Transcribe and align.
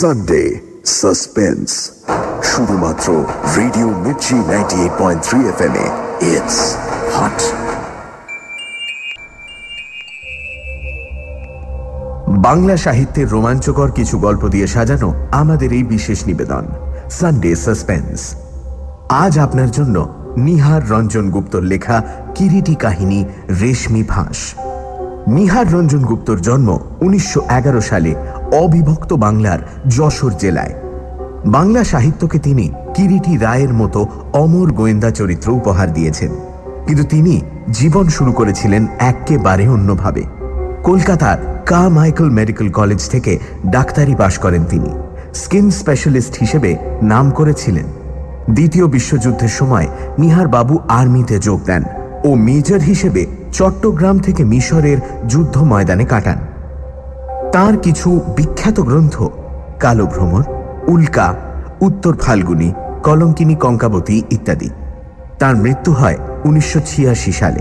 Sunday 0.00 0.60
suspense 0.84 1.92
শুধুমাত্র 2.42 3.24
radio 3.56 3.88
Mirchi 3.88 4.34
ninety 4.34 4.76
eight 4.76 4.92
point 4.98 5.22
three 5.22 5.38
F 5.48 5.60
M 5.60 5.74
it's 6.20 6.76
hot 7.14 7.38
Bangla 12.28 12.76
সাহিত্যের 12.76 13.28
রোমাঞ্চকর 13.28 13.90
কিছু 13.92 14.18
গল্প 14.18 14.48
দিয়ে 14.48 14.66
সাজানো 14.66 15.14
আমাদের 15.32 15.72
এই 15.72 15.82
বিশেষ 15.82 16.26
নিবেদন 16.26 16.64
সানডে 17.10 17.56
সাসপেন্স 17.56 18.34
আজ 19.08 19.38
আপনার 19.38 19.70
জন্য 19.70 20.14
নিহার 20.36 20.90
রঞ্জন 20.90 21.30
গুপ্তর 21.30 21.62
লেখা 21.62 22.02
কিরিটি 22.34 22.74
কাহিনী 22.74 23.24
রেশমি 23.60 24.02
ফাঁস। 24.02 24.54
নিহার 25.26 25.72
রঞ্জন 25.72 25.98
গুপ্তর 25.98 26.40
জন্ম 26.40 26.78
উনিশশো 27.00 27.40
এগারো 27.50 27.80
সালে 27.80 28.14
অবিভক্ত 28.52 29.12
বাংলার 29.12 29.58
যশোর 29.88 30.32
জেলায়। 30.38 30.74
বাংলা 31.46 31.84
সাহিত্যকে 31.84 32.38
তিনি 32.38 32.70
কিরিটি 32.94 33.36
রায়ের 33.36 33.74
মতো 33.74 34.06
অমর 34.32 34.72
গোয়েন্দা 34.72 35.10
চরিত্র 35.10 35.50
উপহার 35.50 35.92
দিয়েছেন। 35.92 36.30
কিন্তু 36.86 37.04
তিনি 37.04 37.40
জীবন 37.70 38.08
শুরু 38.08 38.32
করেছিলেন 38.32 38.86
একেবারে 38.98 39.68
অন্যভাবে। 39.68 40.22
কলকাতার 40.84 41.62
কা 41.66 41.88
মাইকেল 41.88 42.30
মেডিকেল 42.30 42.70
কলেজ 42.70 43.08
থেকে 43.08 43.38
ডাক্তারি 43.66 44.14
পাশ 44.14 44.38
করেন 44.38 44.64
তিনি। 44.64 44.90
স্কিন 45.34 45.70
স্পেশালিস্ট 45.70 46.38
হিসেবে 46.40 46.76
নাম 47.02 47.30
করেছিলেন। 47.30 47.84
দ্বিতীয় 48.50 48.86
বিশ্বযুদ্ধের 48.86 49.48
সময় 49.48 49.86
নিহার 50.18 50.48
বাবু 50.48 50.78
আর্মিতে 50.88 51.38
যোগ 51.38 51.64
দেন 51.64 51.82
ও 52.24 52.34
মেজর 52.34 52.78
হিসেবে 52.78 53.26
চট্টগ্রাম 53.52 54.18
থেকে 54.18 54.44
মিশরের 54.44 54.98
যুদ্ধ 55.28 55.62
ময়দানে 55.62 56.04
কাটান। 56.04 56.38
তার 57.52 57.76
কিছু 57.76 58.20
বিখ্যাত 58.36 58.80
গ্রন্থ, 58.80 59.22
কালো 59.80 60.06
ভ্রমর, 60.06 60.42
উল্কা, 60.88 61.34
উত্তর 61.80 62.16
ফাল্গুনি, 62.16 62.72
কলঙ্কিনী 63.02 63.54
কঙ্কাবতী 63.54 64.22
ইত্যাদি। 64.30 64.70
তার 65.38 65.56
মৃত্যু 65.56 65.92
হয় 65.92 66.16
উনিশশো 66.44 66.80
ছিয়াশি 66.86 67.32
সালে। 67.32 67.60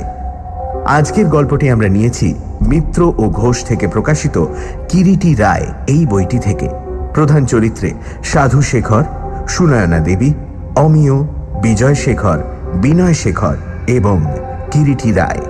আজকের 0.86 1.26
গল্পটি 1.26 1.70
আমরা 1.70 1.88
নিয়েছি 1.88 2.34
মিত্র 2.68 3.14
ও 3.18 3.30
ঘোষ 3.30 3.64
থেকে 3.64 3.88
প্রকাশিত 3.88 4.46
কিরিটি 4.90 5.36
রায় 5.36 5.66
এই 5.88 6.06
বইটি 6.06 6.40
থেকে। 6.40 6.70
প্রধান 7.14 7.46
চরিত্রে 7.46 7.94
সাধু 8.24 8.62
শেখর, 8.62 9.04
সুনয়না 9.48 10.00
দেবী, 10.00 10.34
অমিয়, 10.76 11.18
বিজয় 11.62 11.96
শেখর, 11.96 12.38
বিনয় 12.76 13.14
শেখর 13.14 13.56
এবং 13.88 14.26
কিরিটি 14.72 15.12
রায়। 15.12 15.42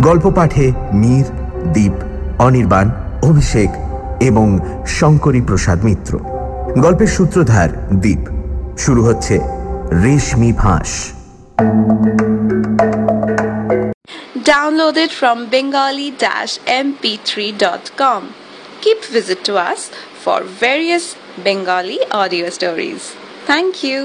গল্প 0.00 0.30
পাঠে 0.30 0.72
মীর, 0.92 1.24
দীপ, 1.72 1.92
অনির্বাণ 2.38 2.90
অভিষেক 3.30 3.70
এবং 4.28 4.46
শঙ্করী 4.98 5.40
প্রসাদ 5.48 5.78
মিত্র। 5.88 6.12
গল্পের 6.84 7.10
সূত্রধার 7.16 7.70
দ্বীপ 8.02 8.22
শুরু 8.84 9.00
হচ্ছে 9.08 9.34
Reshmi 10.04 10.50
Phans. 10.60 10.90
Downloaded 14.50 15.10
from 15.18 15.38
Bengali 15.54 16.08
dash 16.24 16.50
MP 16.80 17.12
three 17.28 17.46
dot 17.64 17.84
com 18.02 18.22
keep 18.82 19.00
visit 19.14 19.40
to 19.48 19.54
us 19.70 19.80
for 20.24 20.40
various 20.62 21.06
Bengali 21.46 21.98
audio 22.22 22.46
stories 22.56 23.00
thank 23.48 23.72
you 23.88 24.00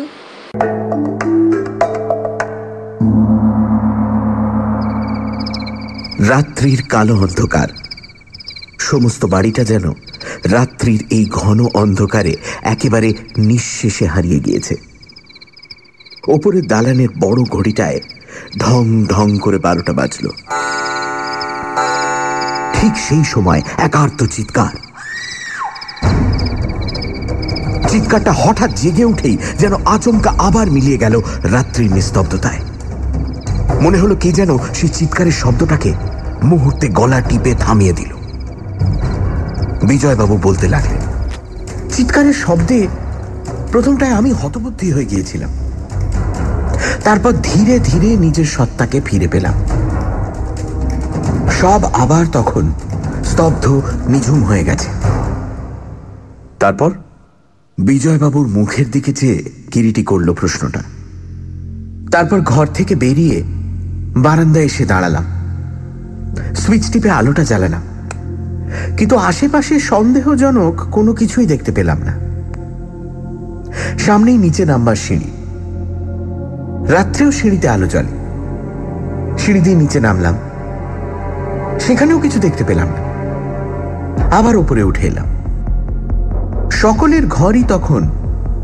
রাত্রির 6.31 6.81
কালো 6.93 7.15
অন্ধকার। 7.25 7.69
সমস্ত 8.91 9.25
বাড়িটা 9.25 9.63
যেন 9.63 9.85
রাত্রির 10.45 11.01
এই 11.09 11.25
ঘন 11.31 11.59
অন্ধকারে 11.73 12.33
একেবারে 12.63 13.13
নিঃশেষে 13.37 14.05
হারিয়ে 14.05 14.39
গিয়েছে। 14.39 14.75
ওপরের 16.27 16.67
দালানের 16.67 17.11
বড় 17.19 17.43
ঘড়িটায় 17.43 17.99
ঢং 18.59 19.05
ঢং 19.05 19.37
করে 19.37 19.57
বারোটা 19.57 19.93
বাজল। 19.93 20.25
ঠিক 22.73 22.93
সেই 23.09 23.23
সময় 23.23 23.61
এক 23.77 23.95
আর্ত 23.95 24.19
চিৎকার। 24.25 24.75
চিৎকারটা 27.89 28.33
হঠাৎ 28.37 28.71
জেগে 28.75 29.05
উঠেই 29.05 29.37
যেন 29.59 29.73
আচমকা 29.85 30.31
আবার 30.37 30.67
মিলিয়ে 30.71 30.97
গেল 30.97 31.15
রাত্রির 31.43 31.91
নিস্তব্ধতায়। 31.93 32.61
মনে 33.81 33.97
হলো 33.97 34.15
কে 34.15 34.29
যেন 34.31 34.51
সেই 34.73 34.89
চিৎকারের 34.89 35.35
শব্দটাকে 35.41 35.91
মুহূর্তে 36.43 36.85
গলা 36.99 37.21
টিপে 37.21 37.51
থামিয়ে 37.59 37.93
দিল। 37.93 38.11
বিজয়বাবু 39.83 40.39
বলতে 40.43 40.67
লাগলেন 40.67 41.01
চিৎকারের 41.89 42.33
শব্দে 42.33 42.87
প্রথমটায় 43.71 44.11
আমি 44.11 44.31
হতবুদ্ধি 44.31 44.91
হয়ে 44.91 45.05
গিয়েছিলাম। 45.05 45.49
তারপর 47.03 47.33
ধীরে 47.43 47.79
ধীরে 47.79 48.15
নিজের 48.15 48.45
সত্তাকে 48.45 49.01
ফিরে 49.05 49.27
পেলাম। 49.27 49.53
সব 51.61 51.85
আবার 51.93 52.25
তখন 52.31 52.73
স্তব্ধ 53.25 53.81
নিঝুম 54.07 54.43
হয়ে 54.43 54.63
গেছে। 54.63 54.89
তারপর? 56.59 56.91
বিজয়বাবুর 57.77 58.47
মুখের 58.47 58.91
দিকে 58.91 59.13
চেয়ে 59.13 59.43
কিরিটি 59.71 60.03
করল 60.03 60.33
প্রশ্নটা। 60.33 60.83
তারপর 62.11 62.41
ঘর 62.41 62.67
থেকে 62.67 62.95
বেরিয়ে 62.95 63.43
বারান্দায় 64.15 64.65
এসে 64.65 64.85
দাঁড়ালাম। 64.85 65.25
সুইচ 66.55 66.91
টিপে 66.91 67.09
আলোটা 67.09 67.43
জ্বালালাম। 67.43 67.81
কিন্তু 68.97 69.17
আশেপাশে 69.17 69.79
সন্দেহজনক 69.79 70.87
কোনো 70.91 71.13
কিছুই 71.13 71.45
দেখতে 71.45 71.71
পেলাম 71.71 71.97
না। 71.99 72.29
সামনেই 73.97 74.37
নিচে 74.37 74.65
নামবার 74.65 74.95
সিঁড়ি। 74.95 75.31
রাত্রেও 76.93 77.31
সিঁড়িতে 77.31 77.69
আলো 77.69 77.87
জ্বলে। 77.87 78.07
সিঁড়ি 79.37 79.61
দিয়ে 79.61 79.75
নিচে 79.75 79.99
নামলাম। 79.99 80.37
সেখানেও 81.79 82.19
কিছু 82.19 82.39
দেখতে 82.39 82.63
পেলাম 82.63 82.87
না। 82.87 83.09
আবার 84.35 84.55
উপরে 84.55 84.83
উঠে 84.83 85.07
এলাম। 85.07 85.25
সকলের 86.71 87.27
ঘরই 87.27 87.63
তখন 87.67 88.09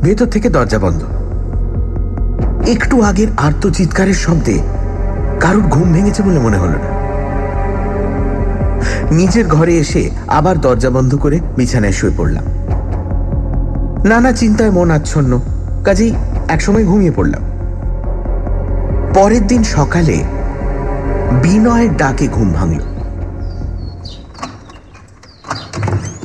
ভেতর 0.02 0.26
থেকে 0.26 0.50
দরজা 0.50 0.80
বন্ধ। 0.80 1.04
একটু 2.68 3.02
আগের 3.02 3.28
আর্ত 3.38 3.70
চিৎকারের 3.70 4.14
শব্দে 4.14 4.60
কারোর 5.40 5.64
ঘুম 5.64 5.94
ভেঙেছে 5.94 6.24
বলে 6.24 6.40
মনে 6.40 6.58
হলো 6.58 6.72
না। 6.72 6.95
নিজের 9.12 9.48
ঘরে 9.48 9.78
এসে 9.78 10.10
আবার 10.28 10.62
দরজা 10.62 10.90
বন্ধ 10.90 11.16
করে 11.16 11.40
বিছানায় 11.58 11.92
শুয়ে 11.92 12.14
পড়লাম। 12.18 12.46
নানা 14.06 14.32
চিন্তায় 14.32 14.72
মন 14.72 14.92
আচ্ছন্ন 14.92 15.40
কাজেই 15.84 16.14
একসময় 16.48 16.86
ঘুমিয়ে 16.86 17.12
পড়লাম। 17.12 17.44
পরের 19.14 19.48
দিন 19.48 19.64
সকালে 19.64 20.24
বিনয়ের 21.42 21.98
ডাকে 21.98 22.28
ঘুম 22.28 22.54
ভাঙল। 22.54 22.80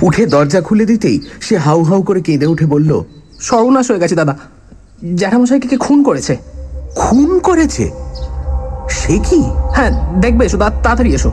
উঠে 0.03 0.27
দরজা 0.27 0.60
খুলে 0.60 0.84
দিতেই 0.87 1.21
সে 1.41 1.59
হাউ 1.59 1.83
হাউ 1.83 2.03
করে 2.03 2.21
কেঁদে 2.21 2.47
উঠে 2.47 2.66
বলল 2.66 3.05
সর্বনাশ 3.41 3.91
হয়ে 3.91 4.00
গেছে 4.00 4.15
দাদা। 4.15 4.37
জ্যাঠামশাইকে 5.15 5.69
কে 5.69 5.77
খুন 5.77 6.03
করেছে? 6.03 6.37
খুন 6.94 7.39
করেছে? 7.39 7.91
সে 8.91 9.19
কি? 9.19 9.43
হ্যাঁ 9.75 10.21
দেখবে 10.21 10.44
এসো 10.44 10.59
তাড়াতাড়ি 10.59 11.15
এসো। 11.15 11.31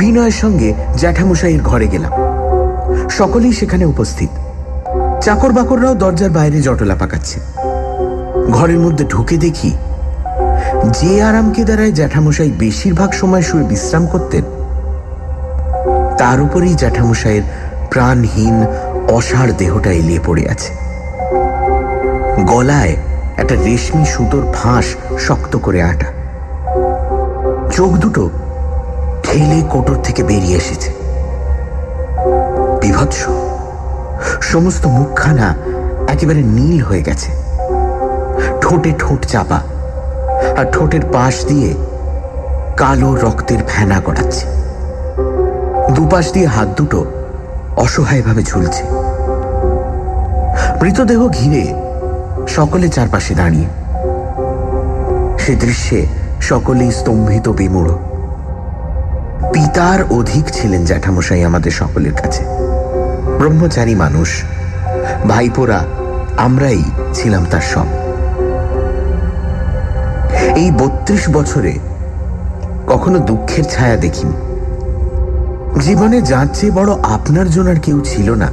বিনয়ের 0.00 0.36
সঙ্গে 0.42 0.74
জ্যাঠামশাইয়ের 0.96 1.62
ঘরে 1.62 1.86
গেলাম। 1.88 2.12
সকলেই 3.10 3.52
সেখানে 3.52 3.84
উপস্থিত। 3.84 4.30
চাকর 5.24 5.52
বাকররাও 5.52 5.94
দরজার 5.94 6.30
বাইরে 6.30 6.58
জটলা 6.62 6.94
পাকাচ্ছে। 6.94 7.40
ঘরের 8.50 8.78
মধ্যে 8.78 9.04
ঢুকে 9.04 9.36
দেখি, 9.36 9.72
যে 11.00 11.22
আরামকে 11.22 11.64
দ্বারায় 11.64 11.92
জ্যাঠামশাই 11.92 12.50
বেশিরভাগ 12.58 13.12
সময় 13.12 13.42
শুয়ে 13.42 13.64
বিশ্রাম 13.64 14.06
করতেন, 14.06 14.44
তার 16.18 16.38
উপরেই 16.42 16.74
জ্যাঠামশাইয়ের 16.74 17.42
প্রাণহীন 17.90 18.56
অসাড় 19.08 19.52
দেহটা 19.58 19.90
এলিয়ে 19.92 20.20
পড়ে 20.26 20.44
আছে। 20.48 20.70
গলায় 22.46 22.96
একটা 23.36 23.54
রেশমি 23.54 24.04
সুতোর 24.04 24.44
ফাঁস 24.54 24.86
শক্ত 25.18 25.52
করে 25.56 25.82
আটা। 25.82 26.08
চোখ 27.72 27.92
দুটো 27.96 28.30
ঠেলে 29.30 29.62
কোটর 29.70 29.94
থেকে 29.94 30.22
বেরিয়ে 30.22 30.56
এসেছে। 30.56 30.90
বিভৎস। 32.80 33.26
সমস্ত 34.40 34.86
মুখখানা 34.86 35.54
একেবারে 36.08 36.42
নীল 36.42 36.82
হয়ে 36.82 37.02
গেছে। 37.02 37.30
ঠোঁটে 38.60 38.92
ঠোঁট 38.98 39.26
চাপা 39.26 39.60
আর 40.56 40.64
ঠোঁটের 40.72 41.00
পাশ 41.12 41.44
দিয়ে 41.44 41.74
কালো 42.76 43.14
রক্তের 43.14 43.58
ফেনা 43.68 44.00
গড়াচ্ছে। 44.00 44.46
দুপাশ 45.94 46.32
দিয়ে 46.32 46.46
হাত 46.46 46.68
দুটো 46.68 47.04
অসহায়ভাবে 47.76 48.42
ঝুলছে। 48.42 48.84
মৃতদেহ 50.82 51.28
ঘিরে 51.28 51.74
সকলে 52.48 52.88
চারপাশে 52.88 53.34
দাঁড়িয়ে। 53.34 53.66
সে 55.38 55.54
দৃশ্যে 55.54 56.06
সকলেই 56.40 56.92
স্তম্ভিত 56.92 57.48
বিমূঢ়। 57.48 58.09
পিতার 59.52 60.04
অধিক 60.10 60.44
ছিলেন 60.52 60.84
জ্যাঠামশাই 60.84 61.44
আমাদের 61.44 61.70
সকলের 61.70 62.12
কাছে। 62.12 62.44
ব্রহ্মচারী 63.38 63.94
মানুষ, 63.94 64.42
ভাইপোরা, 65.28 65.84
আমরাই 66.36 66.82
ছিলাম 67.14 67.46
তার 67.50 67.60
সব। 67.60 67.86
এই 70.56 70.70
বত্রিশ 70.70 71.30
বছরে 71.30 71.78
কখনো 72.86 73.18
দুঃখের 73.18 73.64
ছায়া 73.64 73.96
দেখিনি। 73.96 74.32
জীবনে 75.80 76.22
যার 76.22 76.46
চেয়ে 76.54 76.72
বড় 76.72 76.92
আপনার 77.02 77.50
জন্য 77.50 77.70
আর 77.70 77.76
কেউ 77.76 78.00
ছিল 78.04 78.34
না, 78.34 78.48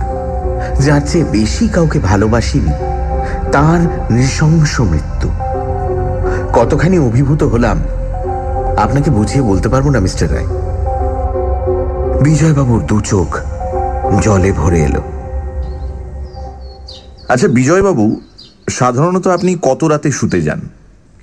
যার 0.79 1.01
চেয়ে 1.07 1.25
বেশি 1.31 1.67
কাউকে 1.67 1.99
ভালোবাসিনি, 1.99 2.73
তার 3.51 3.79
নৃশংস 4.11 4.81
মৃত্যু। 4.81 5.29
কতখানি 6.53 6.99
অভিভূত 6.99 7.43
হলাম, 7.43 7.77
আপনাকে 8.77 9.09
বুঝিয়ে 9.09 9.43
বলতে 9.43 9.69
পারব 9.69 9.89
না, 9.89 9.99
মিস্টার 9.99 10.35
রায়? 10.35 10.56
বিজয়বাবুর 12.23 12.85
দু 12.85 12.99
চোখ 12.99 13.39
জলে 14.21 14.51
ভরে 14.51 14.83
এলো। 14.83 15.01
আচ্ছা 17.29 17.47
বিজয়বাবু 17.47 18.21
সাধারণত 18.69 19.27
আপনি 19.27 19.57
কত 19.61 19.83
রাতে 19.83 20.11
শুতে 20.11 20.41
যান? 20.41 20.61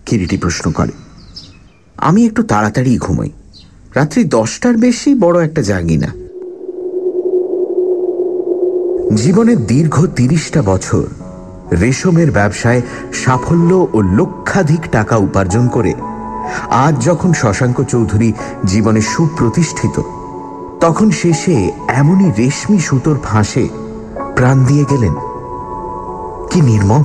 কিরিটি 0.07 0.37
প্রশ্ন 0.37 0.73
করে। 0.73 0.91
আমি 1.97 2.27
একটু 2.27 2.43
তাড়াতাড়ি 2.43 2.99
ঘুমাই। 2.99 3.31
রাত্রি 3.95 4.25
দশটার 4.25 4.77
বেশি 4.77 5.15
বড় 5.15 5.45
একটা 5.45 5.63
জাগি 5.63 5.97
না 5.97 6.09
জীবনের 9.17 9.67
দীর্ঘ 9.67 10.07
তিরিশটা 10.07 10.63
বছর 10.63 11.03
রেশমের 11.73 12.31
ব্যবসায় 12.31 12.83
সাফল্য 13.13 13.89
ও 13.93 14.01
লক্ষাধিক 14.01 14.81
টাকা 14.93 15.17
উপার্জন 15.17 15.69
করে 15.69 15.95
আজ 16.71 17.05
যখন 17.05 17.33
শশাঙ্ক 17.33 17.83
চৌধুরী 17.83 18.33
জীবনে 18.65 19.01
সুপ্রতিষ্ঠিত 19.01 20.03
তখন 20.85 21.11
শেষে 21.11 21.73
এমনই 21.89 22.33
রেশমি 22.39 22.79
সুতোর 22.79 23.19
ফাঁসে 23.25 23.69
প্রাণ 24.37 24.65
দিয়ে 24.65 24.85
গেলেন। 24.91 25.15
কি 26.51 26.61
নির্মম, 26.61 27.05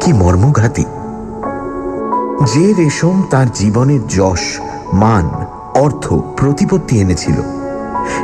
কি 0.00 0.12
মর্মঘাতী। 0.12 0.84
যে 2.52 2.72
রেশম 2.72 3.22
তার 3.30 3.46
জীবনের 3.54 4.06
যশ, 4.06 4.40
মান, 4.92 5.30
অর্থ, 5.74 6.14
প্রতিপত্তি 6.36 7.00
এনেছিল, 7.00 7.34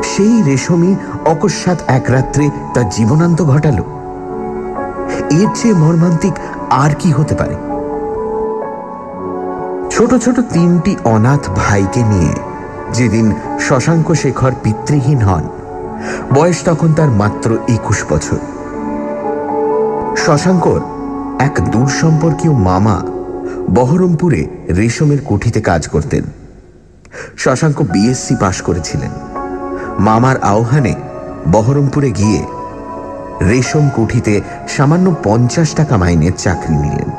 সেই 0.03 0.43
রেশমই 0.43 0.95
অকস্মাৎ 1.27 1.79
এক 1.87 2.05
রাত্রে 2.09 2.51
তার 2.75 2.89
জীবনান্ত 2.89 3.43
ঘটাল। 3.43 3.79
এর 5.31 5.49
চেয়ে 5.55 5.75
মর্মান্তিক 5.75 6.33
আর 6.71 6.91
কি 6.99 7.13
হতে 7.13 7.35
পারে? 7.35 7.55
ছোট 9.91 10.15
ছোট 10.15 10.41
তিনটি 10.53 10.97
অনাথ 11.05 11.51
ভাইকে 11.57 12.03
নিয়ে 12.03 12.50
যেদিন 12.93 13.33
শশাঙ্ক 13.61 14.13
শেখর 14.13 14.53
পিতৃহীন 14.63 15.19
হন, 15.19 15.49
বয়স 16.35 16.65
তখন 16.65 16.93
তার 16.93 17.11
মাত্র 17.11 17.59
একুশ 17.69 18.05
বছর। 18.11 18.39
শশাঙ্কর 20.17 20.81
এক 21.39 21.61
দূর 21.71 21.89
সম্পর্কীয় 21.89 22.53
মামা 22.53 23.03
বহরমপুরে 23.75 24.47
রেশমের 24.77 25.21
কুঠিতে 25.25 25.61
কাজ 25.61 25.89
করতেন। 25.89 26.25
শশাঙ্ক 27.37 27.83
বিএসসি 27.83 28.37
পাশ 28.41 28.63
করেছিলেন। 28.63 29.11
মামার 29.99 30.37
আহ্বানে 30.43 30.95
বহরমপুরে 31.53 32.11
গিয়ে 32.11 32.45
রেশম 33.49 33.89
কুঠিতে 33.97 34.41
সামান্য 34.69 35.15
পঞ্চাশ 35.25 35.75
টাকা 35.75 35.97
মাইনের 35.97 36.33
চাকরি 36.33 36.77
নিলেন। 36.77 37.11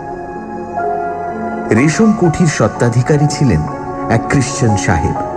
রেশম 1.76 2.12
কুঠির 2.20 2.48
সত্ত্বাধিকারী 2.48 3.28
ছিলেন 3.28 3.62
এক 4.10 4.22
খ্রিশ্চান 4.30 4.78
সাহেব। 4.78 5.31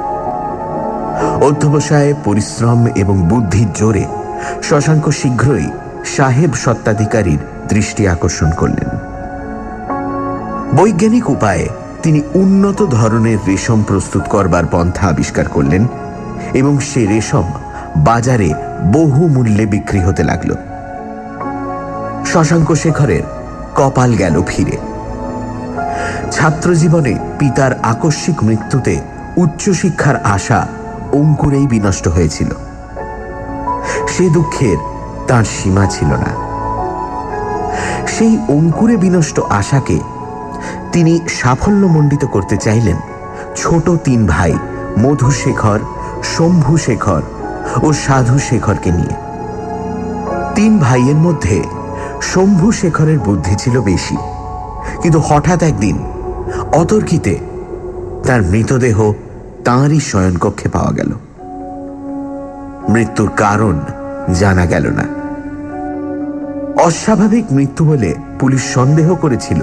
অধ্যবসায় 1.42 2.14
পরিশ্রম 2.24 2.86
এবং 2.86 3.28
বুদ্ধির 3.28 3.68
জোরে 3.74 4.04
শশাঙ্ক 4.62 5.10
শীঘ্রই 5.10 5.66
সাহেব 6.04 6.54
সত্ত্বাধিকারীর 6.54 7.38
দৃষ্টি 7.68 8.08
আকর্ষণ 8.08 8.50
করলেন। 8.50 8.88
বৈজ্ঞানিক 10.76 11.30
উপায়ে 11.30 11.68
তিনি 12.02 12.22
উন্নত 12.34 12.86
ধরনের 12.86 13.38
রেশম 13.46 13.82
প্রস্তুত 13.82 14.22
করবার 14.30 14.64
পন্থা 14.70 15.08
আবিষ্কার 15.08 15.48
করলেন 15.48 15.86
এবং 16.54 16.78
সে 16.78 17.06
রেশম 17.06 17.44
বাজারে 17.96 18.52
বহু 18.92 19.28
মূল্যে 19.28 19.66
বিক্রি 19.66 20.00
হতে 20.00 20.22
লাগল। 20.22 20.54
শশাঙ্ক 22.26 22.74
শেখরের 22.74 23.22
কপাল 23.74 24.14
গেল 24.14 24.42
ফিরে। 24.46 24.76
ছাত্রজীবনে 26.30 27.18
পিতার 27.38 27.72
আকস্মিক 27.82 28.44
মৃত্যুতে 28.44 29.00
উচ্চশিক্ষার 29.36 30.16
আশা 30.16 30.66
অঙ্কুরেই 31.14 31.66
বিনষ্ট 31.66 32.08
হয়েছিল। 32.08 32.50
সে 34.08 34.30
দুঃখের 34.30 34.76
তার 35.28 35.44
সীমা 35.44 35.86
ছিল 35.86 36.06
না। 36.06 36.32
সেই 38.06 38.38
অঙ্কুরে 38.48 38.96
বিনষ্ট 38.96 39.40
আশাকে 39.40 39.98
তিনি 40.92 41.20
সাফল্যমণ্ডিত 41.28 42.24
করতে 42.24 42.56
চাইলেন 42.56 42.96
ছোট 43.56 43.90
তিন 44.04 44.26
ভাই 44.26 44.52
মধুশেখর 44.98 45.80
শম্ভু 46.36 46.76
শেখর 46.76 47.22
ও 47.82 47.92
সাধু 47.92 48.38
শেখরকে 48.38 48.90
নিয়ে। 48.90 49.14
তিন 50.54 50.78
ভাইয়ের 50.78 51.14
মধ্যে 51.14 51.64
শম্ভু 52.22 52.72
শেখরের 52.72 53.18
বুদ্ধি 53.18 53.54
ছিল 53.54 53.80
বেশি। 53.80 54.16
কিন্তু 55.02 55.20
হঠাৎ 55.20 55.62
একদিন 55.62 55.96
অতর্কিতে 56.72 57.38
তার 58.26 58.42
মৃতদেহ 58.42 59.12
তাঁরই 59.64 60.00
শয়নকক্ষে 60.00 60.68
পাওয়া 60.68 60.92
গেল। 60.92 61.10
মৃত্যুর 62.88 63.30
কারণ 63.36 63.80
জানা 64.34 64.66
গেল 64.66 64.90
না। 64.90 65.06
অস্বাভাবিক 66.82 67.44
মৃত্যু 67.52 67.84
বলে 67.84 68.14
পুলিশ 68.40 68.62
সন্দেহ 68.64 69.14
করেছিল, 69.14 69.60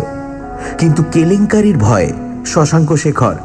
কিন্তু 0.78 1.04
কেলেঙ্কারির 1.12 1.78
ভয়ে 1.78 2.14
শশাঙ্ক 2.46 2.96
শেখর 2.96 3.36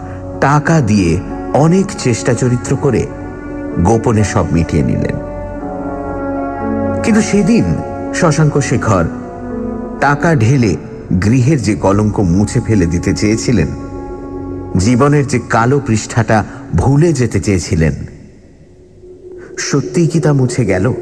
টাকা 0.41 0.81
দিয়ে 0.81 1.20
অনেক 1.55 1.87
চেষ্টা 1.99 2.35
চরিত্র 2.35 2.76
করে 2.76 3.06
গোপনে 3.85 4.25
সব 4.25 4.47
মিটিয়ে 4.53 4.82
নিলেন। 4.82 5.17
কিন্তু 7.03 7.23
সেদিন 7.23 7.64
শশাঙ্ক 8.14 8.61
শেখর 8.61 9.05
টাকা 10.00 10.35
ঢেলে 10.35 10.76
গৃহের 11.25 11.62
যে 11.62 11.75
কলঙ্ক 11.75 12.20
মুছে 12.20 12.61
ফেলে 12.61 12.87
দিতে 12.87 13.14
চেয়েছিলেন 13.14 13.67
জীবনের 14.77 15.27
যে 15.27 15.39
কালো 15.51 15.81
পৃষ্ঠাটা 15.87 16.45
ভুলে 16.77 17.13
যেতে 17.13 17.41
চেয়েছিলেন, 17.41 17.93
সত্যিই 19.59 20.06
কি 20.06 20.21
তা 20.21 20.33
মুছে 20.33 20.65
গেল? 20.65 20.93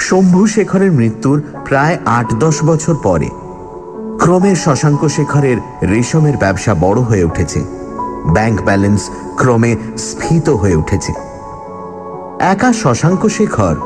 শম্ভু 0.00 0.46
শেখরের 0.46 0.92
মৃত্যুর 0.92 1.42
প্রায় 1.64 1.98
আট 2.06 2.34
দশ 2.34 2.64
বছর 2.64 2.94
পরে, 3.02 3.28
ক্রমে 4.18 4.54
শশাঙ্ক 4.54 5.08
শেখরের 5.08 5.56
রেশমের 5.82 6.36
ব্যবসা 6.36 6.74
বড় 6.74 7.00
হয়ে 7.00 7.24
উঠেছে। 7.24 7.60
ব্যাংক 8.32 8.62
ব্যালেন্স 8.62 9.10
ক্রমে 9.36 9.76
স্ফীত 9.98 10.48
হয়ে 10.48 10.74
উঠেছে। 10.74 11.12
একা 12.40 12.72
শশাঙ্ক 12.72 13.28
শেখর 13.28 13.76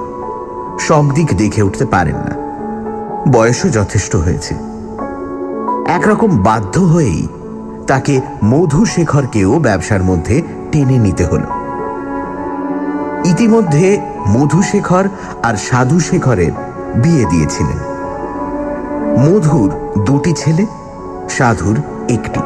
সব 0.81 1.15
দিক 1.15 1.37
দেখে 1.37 1.63
উঠতে 1.63 1.85
পারেন 1.85 2.15
না। 2.15 2.35
বয়সও 3.33 3.69
যথেষ্ট 3.69 4.17
হয়েছে। 4.17 4.72
একরকম 5.97 6.31
বাধ্য 6.43 6.75
হয়েই 6.81 7.29
তাকে 7.87 8.21
মধু 8.45 8.85
শেখরকেও 8.85 9.59
ব্যবসার 9.59 10.03
মধ্যে 10.03 10.43
টেনে 10.73 10.99
নিতে 10.99 11.25
হল। 11.25 11.45
ইতিমধ্যে 13.25 14.01
মধুশেখর 14.29 15.05
আর 15.43 15.55
সাধু 15.57 16.01
শেখরের 16.01 16.53
বিয়ে 17.03 17.25
দিয়েছিলেন। 17.25 17.79
মধুর 19.19 19.71
দুটি 20.05 20.33
ছেলে, 20.33 20.67
সাধুর 21.31 21.77
একটি। 22.09 22.43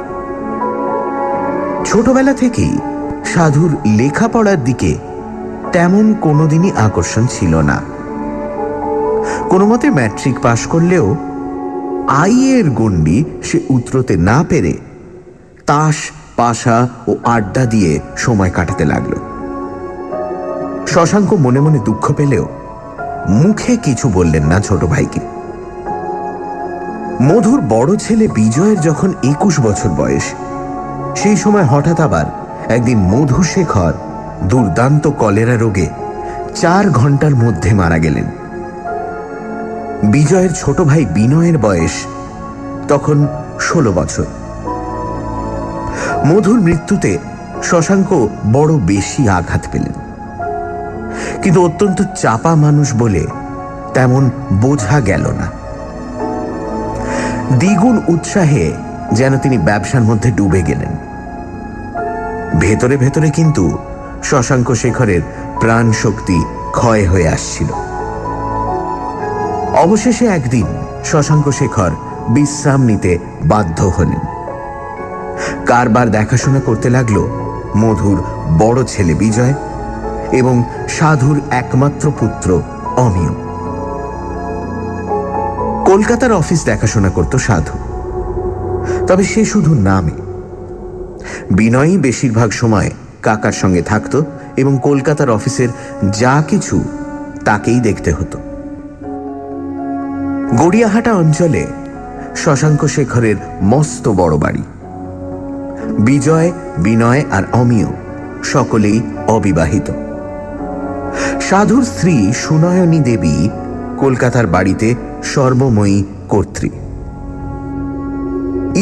ছোটবেলা 1.84 2.32
থেকেই 2.32 2.74
সাধুর 3.24 3.70
লেখাপড়ার 3.86 4.64
দিকে 4.64 4.94
তেমন 5.72 6.14
কোনোদিনই 6.20 6.70
আকর্ষণ 6.76 7.24
ছিল 7.30 7.52
না। 7.60 7.78
কোনো 9.48 9.66
মতে 9.66 9.90
ম্যাট্রিক 9.90 10.36
পাশ 10.42 10.66
করলেও 10.66 11.06
আইয়ের 12.08 12.70
গণ্ডি 12.70 13.24
সে 13.42 13.60
উতরতে 13.68 14.16
না 14.16 14.44
পেরে 14.48 14.72
তাস, 15.66 15.96
পাশা 16.36 16.88
ও 17.08 17.16
আড্ডা 17.24 17.66
দিয়ে 17.66 18.00
সময় 18.16 18.50
কাটাতে 18.50 18.84
লাগল। 18.84 19.12
শশাঙ্ক 20.86 21.32
মনে 21.32 21.60
মনে 21.60 21.78
দুঃখ 21.78 22.12
পেলেও 22.12 22.48
মুখে 23.28 23.76
কিছু 23.76 24.08
বললেন 24.08 24.44
না 24.44 24.60
ছোট 24.60 24.84
ভাইকে। 24.84 25.20
মধুর 27.22 27.60
বড় 27.60 27.96
ছেলে 27.96 28.28
বিজয়ের 28.28 28.80
যখন 28.80 29.12
একুশ 29.22 29.60
বছর 29.60 29.88
বয়স, 29.88 30.24
সেই 31.16 31.36
সময় 31.36 31.64
হঠাৎ 31.64 32.00
আবার 32.00 32.26
একদিন 32.68 32.98
মধুশেখর 32.98 33.92
দুর্দান্ত 34.48 35.06
কলেরা 35.08 35.56
রোগে 35.56 35.88
চার 36.54 36.90
ঘণ্টার 36.90 37.34
মধ্যে 37.34 37.74
মারা 37.74 37.98
গেলেন। 37.98 38.24
বিজয়ের 40.02 40.52
ছোট 40.52 40.80
ভাই 40.80 41.04
বিনয়ের 41.04 41.58
বয়স 41.58 41.90
তখন 42.88 43.26
ষোলো 43.60 43.92
বছর। 43.92 44.24
মধুর 46.26 46.60
মৃত্যুতে 46.60 47.18
শশাঙ্ক 47.62 48.28
বড় 48.52 48.74
বেশি 48.74 49.28
আঘাত 49.28 49.66
পেলেন। 49.72 49.92
কিন্তু 51.42 51.64
অত্যন্ত 51.64 52.02
চাপা 52.16 52.54
মানুষ 52.54 52.94
বলে 52.94 53.26
তেমন 53.94 54.30
বোঝা 54.52 55.00
গেল 55.00 55.26
না। 55.26 55.50
দ্বিগুণ 57.56 58.00
উৎসাহে 58.08 58.72
যেন 59.12 59.38
তিনি 59.38 59.58
ব্যবসার 59.58 60.00
মধ্যে 60.00 60.30
ডুবে 60.30 60.62
গেলেন। 60.62 60.88
ভেতরে 62.60 62.96
ভেতরে 62.96 63.30
কিন্তু 63.30 63.78
শশাঙ্ক 64.22 64.74
শেখরের 64.74 65.20
প্রাণ 65.60 65.92
শক্তি 65.92 66.44
ক্ষয় 66.72 67.08
হয়ে 67.08 67.28
আসছিল। 67.28 67.85
অবশেষে 69.86 70.26
একদিন 70.26 70.66
শশাঙ্ক 71.04 71.50
শেখর 71.50 71.90
বিশ্রাম 72.28 72.82
নিতে 72.82 73.18
বাধ্য 73.44 73.84
হলেন। 73.84 74.18
কারবার 75.66 76.10
দেখাশোনা 76.10 76.60
করতে 76.60 76.90
লাগল 76.90 77.26
মধুর 77.76 78.22
বড় 78.58 78.84
ছেলে 78.84 79.14
বিজয় 79.14 79.54
এবং 80.32 80.64
সাধুর 80.88 81.40
একমাত্র 81.50 82.12
পুত্র 82.20 82.62
অমিয়। 82.96 83.30
কলকাতার 85.84 86.32
অফিস 86.32 86.64
দেখাশোনা 86.64 87.10
করত 87.10 87.36
সাধু। 87.36 87.78
তবে 89.06 89.24
সে 89.24 89.44
শুধু 89.44 89.74
নামে। 89.74 90.10
বিনয়ই 91.50 91.98
বেশিরভাগ 91.98 92.50
সময় 92.50 92.90
কাকার 93.22 93.52
সঙ্গে 93.52 93.82
থাকত 93.82 94.22
এবং 94.56 94.78
কলকাতার 94.82 95.30
অফিসের 95.30 95.68
যা 96.20 96.44
কিছু 96.48 96.84
তাকেই 97.44 97.80
দেখতে 97.80 98.12
হতো। 98.12 98.38
গড়িয়াহাটা 100.54 101.14
অঞ্চলে 101.14 101.66
শশাঙ্ক 102.36 102.86
শেখরের 102.86 103.36
মস্ত 103.62 104.08
বড় 104.08 104.36
বাড়ি। 104.36 104.62
বিজয়, 105.98 106.52
বিনয় 106.78 107.24
আর 107.30 107.42
অমিয় 107.52 107.86
সকলেই 108.44 109.00
অবিবাহিত। 109.28 109.90
সাধুর 111.40 111.84
স্ত্রী 111.84 112.32
সুনয়নী 112.32 113.00
দেবী 113.00 113.48
কলকাতার 113.98 114.46
বাড়িতে 114.46 114.94
সর্বময়ী 115.24 116.04
কর্ত্রী। 116.28 116.70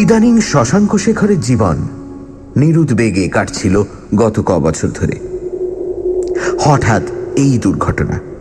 ইদানিং 0.01 0.41
শশাঙ্ক 0.41 0.97
শেখরের 0.97 1.41
জীবন 1.41 1.77
নিরুদ্বেগে 2.57 3.29
কাটছিল 3.29 3.83
গত 4.17 4.41
ক 4.41 4.51
বছর 4.51 4.89
ধরে। 4.89 5.19
হঠাৎ 6.61 7.03
এই 7.37 7.59
দুর্ঘটনা। 7.59 8.34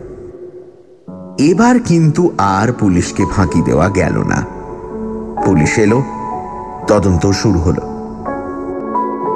এবার 1.38 1.80
কিন্তু 1.80 2.32
আর 2.38 2.72
পুলিশকে 2.72 3.24
ফাঁকি 3.36 3.62
দেওয়া 3.62 3.88
গেল 3.88 4.22
না। 4.22 4.44
পুলিশ 5.44 5.78
এলো, 5.78 6.02
তদন্ত 6.86 7.30
শুরু 7.30 7.58
হলো। 7.58 7.80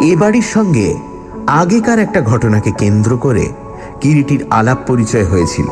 এ 0.00 0.16
বাড়ির 0.16 0.42
সঙ্গে 0.42 0.94
আগেকার 1.46 1.98
একটা 1.98 2.20
ঘটনাকে 2.20 2.70
কেন্দ্র 2.70 3.16
করে 3.16 3.48
কিরিটির 4.00 4.44
আলাপ 4.50 4.78
পরিচয় 4.86 5.24
হয়েছিল 5.24 5.66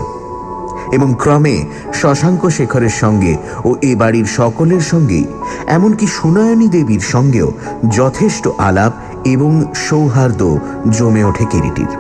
এবং 0.92 1.14
ক্রমে 1.18 1.64
শশাঙ্ক 1.94 2.48
শেখরের 2.48 2.90
সঙ্গে 2.90 3.36
ও 3.64 3.74
এ 3.82 3.96
বাড়ির 3.96 4.24
সকলের 4.24 4.80
সঙ্গেই 4.80 5.24
এমনকি 5.66 6.06
সুনয়নী 6.06 6.68
দেবীর 6.68 7.00
সঙ্গেও 7.00 7.52
যথেষ্ট 7.90 8.48
আলাপ 8.58 8.92
এবং 9.24 9.72
সৌহার্দ্য 9.74 10.58
জমে 10.90 11.24
ওঠে 11.24 11.44
কিরিটির। 11.44 11.92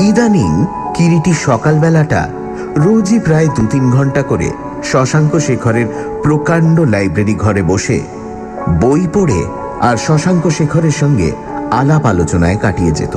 ইদানিং 0.00 0.64
কিরিটি 0.94 1.32
সকালবেলাটা 1.32 2.28
রোজই 2.76 3.18
প্রায় 3.18 3.46
দু 3.46 3.66
তিন 3.66 3.90
ঘণ্টা 3.90 4.22
করে 4.22 4.50
শশাঙ্ক 4.84 5.38
শেখরের 5.38 5.86
প্রকাণ্ড 6.22 6.80
লাইব্রেরি 6.80 7.34
ঘরে 7.34 7.62
বসে 7.62 8.00
বই 8.80 9.06
পড়ে 9.12 9.40
আর 9.80 9.96
শশাঙ্ক 9.96 10.48
শেখরের 10.48 10.92
সঙ্গে 10.92 11.32
আলাপ 11.70 12.06
আলোচনায় 12.06 12.56
কাটিয়ে 12.56 12.92
যেত। 12.92 13.14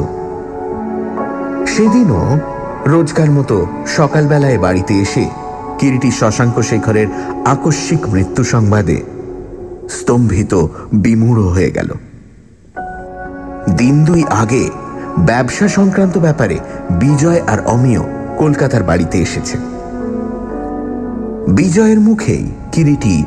সেদিনও 1.68 2.38
রোজকার 2.86 3.32
মতো 3.32 3.68
সকালবেলায় 3.88 4.58
বাড়িতে 4.58 4.94
এসে 5.00 5.26
কিরিটি 5.80 6.12
শশাঙ্ক 6.12 6.62
শেখরের 6.62 7.08
আকস্মিক 7.46 8.10
মৃত্যু 8.10 8.44
সংবাদে 8.44 9.02
স্তম্ভিত 9.90 10.54
বিমূঢ় 10.94 11.44
হয়ে 11.44 11.72
গেল। 11.72 11.90
দিন 13.78 14.06
দুই 14.06 14.24
আগে 14.30 14.70
ব্যবসা 15.20 15.68
সংক্রান্ত 15.68 16.18
ব্যাপারে 16.18 16.58
বিজয় 16.92 17.42
আর 17.48 17.60
অমিয় 17.66 18.19
কলকাতার 18.40 18.84
বাড়িতে 18.84 19.18
এসেছে। 19.18 19.58
বিজয়ের 21.52 22.00
মুখেই 22.00 22.48
কিরিটি 22.72 23.24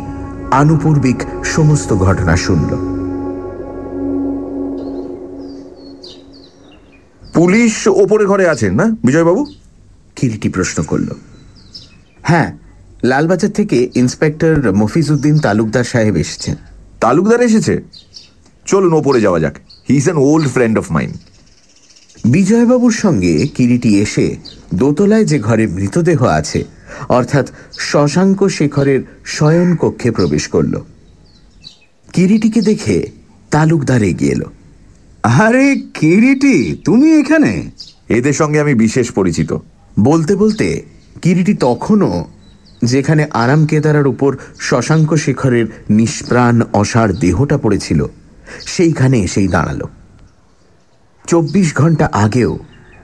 আনুপূর্বিক 0.50 1.22
সমস্ত 1.44 1.92
ঘটনা 1.92 2.36
শুনল। 2.36 2.72
পুলিশ 7.34 7.88
ওপরে 7.88 8.24
ঘরে 8.24 8.48
আছেন 8.48 8.74
না? 8.74 8.86
বিজয়বাবু? 9.04 9.46
কিরিটি 10.16 10.48
প্রশ্ন 10.48 10.82
করল। 10.82 11.08
হ্যাঁ 12.22 12.58
লালবাজার 13.04 13.50
থেকে 13.50 13.88
ইন্সপেক্টর 13.94 14.72
মফিজউদ্দিন 14.72 15.38
তালুকদার 15.38 15.84
সাহেব 15.84 16.16
এসেছেন। 16.16 16.56
তালুকদার 17.00 17.40
এসেছে? 17.40 17.82
চলুন 18.66 18.92
ওপরে 18.92 19.20
যাওয়া 19.20 19.40
যাক। 19.40 19.56
He 19.90 19.96
is 19.96 20.04
an 20.04 20.18
old 20.18 20.48
friend 20.48 20.78
of 20.78 20.92
mind 20.92 21.16
বিজয়বাবুর 22.24 22.92
সঙ্গে 22.92 23.46
কিরিটি 23.46 24.00
এসে 24.00 24.36
দোতলায় 24.74 25.24
যে 25.24 25.38
ঘরে 25.38 25.66
মৃতদেহ 25.66 26.24
আছে 26.24 26.64
অর্থাৎ 27.08 27.50
শশাঙ্ক 27.78 28.48
শেখরের 28.48 29.00
শয়ন 29.24 29.76
কক্ষে 29.76 30.10
প্রবেশ 30.10 30.48
করল। 30.48 30.78
কিরিটিকে 32.12 32.60
দেখে 32.60 33.06
তালুকদার 33.50 34.02
এগিয়ে 34.02 34.32
এলো। 34.32 34.44
আরে 35.22 35.76
কিরিটি 35.94 36.76
তুমি 36.84 37.12
এখানে? 37.12 37.70
এদের 38.08 38.32
সঙ্গে 38.32 38.60
আমি 38.60 38.74
বিশেষ 38.74 39.10
পরিচিত। 39.10 39.56
বলতে 40.00 40.36
বলতে 40.36 40.82
কিরিটি 41.22 41.54
তখনও 41.54 42.24
যেখানে 42.84 43.26
আরাম 43.30 43.66
কেদারার 43.66 44.06
উপর 44.06 44.36
শশাঙ্ক 44.60 45.14
শেখরের 45.14 45.66
নিষ্প্রাণ 45.90 46.62
অসার 46.72 47.12
দেহটা 47.12 47.58
পড়েছিল 47.58 48.06
সেইখানে 48.66 49.20
এসেই 49.20 49.48
দাঁড়াল। 49.48 49.82
চব্বিশ 51.26 51.74
ঘণ্টা 51.74 52.08
আগেও 52.12 52.58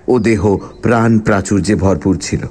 ও 0.09 0.19
দেহ 0.19 0.57
প্রাণ 0.83 1.19
প্রাচুর্যে 1.19 1.75
ভরপুর 1.75 2.19
ছিল। 2.21 2.45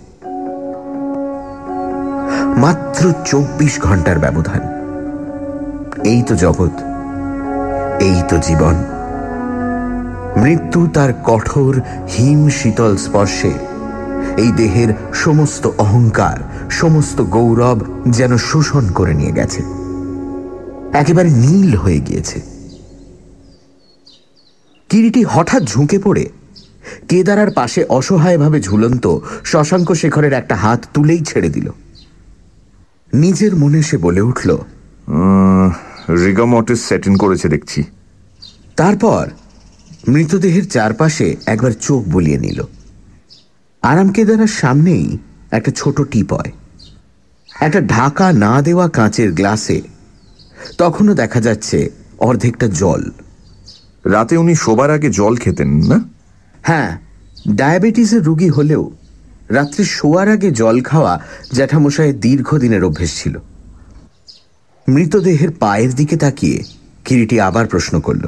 মাত্র 2.58 3.14
চব্বিশ 3.26 3.80
ঘণ্টার 3.80 4.20
ব্যবধান। 4.20 4.62
এই 6.04 6.24
তো 6.28 6.36
জগৎ, 6.36 6.82
এই 8.02 8.22
তো 8.30 8.38
জীবন। 8.38 8.76
মৃত্যু 10.38 10.88
তার 10.88 11.14
কঠোর, 11.24 11.82
হিম 12.18 12.50
শীতল 12.50 12.98
স্পর্শে। 12.98 13.52
এই 14.38 14.52
দেহের 14.52 14.94
সমস্ত 15.14 15.68
অহংকার, 15.78 16.70
সমস্ত 16.70 17.22
গৌরব 17.22 17.80
যেন 18.08 18.38
শোষণ 18.38 18.92
করে 18.92 19.14
নিয়ে 19.14 19.32
গেছে। 19.32 19.64
একেবারে 20.94 21.30
নীল 21.30 21.76
হয়ে 21.76 22.00
গিয়েছে। 22.00 22.57
কিরিটি 24.90 25.24
হঠাৎ 25.24 25.64
ঝুঁকে 25.64 26.00
পড়ে। 26.00 26.30
কেদারার 27.10 27.52
পাশে 27.52 27.84
অসহায়ভাবে 27.90 28.62
ঝুলন্ত 28.62 29.18
শশাঙ্ক 29.44 29.94
শেখরের 29.94 30.34
একটা 30.34 30.56
হাত 30.56 30.86
তুলেই 30.94 31.24
ছেড়ে 31.24 31.50
দিল। 31.50 31.70
নিজের 33.14 33.56
মনে 33.56 33.82
সে 33.82 33.98
বলে 33.98 34.22
উঠল 34.22 34.58
রিগামটিস 36.26 36.80
সেট 36.88 37.08
ইন 37.08 37.16
করেছে 37.16 37.50
দেখছি। 37.50 37.84
তারপর 38.76 39.30
মৃতদেহের 40.08 40.70
চারপাশে 40.70 41.36
একবার 41.46 41.72
চোখ 41.72 42.04
বুলিয়ে 42.04 42.38
নিল। 42.38 42.64
আরাম 43.82 44.10
কেদারার 44.10 44.48
সামনেই 44.48 45.18
একটা 45.52 45.72
ছোট 45.76 46.02
টিপয় 46.02 46.52
একটা 47.62 47.82
ঢাকা 47.82 48.34
না 48.34 48.62
দেওয়া 48.62 48.90
কাঁচের 48.90 49.32
গ্লাসে 49.32 49.82
তখনও 50.78 51.14
দেখা 51.14 51.42
যাচ্ছে 51.42 51.90
অর্ধেকটা 52.20 52.68
জল। 52.68 53.04
রাতে 54.10 54.38
উনি 54.38 54.56
শোবার 54.56 54.92
আগে 54.92 55.10
জল 55.10 55.36
খেতেন 55.36 55.86
না? 55.86 56.04
হ্যাঁ 56.62 56.98
ডায়াবেটিসের 57.50 58.24
রুগী 58.24 58.50
হলেও 58.50 58.92
রাত্রে 59.50 59.84
শোয়ার 59.84 60.30
আগে 60.30 60.52
জল 60.52 60.82
খাওয়া 60.82 61.20
জ্যাঠামশাইয়ের 61.54 62.20
দীর্ঘদিনের 62.20 62.84
অভ্যেস 62.84 63.24
ছিল। 63.24 63.38
মৃতদেহের 64.90 65.52
পায়ের 65.52 65.94
দিকে 65.94 66.18
তাকিয়ে 66.18 66.64
কিরিটি 67.06 67.40
আবার 67.40 67.68
প্রশ্ন 67.68 68.00
করল। 68.00 68.26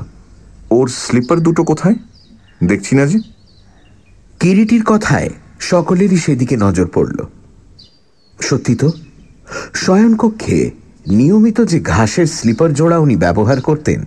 ওর 0.71 0.87
স্লিপার 0.87 1.39
দুটো 1.39 1.63
কোথায়? 1.63 1.95
দেখছি 2.63 2.95
না 2.95 3.05
যে। 3.05 3.19
কিরিটির 4.39 4.83
কথায় 4.83 5.29
সকলেরই 5.59 6.17
সেদিকে 6.17 6.57
নজর 6.57 6.87
পড়ল। 6.87 7.25
সত্যি 8.41 8.75
তো 8.75 8.91
শয়নকক্ষে 9.73 10.71
নিয়মিত 11.07 11.61
যে 11.61 11.79
ঘাসের 11.79 12.25
স্লিপার 12.25 12.73
জোড়া 12.73 12.97
উনি 12.97 13.15
ব্যবহার 13.15 13.61
করতেন 13.61 14.05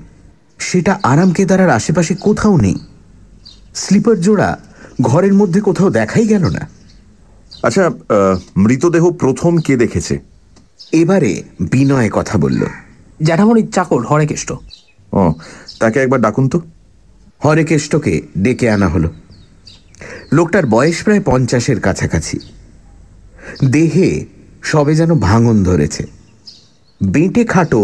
সেটা 0.70 0.92
আরাম 1.02 1.30
কেদারার 1.32 1.70
আশেপাশে 1.70 2.12
কোথাও 2.26 2.54
নেই। 2.56 2.76
স্লিপার 3.74 4.16
জোড়া 4.20 4.50
ঘরের 5.00 5.34
মধ্যে 5.34 5.60
কোথাও 5.60 5.88
দেখাই 5.90 6.26
গেল 6.26 6.44
না। 6.56 6.62
আচ্ছা 7.62 7.84
মৃতদেহ 8.56 9.04
প্রথম 9.22 9.52
কে 9.66 9.74
দেখেছে? 9.76 10.14
এবারে 10.92 11.32
বিনয় 11.72 12.10
কথা 12.12 12.36
বলল। 12.38 12.62
জ্যাঠামণির 13.22 13.68
চাকর 13.70 14.00
হরেকেষ্ট 14.10 14.48
ও 15.12 15.22
তাকে 15.80 15.98
একবার 16.00 16.20
ডাকুন 16.20 16.44
তো। 16.48 16.58
হরেকেষ্টকে 17.44 18.14
ডেকে 18.38 18.66
আনা 18.70 18.88
হলো। 18.88 19.08
লোকটার 20.32 20.64
বয়স 20.66 20.98
প্রায় 21.04 21.22
পঞ্চাশের 21.24 21.78
কাছাকাছি। 21.80 22.36
দেহে 23.74 24.10
সবে 24.62 24.92
যেন 25.00 25.10
ভাঙন 25.26 25.56
ধরেছে। 25.64 26.02
বেঁটে 27.00 27.42
খাটো 27.44 27.82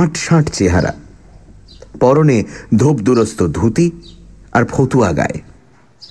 আট 0.00 0.12
ষাট 0.16 0.46
চেহারা। 0.52 0.92
পরনে 2.00 2.44
ধূপ 2.76 2.96
দুরস্ত 3.00 3.46
ধুতি 3.46 3.90
আর 4.52 4.64
ফতুয়া 4.64 5.12
গায়ে। 5.12 5.40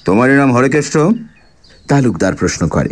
তোমার 0.06 0.30
নাম 0.30 0.54
হরেকেষ্ট? 0.54 0.98
তালুকদার 1.88 2.36
প্রশ্ন 2.36 2.68
করে। 2.68 2.90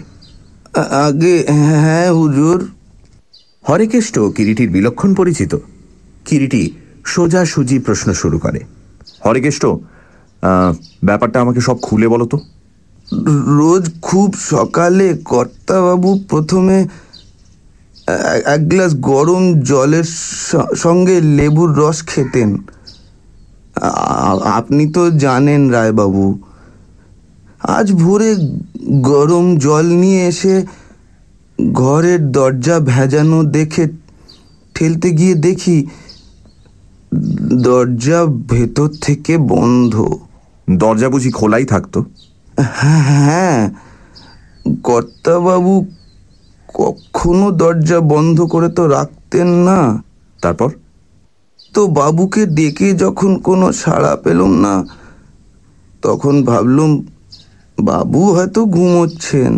আগে 0.80 1.46
হ্যাঁ 1.48 2.14
হুজুর। 2.14 2.72
হরেকেষ্ট 3.70 4.20
কিরিটির 4.20 4.70
বিলক্ষণ 4.70 5.14
পরিচিত। 5.14 5.56
কিরিটি 6.26 6.72
সোজা 7.06 7.46
সুজি 7.46 7.80
প্রশ্ন 7.80 8.14
শুরু 8.14 8.40
করে। 8.40 8.60
হরেকেষ্ট 9.26 9.66
ব্যাপারটা 11.04 11.42
আমাকে 11.42 11.62
সব 11.62 11.78
খুলে 11.82 12.08
বলো 12.08 12.26
তো। 12.26 12.40
রোজ 13.46 13.92
খুব 14.02 14.34
সকালে 14.34 15.18
কর্তাবাবু 15.26 16.20
প্রথমে 16.30 16.88
এক 18.46 18.70
গ্লাস 18.70 18.96
গরম 18.96 19.60
জলের 19.60 20.04
স- 20.04 20.56
সঙ্গে 20.76 21.22
লেবুর 21.22 21.78
রস 21.78 22.06
খেতেন। 22.06 22.58
আপনি 24.44 24.88
তো 24.88 25.12
জানেন 25.12 25.70
রায়বাবু। 25.70 26.42
আজ 27.60 27.94
ভোরে 27.94 28.36
গরম 29.02 29.58
জল 29.58 29.86
নিয়ে 29.86 30.28
এসে 30.28 30.66
ঘরের 31.74 32.32
দরজা 32.32 32.80
ভেজানো 32.80 33.44
দেখে 33.44 33.88
ঠেলতে 34.76 35.12
গিয়ে 35.12 35.36
দেখি 35.36 35.88
দরজা 37.54 38.26
ভেতর 38.26 38.88
থেকে 39.02 39.38
বন্ধ। 39.38 40.06
দরজা 40.70 41.10
বুঝি 41.10 41.32
খোলাই 41.32 41.66
থাকতো? 41.66 42.04
হ্যাঁ। 42.60 43.70
কর্তাবাবু 44.84 45.86
কখনো 46.74 47.52
দরজা 47.52 48.00
বন্ধ 48.00 48.42
করে 48.42 48.70
তো 48.70 48.88
রাখতেন 48.88 49.48
না। 49.48 50.04
তারপর? 50.42 50.70
তো 51.78 51.86
বাবুকে 52.00 52.44
ডেকে 52.58 52.90
যখন 53.04 53.32
কোনো 53.48 53.68
সাড়া 53.82 54.14
পেলাম 54.24 54.54
না, 54.66 54.74
তখন 56.04 56.36
ভাবলুম, 56.50 56.92
বাবু 57.78 58.22
হয়তো 58.36 58.62
ঘুমোচ্ছেন। 58.76 59.54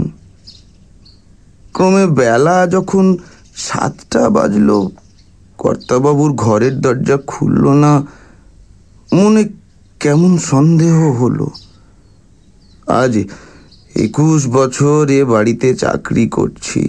ক্রমে 1.76 2.06
বেলা 2.20 2.58
যখন 2.76 3.06
সাতটা 3.66 4.24
বাজলো, 4.36 4.78
কর্তাবাবুর 5.60 6.32
ঘরের 6.46 6.76
দরজা 6.84 7.18
খুলল 7.32 7.66
না, 7.84 7.94
মনে 9.18 9.44
কেমন 10.02 10.32
সন্দেহ 10.52 10.96
হলো। 11.22 11.48
আজ 13.02 13.14
একুশ 14.06 14.42
বছর 14.58 15.00
এ 15.20 15.22
বাড়িতে 15.34 15.68
চাকরি 15.84 16.26
করছি, 16.38 16.82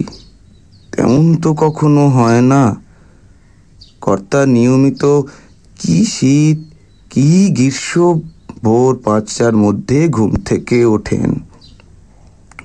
তেমন 0.93 1.25
তো 1.43 1.49
কখনো 1.63 2.03
হয় 2.17 2.43
না। 2.53 2.63
কর্তা 4.01 4.45
নিয়মিত 4.45 5.21
কি 5.79 6.05
শীত, 6.05 6.73
কি 7.09 7.49
গ্রীষ্ম, 7.49 8.19
ভোর 8.63 8.99
পাঁচটার 9.03 9.55
মধ্যে 9.55 10.07
ঘুম 10.07 10.35
থেকে 10.35 10.85
ওঠেন। 10.85 11.39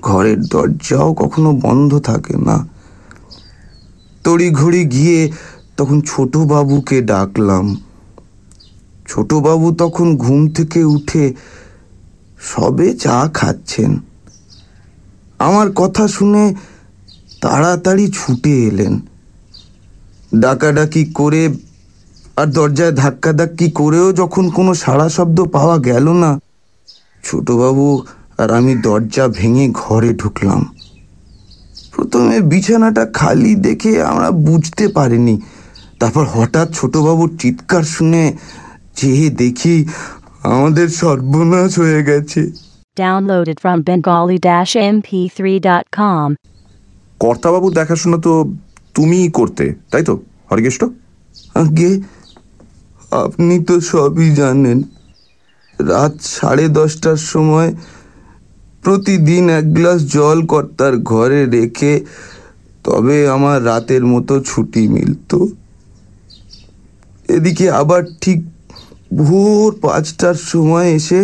ঘরের 0.01 0.41
দরজাও 0.41 1.13
কখনো 1.13 1.51
বন্ধ 1.51 1.99
থাকে 1.99 2.37
না। 2.37 2.67
তড়িঘড়ি 4.23 4.85
গিয়ে 4.85 5.31
তখন 5.77 6.01
ছোট 6.01 6.37
বাবুকে 6.37 7.01
ডাকলাম। 7.01 7.81
ছোট 9.07 9.33
বাবু 9.33 9.75
তখন 9.75 10.17
ঘুম 10.17 10.47
থেকে 10.47 10.83
উঠে 10.83 11.33
সবে 12.39 12.93
চা 12.93 13.29
খাচ্ছেন। 13.33 13.99
আমার 15.39 15.71
কথা 15.75 16.07
শুনে 16.07 16.55
তাড়াতাড়ি 17.41 18.11
ছুটে 18.13 18.63
এলেন। 18.63 18.99
ডাকাডাকি 20.35 21.05
করে 21.05 21.49
আর 22.35 22.45
দরজায় 22.45 22.91
ধাক্কাধাক্কি 22.91 23.71
করেও 23.71 24.13
যখন 24.13 24.49
কোনো 24.49 24.73
সাড়া 24.73 25.09
শব্দ 25.09 25.43
পাওয়া 25.43 25.77
গেল 25.77 26.09
না 26.09 26.39
ছোটবাবু 27.23 28.03
আর 28.37 28.51
আমি 28.51 28.75
দরজা 28.75 29.27
ভেঙে 29.27 29.71
ঘরে 29.73 30.13
ঢুকলাম। 30.13 30.65
প্রথমে 31.95 32.41
বিছানাটা 32.41 33.07
খালি 33.13 33.55
দেখে 33.55 34.03
আমরা 34.03 34.31
বুঝতে 34.31 34.87
পারিনি। 34.87 35.41
তারপর 35.99 36.25
হঠাৎ 36.25 36.73
ছোটবাবুর 36.73 37.29
চিৎকার 37.39 37.83
শুনে 37.83 38.33
চেয়ে 38.95 39.29
দেখি 39.29 39.85
আমাদের 40.43 40.87
সর্বনাশ 40.87 41.79
হয়ে 41.79 42.03
গেছে। 42.03 42.51
Downloaded 42.97 43.55
from 43.55 43.83
Bengali-mp3.com. 43.83 46.35
কর্তাবাবুর 47.19 47.73
দেখাশোনা 47.73 48.17
তো 48.17 48.53
তুমিই 48.97 49.29
করতে, 49.29 49.65
তাই 49.91 50.03
তো, 50.03 50.13
হরিকেষ্ট? 50.51 50.81
আগে 51.55 51.91
আপনি 53.23 53.55
তো 53.59 53.75
সবই 53.91 54.29
জানেন, 54.35 54.77
রাত 55.79 56.13
সাড়ে 56.35 56.65
দশটার 56.69 57.19
সময় 57.33 57.69
প্রতিদিন 58.83 59.43
এক 59.49 59.65
গ্লাস 59.73 59.99
জল 60.15 60.39
কর্তার 60.45 60.93
ঘরে 61.11 61.41
রেখে 61.45 61.93
তবে 62.85 63.17
আমার 63.29 63.57
রাতের 63.65 64.03
মতো 64.05 64.33
ছুটি 64.39 64.83
মিলত। 64.87 65.31
এদিকে 67.29 67.65
আবার 67.81 68.01
ঠিক 68.21 68.39
ভোর 69.25 69.69
পাঁচটার 69.81 70.37
সময় 70.51 70.87
এসে 70.99 71.19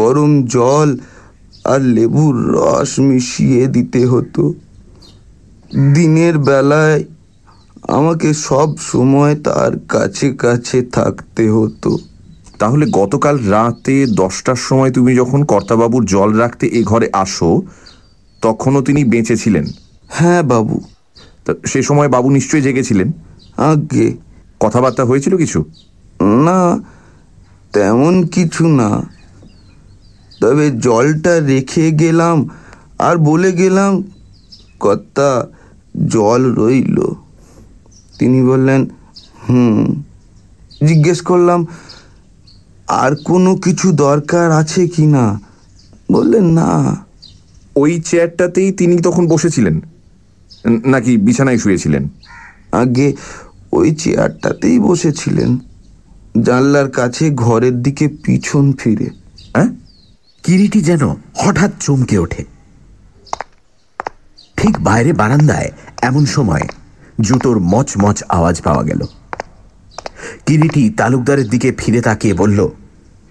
গরম 0.00 0.32
জল 0.46 0.88
আর 1.64 1.80
লেবুর 1.96 2.36
রস 2.56 2.92
মিশিয়ে 3.08 3.62
দিতে 3.66 4.00
হতো। 4.06 4.42
দিনের 5.76 6.38
বেলায় 6.38 7.04
আমাকে 7.88 8.34
সব 8.34 8.78
সময় 8.78 9.36
তার 9.36 9.78
কাছে 9.88 10.32
কাছে 10.32 10.82
থাকতে 10.82 11.50
হতো। 11.50 11.98
তাহলে 12.58 12.86
গতকাল 12.92 13.38
রাতে 13.38 14.06
দশটার 14.06 14.56
সময় 14.56 14.90
তুমি 14.90 15.16
যখন 15.16 15.44
কর্তাবাবুর 15.44 16.04
জল 16.04 16.32
রাখতে 16.32 16.66
এ 16.66 16.84
ঘরে 16.84 17.10
আসো 17.12 17.62
তখনও 18.42 18.82
তিনি 18.82 19.04
বেঁচে 19.04 19.36
ছিলেন। 19.36 19.64
হ্যাঁ 20.08 20.42
বাবু। 20.42 20.80
তা 21.44 21.54
সে 21.66 21.82
সময় 21.82 22.08
বাবু 22.08 22.30
নিশ্চয়ই 22.30 22.62
জেগেছিলেন? 22.62 23.12
আগে। 23.56 24.16
কথাবার্তা 24.60 25.04
হয়েছিল 25.04 25.36
কিছু? 25.36 25.64
না 26.22 26.78
তেমন 27.72 28.26
কিছু 28.26 28.66
না। 28.66 29.08
তবে 30.40 30.70
জলটা 30.70 31.40
রেখে 31.40 31.90
গেলাম 31.90 32.48
আর 32.98 33.16
বলে 33.16 33.52
গেলাম 33.52 34.02
কর্তা 34.80 35.46
জল 36.08 36.54
রইল। 36.54 36.98
তিনি 38.18 38.42
বললেন 38.42 38.86
হুম। 39.48 40.02
জিজ্ঞেস 40.86 41.20
করলাম 41.20 41.66
আর 42.88 43.14
কোনো 43.14 43.56
কিছু 43.56 43.92
দরকার 43.92 44.52
আছে 44.52 44.88
কি 44.88 45.06
না? 45.06 45.40
বললেন 46.12 46.44
না। 46.44 46.96
ওই 47.76 48.00
চেয়ারটাতেই 48.00 48.72
তিনি 48.72 48.98
তখন 48.98 49.28
বসেছিলেন 49.28 49.80
নাকি 50.86 51.16
বিছানায় 51.16 51.58
শুয়েছিলেন? 51.58 52.08
আগে 52.72 53.16
ওই 53.72 53.94
চেয়ারটাতেই 53.94 54.78
বসেছিলেন 54.78 55.58
জানলার 56.42 56.90
কাছে 56.90 57.30
ঘরের 57.30 57.82
দিকে 57.82 58.08
পিছন 58.08 58.72
ফিরে। 58.72 59.10
হ্যাঁ? 59.54 59.68
কিরিটি 60.42 60.80
যেন 60.80 61.14
হঠাৎ 61.34 61.70
চমকে 61.80 62.18
ওঠে। 62.18 62.55
ঠিক 64.66 64.80
বাইরে 64.80 65.12
বারান্দায় 65.12 65.70
এমন 66.02 66.26
সময় 66.26 66.60
জুতোর 67.20 67.58
মচমচ 67.60 68.22
আওয়াজ 68.28 68.62
পাওয়া 68.62 68.82
গেল। 68.82 69.04
কিরিটি 70.46 70.90
তালুকদারের 70.90 71.48
দিকে 71.48 71.72
ফিরে 71.78 72.00
তাকিয়ে 72.00 72.34
বলল 72.34 72.64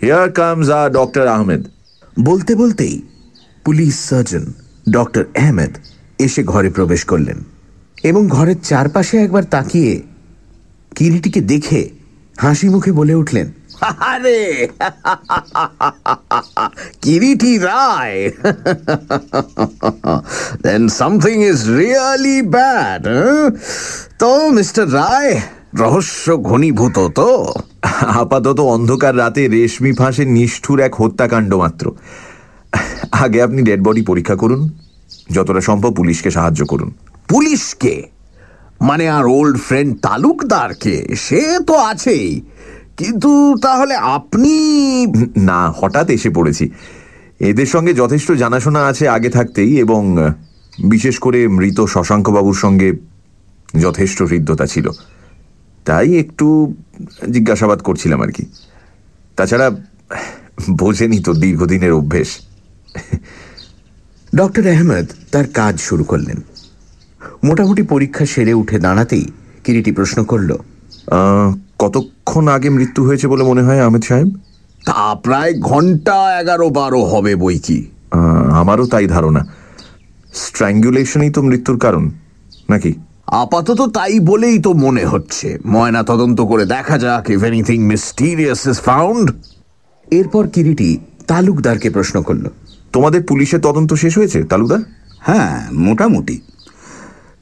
হিয়ার 0.02 0.32
কামস 0.32 0.70
আর 0.70 0.90
ডক্টর 0.90 1.28
আহমেদ 1.28 1.64
বলতে 2.24 2.56
বলতেই 2.56 3.02
পুলিশ 3.66 4.00
সার্জন 4.00 4.54
ডক্টর 4.90 5.26
আহমেদ 5.36 5.78
এসে 6.20 6.44
ঘরে 6.44 6.70
প্রবেশ 6.70 7.06
করলেন 7.06 7.44
এবং 8.04 8.28
ঘরের 8.28 8.56
চারপাশে 8.64 9.18
একবার 9.18 9.44
তাকিয়ে 9.44 10.02
কিরিটিকে 10.96 11.42
দেখে 11.42 11.90
হাসি 12.38 12.70
মুখে 12.70 12.92
বলে 12.92 13.16
উঠলেন 13.16 13.52
আরে। 13.82 14.68
Kiriti 17.02 17.58
Roy. 17.58 18.32
Then 20.64 20.88
something 20.88 21.46
is 21.46 21.70
really 21.70 22.42
bad 22.42 23.08
তো 24.20 24.50
মিস্টার 24.50 24.94
রায় 24.94 25.42
রহস্য 25.78 26.44
ঘনীভূত 26.44 27.08
তো? 27.08 27.54
আপাতত 28.02 28.60
অন্ধকার 28.60 29.18
রাতে 29.18 29.48
রেশমি 29.48 29.94
ফাঁসের 29.94 30.28
নিষ্ঠুর 30.28 30.80
এক 30.80 31.02
হত্যাকাণ্ড 31.02 31.54
মাত্র। 31.54 31.92
আগে 33.12 33.42
আপনি 33.42 33.62
ডেড 33.62 33.82
বডি 33.82 34.02
পরীক্ষা 34.02 34.36
করুন। 34.36 34.70
যতটা 35.32 35.62
সম্ভব 35.62 35.96
পুলিশকে 35.96 36.32
সাহায্য 36.32 36.66
করুন। 36.66 36.94
পুলিশকে? 37.28 38.04
মানে 38.82 39.10
আর 39.10 39.26
ওল্ড 39.26 39.62
ফ্রেন্ড 39.62 40.02
তালুকদারকে? 40.02 41.16
সে 41.16 41.60
তো 41.68 41.74
আছেই। 41.74 42.42
কিন্তু 42.98 43.56
তাহলে 43.62 43.96
আপনি 43.96 44.54
না 45.38 45.74
হঠাৎ 45.78 46.10
এসে 46.10 46.30
পড়েছি। 46.30 46.70
এদের 47.40 47.66
সঙ্গে 47.66 47.94
যথেষ্ট 47.94 48.32
জানাশোনা 48.32 48.86
আছে 48.86 49.08
আগে 49.08 49.30
থাকতেই 49.30 49.80
এবং 49.80 50.18
বিশেষ 50.84 51.20
করে 51.20 51.48
মৃত 51.48 51.82
শশাঙ্কবাবুর 51.82 52.56
সঙ্গে 52.56 52.94
যথেষ্ট 53.80 54.22
হৃদ্যতা 54.22 54.66
ছিল। 54.66 54.90
তাই 55.86 56.18
একটু 56.18 56.76
জিজ্ঞাসাবাদ 57.32 57.80
করছিলাম 57.80 58.22
আর 58.22 58.32
কি। 58.32 58.46
তাছাড়া 59.36 59.72
বোঝেনি 60.70 61.20
তো 61.20 61.34
দীর্ঘদিনের 61.34 61.92
অভ্যেস। 61.92 62.30
ডক্টর 64.36 64.68
আহমেদ 64.68 65.06
তার 65.32 65.46
কাজ 65.48 65.80
শুরু 65.80 66.04
করলেন। 66.04 66.42
মোটামুটি 67.44 67.84
পরীক্ষা 67.84 68.26
সেরে 68.26 68.54
উঠে 68.54 68.80
দাঁড়াতেই 68.80 69.26
কিরিটি 69.64 69.92
প্রশ্ন 69.92 70.24
করল। 70.24 70.56
কতক্ষণ 71.80 72.48
আগে 72.48 72.70
মৃত্যু 72.70 73.06
হয়েছে 73.06 73.28
বলে 73.28 73.44
মনে 73.44 73.64
হয় 73.64 73.82
আহমেদ 73.82 74.04
সাহেব? 74.04 74.30
তা 74.86 75.16
প্রায় 75.16 75.54
ঘণ্টা 75.60 76.40
এগারো 76.40 76.70
বারো 76.70 77.02
হবে 77.06 77.36
বই 77.36 77.60
কি। 77.60 77.86
আমারও 78.52 78.86
তাই 78.86 79.08
ধারণা। 79.08 79.42
স্ট্র্যাঙ্গুলেশনই 80.34 81.30
তো 81.30 81.42
মৃত্যুর 81.42 81.78
কারণ 81.80 82.10
নাকি? 82.70 82.94
আপাতত 83.28 83.82
তাই 83.82 84.20
বলেই 84.20 84.60
তো 84.60 84.74
মনে 84.74 85.06
হচ্ছে। 85.06 85.58
ময়না 85.66 86.04
তদন্ত 86.04 86.42
করে 86.42 86.66
দেখা 86.66 86.98
যাক 86.98 87.30
if 87.30 87.44
anything 87.44 87.80
mysterious 87.82 88.68
is 88.68 88.78
found 88.80 89.32
এরপর 90.12 90.48
কিরিটি 90.48 90.98
তালুকদারকে 91.28 91.90
প্রশ্ন 91.90 92.22
করল। 92.22 92.46
তোমাদের 92.94 93.24
পুলিশের 93.24 93.60
তদন্ত 93.60 93.94
শেষ 93.94 94.18
হয়েছে 94.18 94.44
তালুকদার? 94.44 94.80
হ্যাঁ 95.20 95.72
মোটামুটি। 95.72 96.42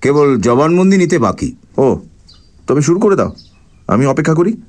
কেবল 0.02 0.41
জবানবন্দি 0.41 0.98
নিতে 0.98 1.17
বাকি। 1.19 1.56
ও 1.78 2.00
তবে 2.67 2.82
শুরু 2.82 3.00
করে 3.00 3.15
দাও। 3.15 3.32
আমি 3.88 4.06
অপেক্ষা 4.06 4.34
করি। 4.34 4.62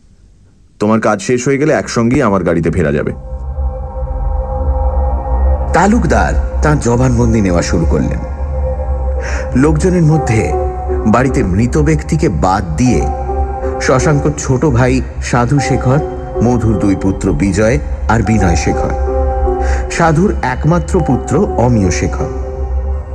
তোমার 0.79 1.01
কাজ 1.01 1.23
শেষ 1.23 1.49
হয়ে 1.49 1.59
গেলে 1.59 1.73
একসঙ্গেই 1.73 2.23
আমার 2.23 2.45
গাড়িতে 2.45 2.71
ফেরা 2.71 2.93
যাবে। 2.93 3.13
তালুকদার 5.73 6.35
তার 6.63 6.81
জবানবন্দি 6.81 7.41
নেওয়া 7.41 7.63
শুরু 7.63 7.87
করলেন। 7.87 8.19
লোকজনের 9.57 10.03
মধ্যে 10.03 10.53
বাড়িতে 11.07 11.43
মৃত 11.43 11.79
ব্যক্তিকে 11.79 12.29
বাদ 12.29 12.77
দিয়ে 12.77 13.03
শশাঙ্ক 13.81 14.31
ছোট 14.39 14.65
ভাই 14.65 15.03
সাধু 15.23 15.59
শেখর, 15.59 15.99
মধুর 16.43 16.79
দুই 16.79 16.97
পুত্র 16.97 17.33
বিজয় 17.33 17.79
আর 18.09 18.23
বিনয় 18.23 18.57
শেখর। 18.57 18.91
সাধুর 19.91 20.35
একমাত্র 20.43 21.01
পুত্র 21.07 21.55
অমিয় 21.57 21.91
শেখর। 21.91 22.29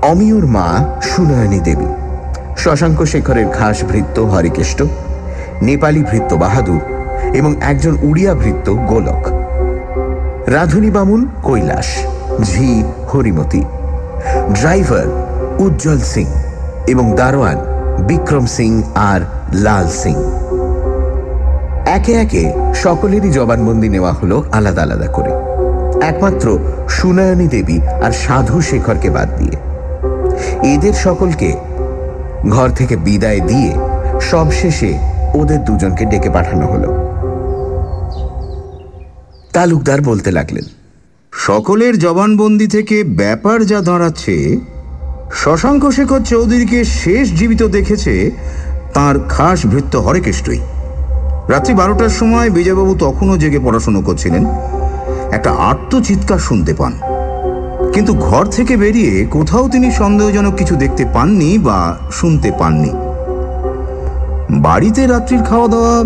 অমিয়র 0.02 0.46
মা 0.46 1.00
সুনয়নী 1.02 1.60
দেবী। 1.60 1.86
শশাঙ্ক 2.58 3.06
শেখরের 3.06 3.48
ঘাস 3.48 3.84
ভৃত্য 3.84 4.22
হরিকেষ্ট। 4.22 4.84
নেপালি 5.62 6.04
ভৃত্য 6.04 6.36
বাহাদুর 6.36 6.82
এবং 7.34 7.56
একজন 7.62 7.98
উড়িয়া 8.02 8.34
ভৃত্য 8.34 8.74
গোলক। 8.74 9.24
রাধুনী 10.50 10.92
বামুন 10.92 11.28
কৈলাস, 11.44 11.88
ঝি 12.44 12.84
হরিমতি, 13.14 13.64
ড্রাইভার 14.54 15.08
উজ্জ্বল 15.60 16.00
সিং 16.00 16.28
এবং 16.88 17.16
দারোয়ান 17.16 17.58
বিক্রম 18.08 18.46
সিং 18.46 18.84
আর 18.96 19.22
লাল 19.54 19.88
সিং। 19.88 20.16
একে 21.86 22.14
একে 22.14 22.54
সকলেরই 22.76 23.30
জবানবন্দি 23.30 23.90
নেওয়া 23.90 24.12
হলো 24.12 24.44
আলাদা 24.52 24.82
আলাদা 24.82 25.08
করে। 25.08 25.32
একমাত্র 26.06 26.60
সুনয়নী 26.90 27.48
দেবী 27.48 27.80
আর 28.04 28.12
সাধু 28.12 28.62
শেখরকে 28.62 29.10
বাদ 29.10 29.30
দিয়ে। 29.38 29.56
এদের 30.74 30.94
সকলকে 30.94 31.56
ঘর 32.50 32.70
থেকে 32.70 32.96
বিদায় 32.96 33.40
দিয়ে 33.40 33.72
সবশেষে 34.22 35.09
ওদের 35.34 35.66
দুজনকে 35.66 36.06
ডেকে 36.06 36.30
পাঠানো 36.30 36.68
হলো। 36.68 37.10
তালুকদার 39.54 40.02
বলতে 40.02 40.32
লাগলেন, 40.32 40.64
সকলের 41.32 42.00
জবানবন্দি 42.00 42.68
থেকে 42.68 43.04
ব্যাপার 43.04 43.66
যা 43.66 43.82
দাঁড়াচ্ছে, 43.82 44.58
শশাঙ্ক 45.34 45.90
শেখর 45.90 46.20
চৌধুরীকে 46.20 46.84
শেষ 46.84 47.34
জীবিত 47.34 47.64
দেখেছে 47.64 48.32
তার 48.94 49.20
খাস 49.20 49.66
ভৃত্য 49.66 49.98
হরেকেষ্টই। 49.98 50.60
রাত্রি 51.50 51.74
বারোটার 51.74 52.10
সময় 52.10 52.50
বিজয়বাবু 52.50 52.96
তখনও 53.00 53.38
জেগে 53.38 53.60
পড়াশুনো 53.60 54.02
করছিলেন। 54.02 54.46
একটা 55.32 55.52
আত্মচিৎকার 55.52 56.40
শুনতে 56.40 56.74
পান। 56.74 56.94
কিন্তু 57.94 58.14
ঘর 58.14 58.46
থেকে 58.46 58.78
বেরিয়ে 58.78 59.26
কোথাও 59.26 59.70
তিনি 59.70 59.92
সন্দেহজনক 59.92 60.56
কিছু 60.56 60.76
দেখতে 60.76 61.06
পাননি 61.14 61.58
বা 61.58 61.98
শুনতে 62.12 62.52
পাননি। 62.60 62.92
বাড়িতে 64.50 65.08
রাত্রির 65.08 65.44
খাওয়া 65.44 65.68
দাওয়া 65.68 66.04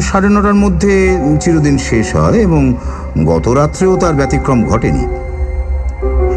সাড়ে 0.00 0.28
নটার 0.28 0.54
মধ্যে 0.54 1.18
চিরদিন 1.40 1.78
শেষ 1.78 2.16
হয় 2.16 2.32
এবং 2.32 2.74
গত 3.26 3.48
রাত্রেও 3.48 3.96
তার 3.96 4.14
ব্যতিক্রম 4.14 4.64
ঘটেনি। 4.68 5.06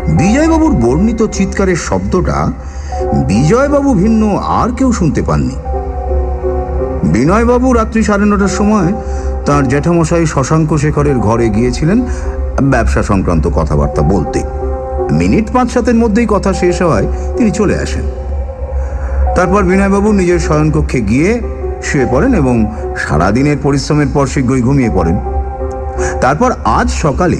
বিজয়বাবুর 0.08 0.74
বর্ণিত 0.74 1.22
চিৎকারের 1.32 1.76
শব্দটা 1.76 2.52
বিজয়বাবু 3.28 3.94
ভিন্ন 3.94 4.38
আর 4.38 4.70
কেউ 4.72 4.92
শুনতে 4.92 5.22
পাননি। 5.22 5.56
বিনয়বাবু 7.04 7.74
রাত্রি 7.74 8.04
সাড়ে 8.04 8.26
নটার 8.26 8.48
সময় 8.48 8.94
তাঁর 9.46 9.68
জ্যাঠামশাই 9.68 10.26
শশাঙ্ক 10.26 10.78
শেখরের 10.78 11.18
ঘরে 11.18 11.50
গিয়েছিলেন 11.50 12.02
ব্যবসা 12.62 13.04
সংক্রান্ত 13.04 13.48
কথাবার্তা 13.48 14.02
বলতে। 14.02 14.44
মিনিট 15.12 15.52
পাঁচ 15.54 15.72
সাতের 15.72 15.96
মধ্যেই 15.96 16.26
কথা 16.30 16.54
শেষ 16.54 16.82
হওয়ায় 16.82 17.08
তিনি 17.38 17.52
চলে 17.52 17.80
আসেন। 17.80 18.19
তারপর 19.40 19.64
বিনয়বাবু 19.72 20.10
নিজের 20.20 20.40
শয়নকক্ষে 20.48 21.00
গিয়ে 21.02 21.30
শুয়ে 21.88 22.08
পড়েন 22.12 22.32
এবং 22.42 22.56
সারাদিনের 23.04 23.58
পরিশ্রমের 23.66 24.10
পর 24.16 24.26
শীঘ্রই 24.34 24.62
ঘুমিয়ে 24.68 24.92
পড়েন। 24.98 25.18
তারপর 26.24 26.50
আজ 26.80 26.88
সকালে 27.04 27.40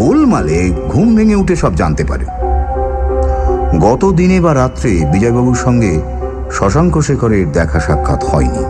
গোলমালে 0.00 0.58
ঘুম 0.92 1.08
ভেঙে 1.16 1.40
উঠে 1.42 1.54
সব 1.56 1.72
জানতে 1.80 2.04
পারে। 2.10 2.26
গত 3.86 4.02
দিনে 4.20 4.38
বা 4.40 4.52
রাত্রে 4.54 4.90
বিজয়বাবুর 5.12 5.58
সঙ্গে 5.64 5.92
শশাঙ্ক 6.56 6.94
শেখরের 7.00 7.46
দেখা 7.52 7.80
সাক্ষাৎ 7.86 8.20
হয়নি। 8.30 8.64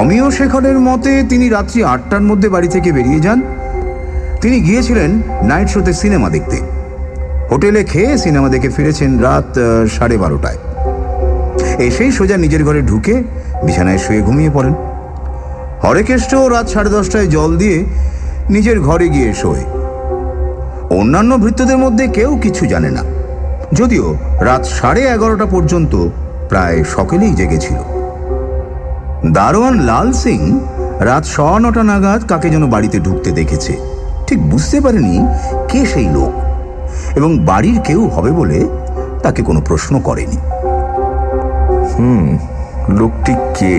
অমিয় 0.00 0.26
শেখরের 0.30 0.78
মতে 0.88 1.12
তিনি 1.30 1.46
রাত্রি 1.48 1.80
আটটার 1.92 2.24
মধ্যে 2.30 2.48
বাড়ি 2.48 2.68
থেকে 2.68 2.90
বেরিয়ে 2.92 3.20
যান। 3.20 3.38
তিনি 4.42 4.56
গিয়েছিলেন 4.66 5.10
নাইট 5.50 5.68
শোতে 5.74 5.92
সিনেমা 6.02 6.28
দেখতে। 6.36 6.58
হোটেলে 7.50 7.80
খেয়ে 7.84 8.12
সিনেমা 8.24 8.48
দেখে 8.54 8.68
ফিরেছেন 8.76 9.10
রাত 9.26 9.50
সাড়ে 9.96 10.18
বারোটায়। 10.24 10.60
এসেই 11.78 12.12
সোজা 12.12 12.36
নিজের 12.36 12.64
ঘরে 12.64 12.82
ঢুকে 12.82 13.22
বিছানায় 13.64 13.98
শুয়ে 13.98 14.20
ঘুমিয়ে 14.20 14.50
পড়েন। 14.54 14.74
হরেকেষ্ট 15.84 16.34
রাত 16.34 16.68
সাড়ে 16.68 16.90
দশটায় 16.90 17.26
জল 17.26 17.56
দিয়ে 17.56 17.84
নিজের 18.50 18.80
ঘরে 18.80 19.08
গিয়ে 19.08 19.34
শোয়। 19.34 19.64
অন্যান্য 20.90 21.36
ভৃত্যদের 21.36 21.78
মধ্যে 21.78 22.06
কেউ 22.06 22.38
কিছু 22.42 22.66
জানে 22.66 22.90
না। 22.90 23.00
যদিও 23.72 24.16
রাত 24.40 24.64
সাড়ে 24.64 25.02
এগারোটা 25.02 25.46
পর্যন্ত 25.46 26.08
প্রায় 26.48 26.84
সকলেই 26.84 27.34
জেগেছিল। 27.34 27.76
দারোয়ান 29.32 29.80
লাল 29.80 30.12
সিং 30.12 30.60
রাত 31.00 31.24
সোয়া 31.24 31.58
নটা 31.58 31.82
নাগাদ 31.82 32.28
কাকে 32.28 32.50
যেন 32.50 32.70
বাড়িতে 32.70 33.00
ঢুকতে 33.00 33.30
দেখেছে। 33.30 33.76
ঠিক 34.26 34.50
বুঝতে 34.50 34.80
পারেনি 34.80 35.26
কে 35.68 35.86
সেই 35.86 36.08
লোক। 36.08 36.48
এবং 37.16 37.38
বাড়ির 37.38 37.80
কেউ 37.80 38.08
হবে 38.08 38.30
বলে 38.30 38.68
তাকে 39.22 39.42
কোনো 39.42 39.60
প্রশ্ন 39.60 40.00
করেনি। 40.00 40.36
লোকটি 42.98 43.34
কে 43.58 43.74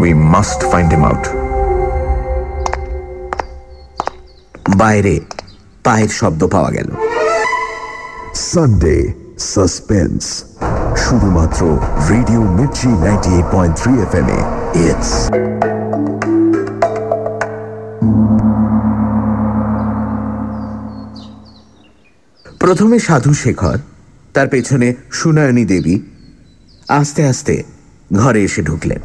we 0.00 0.10
must 0.34 0.60
find 0.70 0.88
him 0.94 1.04
out 1.04 1.24
বাইরে 4.76 5.14
পায়ের 5.84 6.08
শব্দ 6.08 6.40
পাওয়া 6.54 6.70
গেল। 6.70 6.88
সানডে 8.50 8.96
সাসপেন্স 9.52 10.22
শুধুমাত্র 11.04 11.60
radio 12.10 12.40
Mirchi 12.58 12.88
ninety 13.04 13.30
eight 13.36 13.48
point 13.54 13.74
three 13.80 13.92
F 14.06 14.12
M 14.14 14.28
A. 14.38 14.40
It's 14.84 15.10
প্রথমে 22.60 22.98
সাধু 22.98 23.32
শেখর 23.34 23.78
তার 24.34 24.48
পেছনে 24.48 24.94
সুনয়নী 25.12 25.64
দেবী 25.64 25.96
আস্তে 26.90 27.26
আস্তে 27.26 27.62
ঘরে 28.12 28.44
এসে 28.44 28.62
ঢুকলেন 28.62 28.98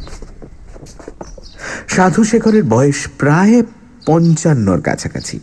সাধু 1.88 2.24
শেখরের 2.24 2.64
বয়স 2.64 3.08
প্রায় 3.18 3.62
পঞ্চান্নর 4.06 4.80
কাছাকাছি। 4.80 5.40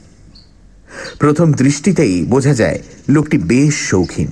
প্রথম 1.20 1.54
দৃষ্টিতেই 1.54 2.26
বোঝা 2.26 2.54
যায় 2.54 2.80
লোকটি 3.10 3.38
বেশ 3.38 3.76
শৌখিন। 3.90 4.28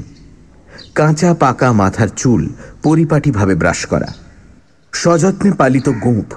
কাঁচা 0.95 1.34
পাকা 1.34 1.71
মাথার 1.71 2.08
চুল 2.15 2.50
পরিপাটিভাবে 2.84 3.56
ব্রাশ 3.56 3.86
করা। 3.86 4.13
সযত্নে 4.91 5.52
পালিত 5.52 5.89
গোঁপ 5.89 6.30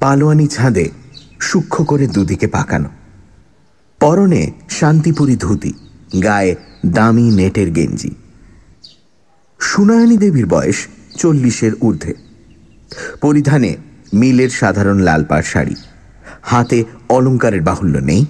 পালোয়ানি 0.00 0.46
ছাঁদে 0.46 0.90
সূক্ষ্ম 1.40 1.84
করে 1.84 2.06
দুদিকে 2.06 2.46
পাকানো। 2.46 2.88
পরনে 4.00 4.52
শান্তিপুরী 4.70 5.36
ধুতি, 5.36 5.72
গায়ে 6.22 6.54
দামি 6.86 7.30
নেটের 7.30 7.70
গেঞ্জি। 7.70 8.14
সুনয়নী 9.60 10.16
দেবীর 10.16 10.46
বয়স 10.46 10.88
চল্লিশের 11.18 11.74
ঊর্ধ্বে। 11.74 12.14
পরিধানে 13.20 13.76
মিলের 14.14 14.48
সাধারণ 14.48 14.98
লাল 14.98 15.24
পাড় 15.24 15.42
শাড়ি। 15.42 15.74
হাতে 16.42 16.84
অলংকারের 17.08 17.62
বাহুল্য 17.62 17.98
নেই। 17.98 18.26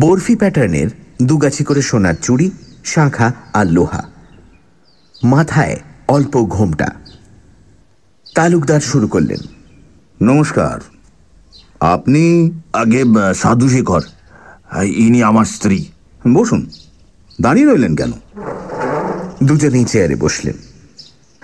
বরফি 0.00 0.36
প্যাটার্নের 0.36 0.88
দুগাছি 1.22 1.64
করে 1.64 1.82
সোনার 1.82 2.14
চুড়ি 2.22 2.50
শাঁখা 2.84 3.32
আর 3.54 3.66
লোহা। 3.66 4.02
মাথায় 5.24 5.76
অল্প 6.08 6.44
ঘোমটা। 6.44 6.88
তালুকদার 8.34 8.80
শুরু 8.80 9.08
করলেন। 9.08 9.40
নমস্কার। 10.22 10.80
আপনি 11.80 12.52
আগে 12.72 13.04
সাধু 13.34 13.68
শেখর 13.68 14.02
ইনি 14.82 15.22
আমার 15.22 15.44
স্ত্রী। 15.44 15.84
বসুন। 16.34 16.70
দাঁড়িয়ে 17.40 17.66
রইলেন 17.66 17.96
কেন? 17.96 18.12
দুজনেই 19.44 19.84
চেয়ারে 19.84 20.16
বসলেন। 20.16 20.69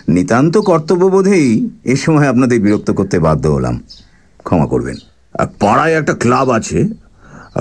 নিতান্ত 0.09 0.59
কর্তব্যবোধেই 0.59 1.71
এ 1.85 1.97
সময় 1.97 2.29
আপনাদের 2.29 2.61
বিরক্ত 2.61 2.91
করতে 2.91 3.19
বাধ্য 3.19 3.49
হলাম। 3.49 3.83
ক্ষমা 4.45 4.67
করবেন। 4.67 4.95
আর 5.39 5.47
পাড়ায় 5.61 5.93
একটা 5.93 6.15
ক্লাব 6.15 6.51
আছে 6.51 6.89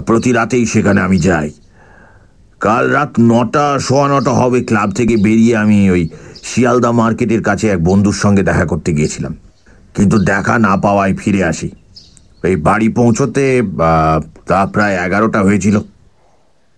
প্রতি 0.06 0.32
রাতেই 0.32 0.66
সেখানে 0.66 1.02
আমি 1.02 1.20
যাই। 1.20 1.52
কাল 2.60 2.90
রাত 2.90 3.12
নটা, 3.20 3.80
সোয়া 3.80 4.08
নটা 4.08 4.32
হবে 4.32 4.64
ক্লাব 4.64 4.92
থেকে 4.92 5.18
বেরিয়ে 5.18 5.58
আমি 5.58 5.90
ওই 5.90 6.10
শিয়ালদা 6.44 6.92
মার্কেটের 6.92 7.44
কাছে 7.44 7.68
এক 7.68 7.84
বন্ধুর 7.84 8.14
সঙ্গে 8.14 8.44
দেখা 8.44 8.66
করতে 8.66 8.94
গিয়েছিলাম। 8.94 9.36
কিন্তু 9.96 10.24
দেখা 10.24 10.60
না 10.60 10.76
পাওয়ায় 10.78 11.16
ফিরে 11.16 11.44
আসি। 11.44 11.70
এই 12.44 12.56
বাড়ি 12.56 12.90
পৌঁছতে 12.90 13.62
তা 14.48 14.66
প্রায় 14.66 14.96
এগারোটা 14.96 15.42
হয়েছিল। 15.42 15.80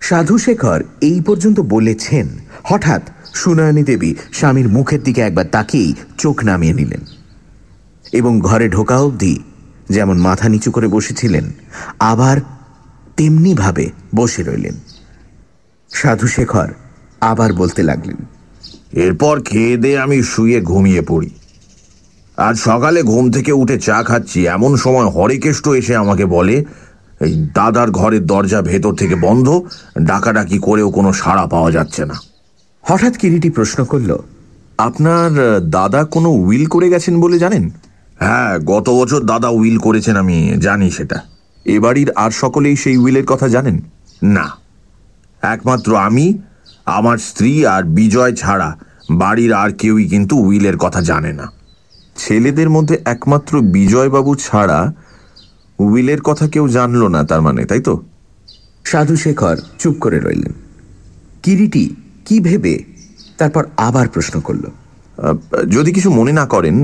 সাধু 0.01 0.37
শেখর 0.37 0.83
এই 1.01 1.21
পর্যন্ত 1.21 1.59
বলেছেন, 1.59 2.27
হঠাৎ 2.63 3.01
সুনয়নী 3.33 3.83
দেবী 3.83 4.15
স্বামীর 4.33 4.69
মুখের 4.69 5.03
দিকে 5.03 5.21
একবার 5.21 5.45
তাকিয়েই 5.51 5.93
চোখ 6.17 6.43
নামিয়ে 6.43 6.73
নিলেন। 6.73 7.01
এবং 8.13 8.39
ঘরে 8.39 8.69
ঢোকা 8.69 8.97
অবধি 8.97 9.39
যেমন 9.89 10.17
মাথা 10.17 10.49
নিচু 10.49 10.71
করে 10.71 10.87
বসেছিলেন, 10.87 11.51
আবার 11.99 12.37
তেমনিভাবে 13.17 13.89
বসে 14.15 14.43
রইলেন। 14.43 14.75
সাধু 15.93 16.27
শেখর 16.27 16.67
আবার 17.21 17.53
বলতে 17.53 17.83
লাগলেন, 17.83 18.15
এরপর 18.91 19.41
খেয়ে 19.41 19.77
দিয়ে 19.77 19.99
আমি 19.99 20.23
শুয়ে 20.23 20.61
ঘুমিয়ে 20.61 21.01
পড়ি। 21.01 21.29
আজ 22.37 22.55
সকালে 22.59 23.03
ঘুম 23.03 23.31
থেকে 23.31 23.51
উঠে 23.51 23.79
চা 23.79 24.03
খাচ্ছি। 24.03 24.47
এমন 24.47 24.75
সময় 24.75 25.09
হরেকেষ্ট 25.09 25.67
এসে 25.67 25.95
আমাকে 25.95 26.25
বলে, 26.25 26.65
এই 27.21 27.47
দাদার 27.53 27.91
ঘরের 27.91 28.25
দরজা 28.25 28.61
ভেতর 28.61 28.93
থেকে 28.93 29.15
বন্ধ, 29.15 29.47
ডাকাডাকি 29.99 30.59
করেও 30.59 30.91
কোনো 30.91 31.13
সাড়া 31.13 31.45
পাওয়া 31.47 31.71
যাচ্ছে 31.71 32.05
না। 32.05 32.15
হঠাৎ 32.89 33.17
কিরিটি 33.17 33.49
প্রশ্ন 33.49 33.85
করল 33.85 34.17
আপনার 34.77 35.31
দাদা 35.69 36.03
কোনো 36.03 36.29
উইল 36.29 36.65
করে 36.65 36.89
গেছেন 36.89 37.21
বলে 37.21 37.39
জানেন? 37.39 37.69
হ্যাঁ 38.19 38.59
গত 38.59 38.89
বছর 38.89 39.23
দাদা 39.23 39.49
উইল 39.49 39.77
করেছেন 39.77 40.15
আমি 40.17 40.53
জানি 40.57 40.91
সেটা। 40.91 41.21
এ 41.65 41.79
বাড়ির 41.79 42.11
আর 42.11 42.31
সকলেই 42.31 42.75
সেই 42.75 42.97
উইলের 42.97 43.25
কথা 43.25 43.47
জানেন? 43.47 43.81
না। 44.23 44.51
একমাত্র 45.41 45.95
আমি 45.95 46.37
আমার 46.85 47.17
স্ত্রী 47.17 47.65
আর 47.65 47.83
বিজয় 47.83 48.33
ছাড়া 48.35 48.77
বাড়ির 49.11 49.53
আর 49.53 49.71
কেউই 49.71 50.07
কিন্তু 50.07 50.37
উইলের 50.37 50.77
কথা 50.77 51.01
জানে 51.01 51.33
না। 51.33 51.51
ছেলেদের 52.15 52.69
মধ্যে 52.69 52.97
একমাত্র 53.05 53.61
বিজয়বাবু 53.61 54.35
ছাড়া 54.35 54.93
উইলের 55.79 56.21
কথা 56.21 56.47
কেউ 56.47 56.67
জানলো 56.67 57.07
না 57.07 57.23
তার 57.23 57.41
মানে 57.41 57.65
তাই 57.65 57.79
তো? 57.79 58.03
সাধু 58.85 59.15
শেখর 59.15 59.57
চুপ 59.79 59.95
করে 59.99 60.19
রইলেন। 60.19 60.53
কিরিটি 61.43 61.95
কি 62.27 62.37
ভেবে 62.39 62.73
তারপর 63.37 63.63
আবার 63.77 64.05
প্রশ্ন 64.07 64.35
করল। 64.39 64.65
যদি 65.75 65.89
কিছু 65.91 66.09
মনে 66.11 66.31
না 66.31 66.45
করেন 66.45 66.77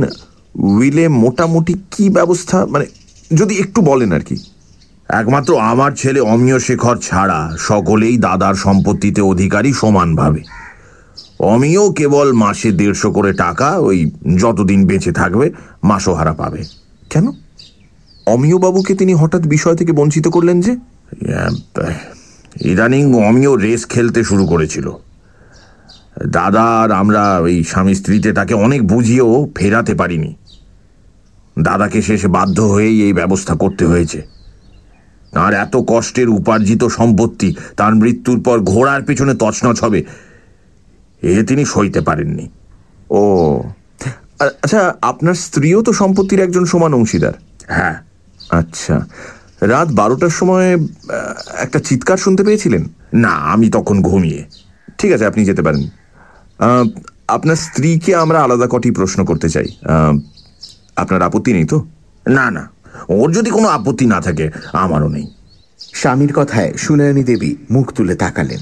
উইলে 0.56 1.06
মোটামুটি 1.24 1.74
কি 1.92 2.06
ব্যবস্থা 2.10 2.58
মানে 2.66 2.86
যদি 3.32 3.54
একটু 3.60 3.80
বলেন 3.82 4.12
আর 4.14 4.24
কি। 4.30 4.38
একমাত্র 5.10 5.52
আমার 5.72 5.92
ছেলে 5.92 6.20
অমিয় 6.34 6.58
শেখর 6.60 6.96
ছাড়া 6.98 7.40
সকলেই 7.60 8.16
দাদার 8.18 8.56
সম্পত্তিতে 8.56 9.22
অধিকারী 9.22 9.72
সমানভাবে। 9.74 10.42
অমিয় 11.54 11.84
কেবল 11.94 12.28
মাসে 12.34 12.70
দেড়শো 12.72 13.10
করে 13.12 13.32
টাকা 13.34 13.70
ওই 13.88 13.98
যতদিন 14.38 14.80
বেঁচে 14.88 15.12
থাকবে 15.12 15.46
মাসোহারা 15.84 16.34
পাবে। 16.34 16.62
কেন? 17.10 17.26
অমিয় 18.26 18.58
বাবুকে 18.58 18.94
তিনি 18.96 19.14
হঠাৎ 19.14 19.44
বিষয় 19.48 19.76
থেকে 19.76 19.92
বঞ্চিত 19.92 20.26
করলেন 20.28 20.58
যে? 20.62 20.74
ইদানিং 22.72 23.04
অমিয় 23.30 23.54
রেস 23.58 23.82
খেলতে 23.86 24.22
শুরু 24.24 24.46
করেছিল। 24.46 24.88
দাদা 26.28 26.62
আর 26.62 26.92
আমরা 26.92 27.38
ওই 27.38 27.64
স্বামী 27.64 27.94
স্ত্রীতে 27.96 28.34
তাকে 28.34 28.54
অনেক 28.54 28.88
বুঝিয়েও 28.88 29.50
ফেরাতে 29.56 29.94
পারিনি। 29.94 30.36
দাদাকে 31.60 32.02
শেষে 32.02 32.28
বাধ্য 32.28 32.62
হয়েই 32.62 33.02
এই 33.02 33.14
ব্যবস্থা 33.14 33.56
করতে 33.56 33.86
হয়েছে। 33.86 34.22
আর 35.34 35.54
এত 35.54 35.78
কষ্টের 35.88 36.30
উপার্জিত 36.30 36.84
সম্পত্তি 36.84 37.56
তার 37.78 37.96
মৃত্যুর 37.96 38.42
পর 38.44 38.60
ঘোড়ার 38.60 39.04
পেছনে 39.04 39.34
তছনছ 39.34 39.84
হবে 39.84 40.04
এ 41.22 41.44
তিনি 41.44 41.66
সইতে 41.66 42.02
পারেননি। 42.02 42.50
ও 43.10 43.64
আচ্ছা 44.40 44.94
আপনার 45.02 45.34
স্ত্রীও 45.34 45.82
তো 45.82 45.94
সম্পত্তির 45.94 46.40
একজন 46.40 46.66
সমান 46.66 46.94
অংশীদার? 46.94 47.34
হ্যাঁ। 47.68 47.96
আচ্ছা 48.50 49.06
রাত 49.62 49.92
বারোটার 49.92 50.30
সময় 50.30 50.78
একটা 51.58 51.80
চিৎকার 51.80 52.18
শুনতে 52.18 52.44
পেয়েছিলেন? 52.44 52.88
না 53.14 53.30
আমি 53.30 53.70
তখন 53.70 54.02
ঘুমিয়ে। 54.02 54.44
ঠিক 54.98 55.12
আছে 55.12 55.26
আপনি 55.26 55.46
যেতে 55.46 55.62
পারেন। 55.62 55.88
আপনার 57.28 57.56
স্ত্রীকে 57.56 58.16
আমরা 58.16 58.44
আলাদা 58.44 58.68
কটি 58.70 58.92
প্রশ্ন 58.92 59.26
করতে 59.26 59.50
চাই। 59.50 59.66
আহ, 59.66 60.18
আপনার 60.96 61.22
আপত্তি 61.22 61.54
নেই 61.54 61.66
তো? 61.66 61.86
না 62.28 62.52
না। 62.52 62.70
ওর 63.10 63.32
যদি 63.32 63.50
কোনো 63.50 63.68
আপত্তি 63.68 64.06
না 64.06 64.22
থাকে 64.22 64.52
আমারও 64.74 65.08
নেই। 65.08 65.28
স্বামীর 65.80 66.34
কথায় 66.34 66.74
সুনয়নী 66.74 67.24
দেবী 67.24 67.56
মুখ 67.72 67.92
তুলে 67.94 68.16
তাকালেন। 68.16 68.60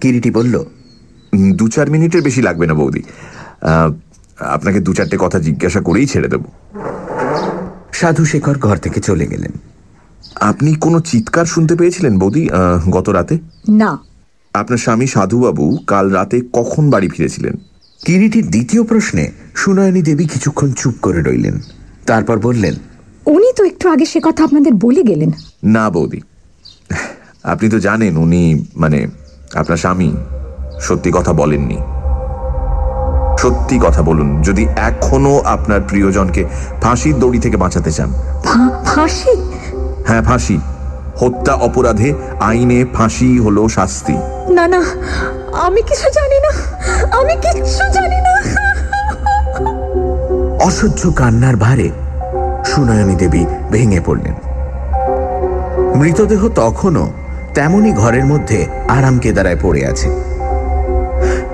কিরিটি 0.00 0.30
বলল 0.30 0.64
দু 1.54 1.68
চার 1.68 1.90
মিনিটের 1.90 2.22
বেশি 2.22 2.42
লাগবে 2.42 2.66
না 2.66 2.74
বৌদি। 2.74 3.02
আপনাকে 4.40 4.80
দু 4.80 4.94
চারটে 4.94 5.16
কথা 5.20 5.38
জিজ্ঞাসা 5.38 5.80
করেই 5.80 6.06
ছেড়ে 6.06 6.28
দেব। 6.28 6.44
সাধু 7.92 8.24
শেখর 8.24 8.58
ঘর 8.58 8.76
থেকে 8.76 9.00
চলে 9.00 9.26
গেলেন। 9.26 9.52
আপনি 10.40 10.74
কোনো 10.74 11.00
চিৎকার 11.00 11.46
শুনতে 11.46 11.76
পেয়েছিলেন 11.76 12.18
বৌদি 12.18 12.48
গত 12.90 13.08
রাতে? 13.08 13.38
না। 13.68 13.98
আপনার 14.54 14.78
স্বামী 14.78 15.06
সাধুবাবু 15.06 15.78
কাল 15.86 16.10
রাতে 16.10 16.40
কখন 16.52 16.90
বাড়ি 16.90 17.08
ফিরেছিলেন? 17.08 17.52
কিরিটির 18.04 18.50
দ্বিতীয় 18.50 18.82
প্রশ্নে 18.82 19.32
সুনয়নী 19.54 20.02
দেবী 20.02 20.26
কিছুক্ষণ 20.26 20.72
চুপ 20.72 20.94
করে 21.02 21.22
রইলেন। 21.22 21.60
তারপর 22.06 22.38
বললেন 22.38 22.74
উনি 23.26 23.52
তো 23.56 23.64
একটু 23.64 23.88
আগে 23.88 24.04
সে 24.04 24.20
কথা 24.22 24.44
আপনাদের 24.44 24.74
বলে 24.74 25.02
গেলেন। 25.02 25.30
না 25.64 25.90
বৌদি। 25.90 26.20
আপনি 27.42 27.68
তো 27.68 27.80
জানেন 27.80 28.16
উনি 28.16 28.64
মানে 28.76 29.06
আপনার 29.54 29.76
স্বামী 29.76 30.12
সত্যি 30.80 31.10
কথা 31.14 31.32
বলেননি। 31.32 31.78
সত্যি 33.38 33.78
কথা 33.82 34.02
বলুন 34.02 34.42
যদি 34.42 34.66
এখনও 34.76 35.38
আপনার 35.38 35.80
প্রিয়জনকে 35.88 36.44
ফাঁসির 36.82 37.18
দড়ি 37.18 37.38
থেকে 37.38 37.56
বাঁচাতে 37.56 37.92
চান। 37.92 38.12
ফাঁসি? 38.84 39.36
হ্যাঁ 40.06 40.22
ফাঁসি। 40.22 40.58
হত্যা 41.16 41.54
অপরাধে 41.54 42.14
আইনে 42.40 42.84
ফাঁসি 42.92 43.38
হলো 43.38 43.68
শাস্তি। 43.68 44.16
না 44.56 44.66
না, 44.68 44.80
আমি 45.66 45.80
কিছু 45.82 46.08
জানি 46.10 46.38
না, 46.46 46.52
আমি 47.18 47.34
কিচ্ছু 47.36 47.84
জানি 47.92 48.18
না। 48.26 48.32
অসহ্য 50.64 51.02
কান্নার 51.16 51.56
ভারে 51.56 51.90
সুনয়নী 52.64 53.14
দেবী 53.14 53.46
ভেঙে 53.70 54.00
পড়লেন। 54.06 54.34
মৃতদেহ 55.94 56.48
তখনও 56.54 57.12
তেমনি 57.54 57.92
ঘরের 57.92 58.24
মধ্যে 58.24 58.66
আরাম 58.88 59.18
কেদারায় 59.18 59.56
পড়ে 59.62 59.82
আছে। 59.86 60.08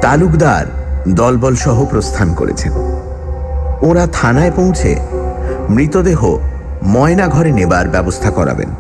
তালুকদার 0.00 0.66
দলবল 1.08 1.54
সহ 1.54 1.84
প্রস্থান 1.84 2.34
করেছেন। 2.34 2.72
ওরা 3.82 4.06
থানায় 4.12 4.50
পৌঁছে 4.50 4.96
মৃতদেহ 5.70 6.20
ময়না 6.82 7.28
ঘরে 7.28 7.52
নেবার 7.52 7.88
ব্যবস্থা 7.88 8.30
করাবেন। 8.30 8.70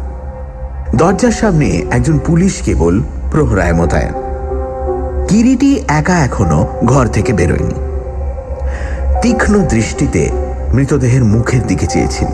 দরজার 0.94 1.32
সামনে 1.32 1.68
একজন 1.90 2.18
পুলিশ 2.18 2.62
কেবল 2.62 3.02
প্রহরায় 3.34 3.72
মোতায়েন। 3.72 4.12
কিরিটি 5.28 5.82
একা 5.88 6.18
এখনও 6.18 6.66
ঘর 6.84 7.06
থেকে 7.06 7.32
বেরোয়নি। 7.32 7.74
তীক্ষ্ণ 9.22 9.58
দৃষ্টিতে 9.58 10.30
মৃতদেহের 10.72 11.24
মুখের 11.24 11.66
দিকে 11.66 11.86
চেয়েছিল। 11.86 12.28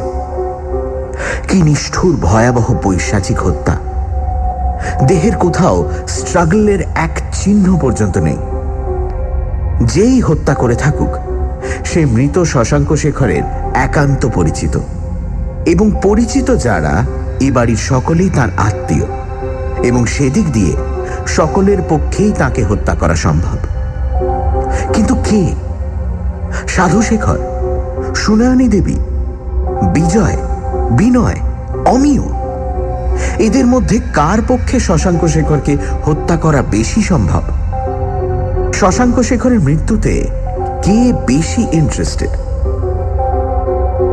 কি 1.49 1.63
নিষ্ঠুর 1.63 2.17
ভয়াবহ 2.17 2.75
বৈশাচিক 2.85 3.41
হত্যা। 3.41 3.77
দেহের 5.07 5.37
কোথাও 5.37 5.91
স্ট্রাগলের 6.09 6.81
এক 6.95 7.21
চিহ্ন 7.33 7.79
পর্যন্ত 7.79 8.19
নেই। 8.19 8.37
যেই 9.87 10.21
হত্যা 10.21 10.55
করে 10.55 10.75
থাকুক, 10.75 11.11
সে 11.85 12.07
মৃত 12.07 12.43
শশাঙ্ক 12.43 12.97
শেখরের 12.97 13.43
একান্ত 13.75 14.29
পরিচিত। 14.35 14.79
এবং 15.67 15.91
পরিচিত 16.03 16.57
যারা, 16.57 17.05
এ 17.41 17.53
বাড়ির 17.53 17.77
সকলেই 17.77 18.31
তার 18.31 18.49
আত্মীয়। 18.57 19.05
এবং 19.83 20.07
সেদিক 20.07 20.53
দিয়ে 20.53 20.77
সকলের 21.27 21.79
পক্ষেই 21.89 22.33
তাকে 22.33 22.65
হত্যা 22.65 22.95
করা 22.95 23.17
সম্ভব। 23.17 23.57
কিন্তু 24.93 25.15
কে? 25.15 25.55
সাধু 26.69 27.03
শেখর, 27.03 27.39
সুনয়নী 28.15 28.69
দেবী, 28.69 28.95
বিজয়, 29.93 30.37
বিনয়, 30.91 31.37
অমিয়? 31.87 32.23
এদের 33.39 33.67
মধ্যে 33.67 34.01
কার 34.13 34.39
পক্ষে 34.49 34.81
শশাঙ্ক 34.81 35.27
শেখরকে 35.27 35.77
হত্যা 36.05 36.37
করা 36.37 36.63
বেশি 36.63 37.03
সম্ভব? 37.03 37.43
শশাঙ্ক 38.73 39.23
শেখরের 39.23 39.61
মৃত্যুতে 39.61 40.27
কে 40.83 41.13
বেশি 41.27 41.67
ইন্টারেস্টেড 41.73 42.31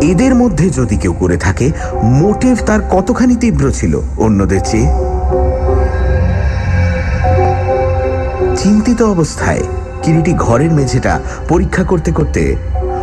এদের 0.03 0.35
মধ্যে 0.35 0.69
যদি 0.69 0.97
কেউ 0.97 1.13
করে 1.13 1.37
থাকে 1.37 1.71
মোটিভ 2.03 2.57
তার 2.65 2.79
কতখানি 2.81 3.35
তীব্র 3.35 3.71
ছিল 3.71 4.01
অন্যদের 4.17 4.59
চেয়ে? 4.65 5.06
চিন্তিত 8.57 9.01
অবস্থায় 9.01 9.63
কিরিটি 10.03 10.33
ঘরের 10.33 10.71
মেঝেটা 10.71 11.19
পরীক্ষা 11.49 11.83
করতে 11.83 12.11
করতে 12.11 12.55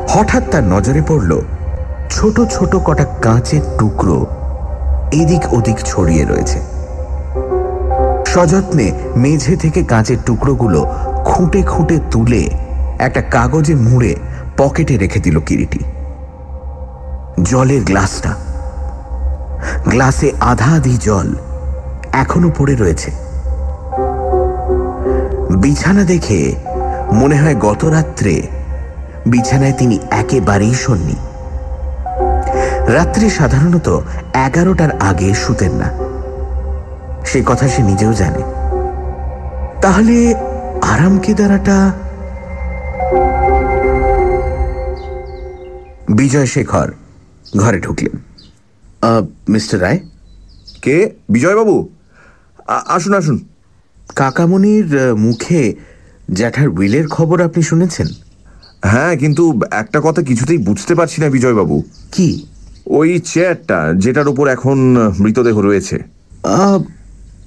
হঠাৎ 0.09 0.43
তার 0.51 0.63
নজরে 0.63 1.03
পড়ল 1.09 1.41
ছোট 2.11 2.41
ছোট 2.51 2.77
কটা 2.77 3.05
কাঁচের 3.23 3.61
টুকরো 3.79 4.27
এদিক 5.13 5.53
ওদিক 5.53 5.77
ছড়িয়ে 5.85 6.25
রয়েছে। 6.25 6.59
সযত্নে 8.27 8.93
মেঝে 9.17 9.57
থেকে 9.57 9.85
কাঁচের 9.85 10.17
টুকরোগুলো 10.27 10.81
খুঁটে 11.25 11.63
খুঁটে 11.63 11.99
তুলে 12.11 12.43
একটা 12.99 13.23
কাগজে 13.23 13.75
মুড়ে 13.75 14.17
পকেটে 14.57 14.97
রেখে 14.97 15.21
দিল 15.21 15.41
কিরিটি। 15.41 15.79
জলের 17.43 17.83
গ্লাসটা। 17.85 18.35
গ্লাসে 19.91 20.33
আধা 20.41 20.71
আধি 20.77 20.97
জল 21.01 21.29
এখনও 22.13 22.51
পড়ে 22.59 22.75
রয়েছে। 22.77 23.24
বিছানা 25.65 26.05
দেখে 26.05 26.41
মনে 27.13 27.37
হয় 27.43 27.57
গত 27.57 27.85
রাত্রে 27.85 28.35
বিছানায় 29.27 29.73
তিনি 29.73 29.97
একেবারেই 30.11 30.75
শোননি 30.75 31.17
রাত্রে 32.93 33.31
সাধারণত 33.31 33.89
এগারোটার 34.47 34.93
আগে 35.01 35.35
শুতেন 35.35 35.73
না। 35.73 35.89
সে 37.25 37.43
কথা 37.47 37.69
সে 37.69 37.83
নিজেও 37.83 38.13
জানে। 38.13 38.43
তাহলে 39.83 40.17
আরাম 40.93 41.19
কেদারাটা 41.19 41.77
বিজয় 46.09 46.47
শেখর 46.47 46.89
ঘরে 47.57 47.79
ঢুকলেন। 47.81 48.15
মিস্টার 49.49 49.83
রায়? 49.83 50.01
কে? 50.83 50.97
বিজয়বাবু? 51.29 51.77
আসুন 52.87 53.15
আসুন। 53.15 53.39
কাকামণির 54.09 55.15
মুখে 55.15 55.75
জ্যাঠার 56.33 56.69
উইলের 56.69 57.09
খবর 57.09 57.43
আপনি 57.43 57.63
শুনেছেন? 57.63 58.07
হ্যাঁ 58.83 59.17
কিন্তু 59.17 59.61
একটা 59.71 60.01
কথা 60.05 60.23
কিছুতেই 60.23 60.59
বুঝতে 60.59 60.95
পারছি 60.95 61.21
না 61.21 61.29
বিজয়বাবু। 61.29 61.83
কি? 62.13 62.47
ওই 62.87 63.19
চেয়ারটা 63.19 63.93
যেটার 63.97 64.29
উপর 64.29 64.49
এখন 64.49 64.97
মৃতদেহ 65.21 65.61
রয়েছে। 65.61 65.99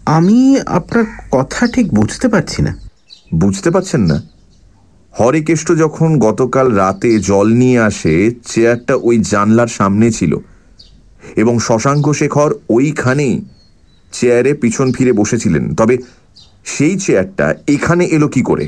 আমি 0.05 0.57
আপনার 0.65 1.03
কথা 1.31 1.67
ঠিক 1.67 1.93
বুঝতে 1.93 2.27
পারছি 2.27 2.61
না। 2.61 2.77
বুঝতে 3.35 3.71
পারছেন 3.71 4.01
না? 4.01 4.23
হরেকেষ্ট 5.19 5.77
যখন 5.77 6.19
গতকাল 6.19 6.71
রাতে 6.71 7.19
জল 7.19 7.53
নিয়ে 7.53 7.79
আসে 7.79 8.31
চেয়ারটা 8.47 8.95
ওই 8.95 9.19
জানলার 9.19 9.67
সামনে 9.67 10.11
ছিল 10.11 10.37
এবং 11.35 11.59
শশাঙ্ক 11.59 12.13
শেখর 12.13 12.53
ওইখানেই 12.69 13.45
চেয়ারে 14.11 14.53
পিছন 14.53 14.91
ফিরে 14.91 15.13
বসেছিলেন। 15.13 15.75
তবে 15.75 15.97
সেই 16.73 16.95
চেয়ারটা 17.03 17.47
এখানে 17.75 18.03
এলো 18.15 18.27
কি 18.35 18.41
করে? 18.49 18.65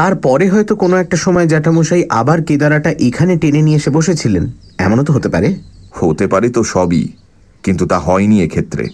তারপরে 0.00 0.46
হয়তো 0.54 0.72
কোনো 0.82 0.94
একটা 1.02 1.16
সময় 1.24 1.46
জ্যাঠামশাই 1.52 2.02
আবার 2.20 2.38
কেদারাটা 2.48 2.90
এখানে 3.08 3.32
টেনে 3.42 3.60
নিয়ে 3.66 3.78
এসে 3.80 3.90
বসেছিলেন। 3.98 4.44
এমনও 4.84 5.04
তো 5.08 5.12
হতে 5.16 5.28
পারে। 5.34 5.48
হতে 6.00 6.26
পারে 6.32 6.48
তো 6.56 6.60
সবই, 6.74 7.04
কিন্তু 7.64 7.84
তা 7.90 7.98
হয়নি 8.06 8.36
এক্ষেত্রে। 8.46 8.84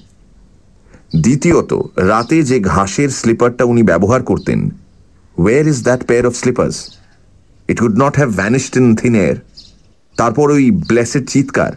দ্বিতীয়ত, 1.24 1.72
রাতে 2.10 2.38
যে 2.50 2.56
ঘাসের 2.72 3.10
স্লিপারটা 3.20 3.64
উনি 3.72 3.82
ব্যবহার 3.90 4.20
করতেন 4.30 4.60
where 5.36 5.64
is 5.72 5.78
that 5.86 6.00
pair 6.08 6.24
of 6.30 6.34
slippers 6.42 6.76
it 7.68 7.78
would 7.84 7.96
not 8.02 8.14
have 8.20 8.30
vanished 8.40 8.74
in 8.80 8.86
thin 9.00 9.14
air 9.22 9.36
তারপর 10.16 10.46
ওই 10.56 10.64
ব্লেসেড 10.90 11.24
চিৎকার, 11.32 11.72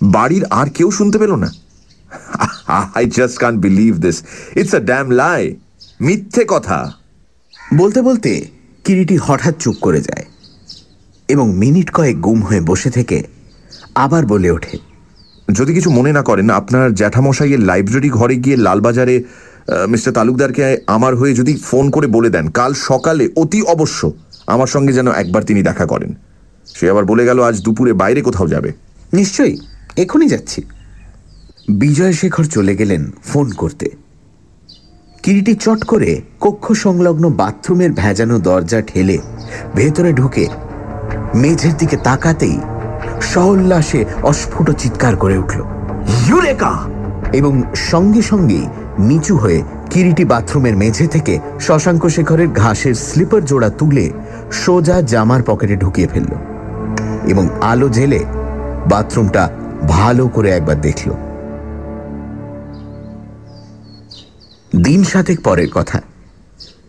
বাড়ির 0.00 0.44
আর 0.60 0.68
কেউ 0.76 0.88
শুনতে 0.98 1.16
পেল 1.22 1.32
না? 1.44 1.48
I 2.98 3.04
just 3.18 3.36
can't 3.42 3.54
believe 3.64 3.92
this 4.06 4.16
it's 4.60 4.74
a 4.80 4.82
damn 4.90 5.06
lie 5.22 5.42
মিথ্যে 6.06 6.42
কথা। 6.48 6.78
বলতে 7.80 8.00
বলতে 8.02 8.30
কিরিটি 8.84 9.16
হঠাৎ 9.26 9.54
চুপ 9.62 9.76
করে 9.80 10.00
যায় 10.00 10.24
এবং 11.28 11.46
মিনিট 11.56 11.88
কয়েক 11.90 12.16
গুম 12.20 12.38
হয়ে 12.42 12.62
বসে 12.70 12.90
থেকে 12.90 13.18
আবার 13.94 14.22
বলে 14.26 14.48
ওঠে, 14.50 14.74
যদি 15.48 15.72
কিছু 15.74 15.90
মনে 15.90 16.12
না 16.12 16.22
করেন, 16.22 16.46
আপনার 16.50 16.86
জ্যাঠামশাইয়ের 17.00 17.62
লাইব্রেরি 17.70 18.10
ঘরে 18.18 18.36
গিয়ে 18.36 18.56
লালবাজারে 18.56 19.16
মিস্টার 19.92 20.12
তালুকদারকে 20.16 20.62
আমার 20.86 21.12
হয়ে 21.16 21.38
যদি 21.40 21.52
ফোন 21.68 21.84
করে 21.90 22.06
বলে 22.16 22.30
দেন, 22.34 22.46
কাল 22.58 22.72
সকালে 22.88 23.24
অতি 23.42 23.60
অবশ্য 23.74 24.00
আমার 24.46 24.68
সঙ্গে 24.74 24.92
যেন 24.98 25.08
একবার 25.22 25.42
তিনি 25.48 25.60
দেখা 25.68 25.86
করেন। 25.92 26.10
সে 26.66 26.84
আবার 26.92 27.04
বলে 27.10 27.24
গেল, 27.28 27.38
আজ 27.48 27.56
দুপুরে 27.66 27.92
বাইরে 28.02 28.20
কোথাও 28.28 28.46
যাবে। 28.54 28.70
নিশ্চয়ই, 29.18 29.56
এখনই 30.04 30.28
যাচ্ছি। 30.34 30.60
বিজয় 31.82 32.14
শেখর 32.20 32.44
চলে 32.56 32.74
গেলেন 32.80 33.02
ফোন 33.30 33.46
করতে। 33.62 33.86
কিরিটি 35.22 35.54
চট 35.54 35.84
করে 35.84 36.20
কক্ষ 36.40 36.72
সংলগ্ন 36.72 37.30
বাথরুমের 37.30 37.92
ভেজানো 37.92 38.38
দরজা 38.38 38.80
ঠেলে 38.80 39.18
ভেতরে 39.74 40.12
ঢুকে 40.12 40.46
মেঝের 41.34 41.76
দিকে 41.76 41.96
তাকাতেই 41.96 42.58
সহল্লাসে 43.20 44.04
অস্ফুট 44.22 44.70
চিৎকার 44.70 45.16
করে 45.16 45.38
উঠল, 45.38 45.60
ইউরেকা! 46.28 46.78
এবং 47.32 47.62
সঙ্গে 47.74 48.22
সঙ্গেই 48.22 48.66
নিচু 48.98 49.36
হয়ে 49.36 49.62
কিরিটি 49.90 50.24
বাথরুমের 50.24 50.76
মেঝে 50.76 51.06
থেকে 51.06 51.38
শশাঙ্ক 51.60 52.08
শেখরের 52.08 52.48
ঘাসের 52.48 52.94
স্লিপার 52.94 53.44
জোড়া 53.44 53.70
তুলে 53.70 54.10
সোজা 54.52 55.02
জামার 55.02 55.42
পকেটে 55.42 55.76
ঢুকিয়ে 55.76 56.06
ফেলল 56.06 56.32
এবং 57.28 57.48
আলো 57.60 57.88
জেলে 57.88 58.20
বাথরুমটা 58.90 59.50
ভালো 59.88 60.28
করে 60.28 60.50
একবার 60.50 60.80
দেখল। 60.80 61.10
দিন 64.76 65.04
সাতেক 65.04 65.40
পরের 65.40 65.68
কথা। 65.70 66.02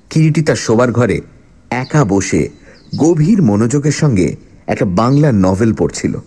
কিরিটি 0.10 0.42
তার 0.42 0.56
শোবার 0.56 0.92
ঘরে 0.92 1.22
একা 1.70 2.06
বসে 2.06 2.50
গভীর 2.98 3.42
মনোযোগের 3.42 3.92
সঙ্গে 3.92 4.36
একটা 4.68 4.86
বাংলা 4.86 5.32
নভেল 5.32 5.74
পড়ছিল। 5.74 6.18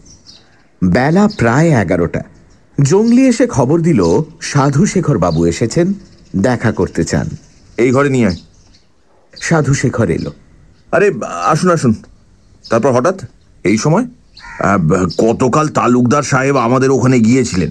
বেলা 0.85 1.29
প্রায় 1.39 1.71
এগারোটা। 1.71 2.23
জঙ্গলি 2.83 3.27
এসে 3.27 3.47
খবর 3.47 3.81
দিল 3.81 4.05
সাধু 4.41 4.87
শেখর 4.87 5.19
বাবু 5.19 5.47
এসেছেন 5.47 5.95
দেখা 6.37 6.73
করতে 6.73 7.05
চান। 7.05 7.29
এই 7.77 7.91
ঘরে 7.91 8.09
নিয়ে 8.09 8.27
আয়। 8.27 8.37
সাধু 9.41 9.75
শেখর 9.75 10.11
এলো। 10.11 10.33
আরে 10.93 11.11
আসুন 11.45 11.71
আসুন। 11.71 11.95
তারপর 12.71 12.93
হঠাৎ? 12.93 13.21
এই 13.65 13.79
সময়? 13.79 14.07
গতকাল 15.19 15.69
তালুকদার 15.69 16.23
সাহেব 16.23 16.57
আমাদের 16.57 16.91
ওখানে 16.91 17.21
গিয়েছিলেন। 17.21 17.71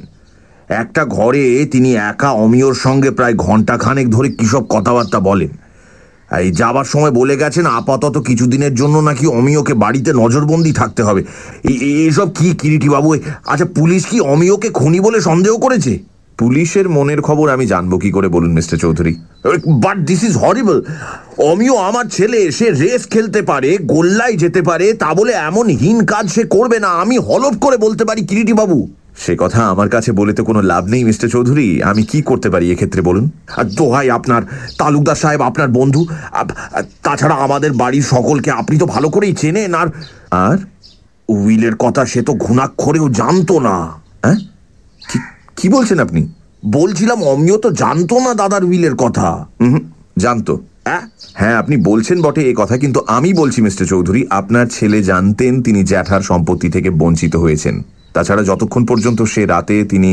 একটা 0.69 1.06
ঘরে 1.06 1.65
তিনি 1.71 1.95
একা 1.95 2.30
অমিয়র 2.30 2.73
সঙ্গে 2.73 3.12
প্রায় 3.12 3.34
ঘণ্টা 3.34 3.78
খানেক 3.78 4.12
ধরে 4.12 4.30
কিসব 4.30 4.65
কথাবার্তা 4.69 5.19
বলেন। 5.19 5.47
এই 6.39 6.51
যাবার 6.51 6.86
সময় 6.86 7.12
বলে 7.12 7.38
গেছেন 7.38 7.65
আপাতত 7.65 8.23
কিছুদিনের 8.28 8.75
জন্য 8.75 8.97
নাকি 8.97 9.28
অমিয়কে 9.28 9.73
বাড়িতে 9.73 10.13
নজরবন্দি 10.13 10.71
থাকতে 10.71 11.04
হবে। 11.04 11.23
এই- 11.63 11.82
এই- 11.82 12.10
এসব 12.10 12.34
কি 12.34 12.51
কিরিটি 12.51 12.89
বাবু? 12.89 13.15
আচ্ছা 13.45 13.65
পুলিশ 13.75 14.06
কি 14.06 14.19
অমিয়কে 14.19 14.69
খুনি 14.69 14.99
বলে 14.99 15.21
সন্দেহ 15.21 15.58
করেছে? 15.58 15.99
পুলিশের 16.38 16.89
মনের 16.89 17.21
খবর 17.21 17.49
আমি 17.49 17.65
জানব 17.65 17.97
কি 17.97 18.12
করে 18.12 18.28
বলুন 18.28 18.54
mister 18.54 18.80
Chowdhury. 18.80 19.15
But 19.67 19.98
this 19.98 20.23
is 20.23 20.37
horrible. 20.37 20.81
অমিও 21.37 21.75
আমার 21.75 22.06
ছেলে 22.12 22.52
সে 22.52 22.71
রেস 22.71 23.08
খেলতে 23.08 23.42
পারে 23.42 23.77
গোল্লায় 23.81 24.33
যেতে 24.33 24.62
পারে 24.62 24.94
তা 24.94 25.13
বলে 25.13 25.33
এমন 25.33 25.67
হীন 25.67 26.06
কাজ 26.06 26.29
সে 26.29 26.44
করবে 26.44 26.79
না 26.79 26.87
আমি 26.87 27.17
হলফ 27.17 27.60
করে 27.60 27.77
বলতে 27.77 28.06
পারি 28.06 28.25
কিরিটি 28.25 28.54
বাবু। 28.54 28.89
সে 29.17 29.35
কথা 29.39 29.67
আমার 29.67 29.89
কাছে 29.89 30.11
বলে 30.11 30.33
তো 30.33 30.43
কোনো 30.43 30.61
লাভ 30.61 30.85
নেই, 30.85 31.03
মিস্টার 31.03 31.29
চৌধুরী। 31.29 31.81
আমি 31.81 32.03
কি 32.03 32.21
করতে 32.21 32.49
পারি 32.49 32.71
এক্ষেত্রে 32.71 33.01
বলুন? 33.01 33.29
আর 33.57 33.63
দোহাই 33.63 34.09
আপনার 34.09 34.41
তালুকদার 34.77 35.15
সাহেব, 35.15 35.41
আপনার 35.41 35.67
বন্ধু 35.67 36.05
তাছাড়া 37.03 37.35
আমাদের 37.35 37.73
বাড়ির 37.73 38.01
সকলকে 38.01 38.51
আপনি 38.51 38.77
তো 38.77 38.85
ভালো 38.85 39.09
করেই 39.09 39.33
চেনেন, 39.33 39.73
আর 39.73 39.87
আর 40.31 40.57
উইলের 41.29 41.75
কথা 41.75 42.05
সে 42.05 42.21
তো 42.21 42.33
ঘুণাক্ষরেও 42.33 43.09
জানতো 43.09 43.59
না। 43.59 43.91
হ্যাঁ? 44.23 44.35
কি- 45.57 45.71
বলছেন 45.71 45.99
আপনি? 45.99 46.27
বলছিলাম 46.65 47.23
অমিও 47.23 47.57
তো 47.57 47.71
জানতো 47.71 48.19
না 48.19 48.33
দাদার 48.33 48.63
উইলের 48.63 48.95
কথা। 48.95 49.45
জানতো? 50.17 50.61
হ্যাঁ 51.33 51.55
আপনি 51.55 51.77
বলছেন 51.77 52.21
বটে 52.21 52.41
এ 52.41 52.53
কথা, 52.57 52.77
কিন্তু 52.77 53.01
আমি 53.07 53.33
বলছি, 53.33 53.61
মিস্টার 53.61 53.87
চৌধুরী, 53.87 54.25
আপনার 54.29 54.65
ছেলে 54.67 55.03
জানতেন 55.03 55.61
তিনি 55.61 55.83
জ্যাঠার 55.83 56.21
সম্পত্তি 56.21 56.69
থেকে 56.69 56.89
বঞ্চিত 56.89 57.35
হয়েছেন। 57.35 57.81
তাছাড়া 58.15 58.43
যতক্ষণ 58.43 58.83
পর্যন্ত 58.85 59.19
সে 59.33 59.41
রাতে 59.45 59.75
তিনি 59.83 60.11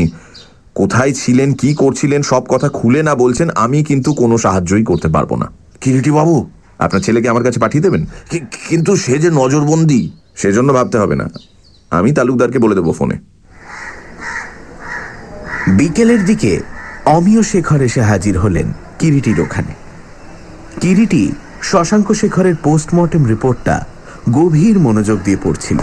কোথায় 0.75 1.13
ছিলেন 1.13 1.49
কি 1.53 1.69
করছিলেন 1.73 2.21
সব 2.21 2.43
কথা 2.49 2.67
খুলে 2.69 3.01
না 3.03 3.13
বলছেন 3.15 3.47
আমি 3.55 3.79
কিন্তু 3.83 4.09
কোনো 4.13 4.35
সাহায্যই 4.37 4.83
করতে 4.83 5.07
পারব 5.07 5.31
না। 5.35 5.47
কিরিটি 5.81 6.11
বাবু 6.11 6.35
আপনার 6.79 7.01
ছেলেকে 7.01 7.27
আমার 7.29 7.43
কাছে 7.43 7.59
পাঠিয়ে 7.59 7.81
দেবেন? 7.81 8.03
কিন্তু 8.69 8.91
সে 8.95 9.15
যে 9.17 9.29
নজরবন্দি। 9.31 10.01
সেজন্য 10.35 10.69
ভাবতে 10.73 10.97
হবে 10.97 11.15
না। 11.15 11.27
আমি 11.91 12.09
তালুকদারকে 12.11 12.59
বলে 12.59 12.75
দেবো 12.75 12.91
ফোনে। 12.91 13.17
বিকেলের 15.67 16.21
দিকে 16.25 16.51
অমিয় 17.05 17.41
শেখর 17.43 17.81
এসে 17.81 18.01
হাজির 18.01 18.35
হলেন 18.37 18.67
কিরিটির 18.99 19.39
ওখানে। 19.41 19.73
কিরিটি 20.81 21.23
শশাঙ্ক 21.61 22.07
শেখরের 22.13 22.55
পোস্টমর্টেম 22.63 23.23
রিপোর্টটা 23.25 23.75
গভীর 24.31 24.75
মনোযোগ 24.79 25.17
দিয়ে 25.23 25.39
পড়ছিল। 25.43 25.79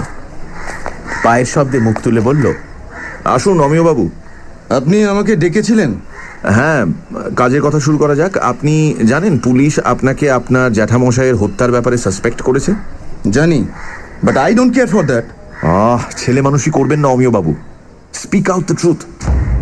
পায়ের 1.25 1.49
শব্দে 1.55 1.79
মুখ 1.87 1.97
তুলে 2.05 2.21
বলল 2.21 2.45
আসুন 3.25 3.61
অমিয়বাবু। 3.61 4.05
আপনি 4.79 4.97
আমাকে 5.05 5.33
ডেকেছিলেন? 5.37 5.91
হ্যাঁ 6.57 6.81
কাজের 7.37 7.63
কথা 7.63 7.81
শুরু 7.81 7.99
করা 7.99 8.15
যাক। 8.15 8.33
আপনি 8.53 8.75
জানেন 9.11 9.35
পুলিশ 9.39 9.73
আপনাকে 9.93 10.31
আপনার 10.39 10.73
জ্যাঠামশাইয়ের 10.73 11.37
হত্যার 11.37 11.71
ব্যাপারে 11.71 11.97
সাসপেক্ট 11.97 12.41
করেছে? 12.43 12.73
জানি 13.31 13.59
but 14.25 14.37
I 14.37 14.55
don't 14.55 14.73
care 14.75 14.89
for 14.89 15.05
that 15.11 15.27
ah 15.65 16.01
ছেলে 16.17 16.41
মানুষই 16.43 16.71
করবেন 16.71 17.01
না 17.01 17.09
অমিয়বাবু। 17.09 17.55
স্পিক 18.13 18.51
আউট 18.51 18.65
দ্য 18.67 18.77
ট্রুথ 18.81 19.01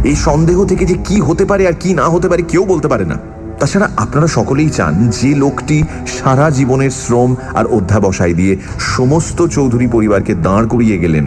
এই 0.04 0.16
সন্দেহ 0.16 0.58
থেকে 0.64 0.84
যে 0.86 0.96
কি 1.06 1.16
হতে 1.20 1.44
পারে 1.44 1.62
আর 1.66 1.76
কি 1.82 1.90
না 1.94 2.06
হতে 2.08 2.28
পারে 2.28 2.42
কেউ 2.42 2.64
বলতে 2.64 2.88
পারে 2.88 3.04
না। 3.04 3.16
তাছাড়া 3.60 3.88
আপনারা 3.96 4.26
সকলেই 4.26 4.70
চান 4.70 4.94
যে 5.08 5.34
লোকটি 5.34 5.82
সারা 6.06 6.46
জীবনের 6.50 6.90
শ্রম 6.90 7.30
আর 7.54 7.66
অধ্যাবসায় 7.66 8.34
দিয়ে 8.34 8.56
সমস্ত 8.78 9.38
চৌধুরী 9.46 9.86
পরিবারকে 9.86 10.32
দাঁড় 10.46 10.66
করিয়ে 10.66 10.98
গেলেন। 10.98 11.26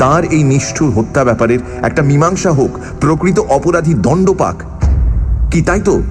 তার 0.00 0.24
এই 0.24 0.42
নিষ্ঠুর 0.42 0.90
হত্যা 0.90 1.24
ব্যাপারের 1.24 1.58
একটা 1.82 2.02
মীমাংসা 2.02 2.50
হোক 2.50 2.70
প্রকৃত 3.00 3.38
অপরাধী 3.38 3.94
দণ্ড 3.94 4.30
পাক। 4.30 4.62
কি 5.52 5.62
তাই 5.62 5.80
তো? 5.80 6.02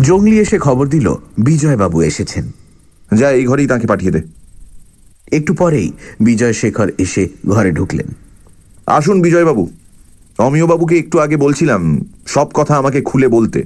জঙ্গলি 0.00 0.38
এসে 0.38 0.58
খবর 0.58 0.88
দিল 0.88 1.14
বিজয়বাবু 1.38 2.02
এসেছেন। 2.02 2.50
যা 3.14 3.30
এই 3.30 3.44
ঘরেই 3.44 3.66
তাকে 3.66 3.86
পাঠিয়ে 3.86 4.12
দে। 4.12 4.22
একটু 5.32 5.54
পরেই 5.54 5.92
বিজয় 6.20 6.52
শেখর 6.52 6.90
এসে 6.98 7.28
ঘরে 7.46 7.72
ঢুকলেন। 7.72 8.06
আসুন 8.86 9.22
বিজয়বাবু। 9.22 9.70
অমিয়বাবুকে 10.38 10.98
একটু 10.98 11.18
আগে 11.18 11.36
বলছিলাম 11.36 12.04
সব 12.26 12.48
কথা 12.54 12.76
আমাকে 12.76 13.02
খুলে 13.02 13.28
বলতে। 13.28 13.64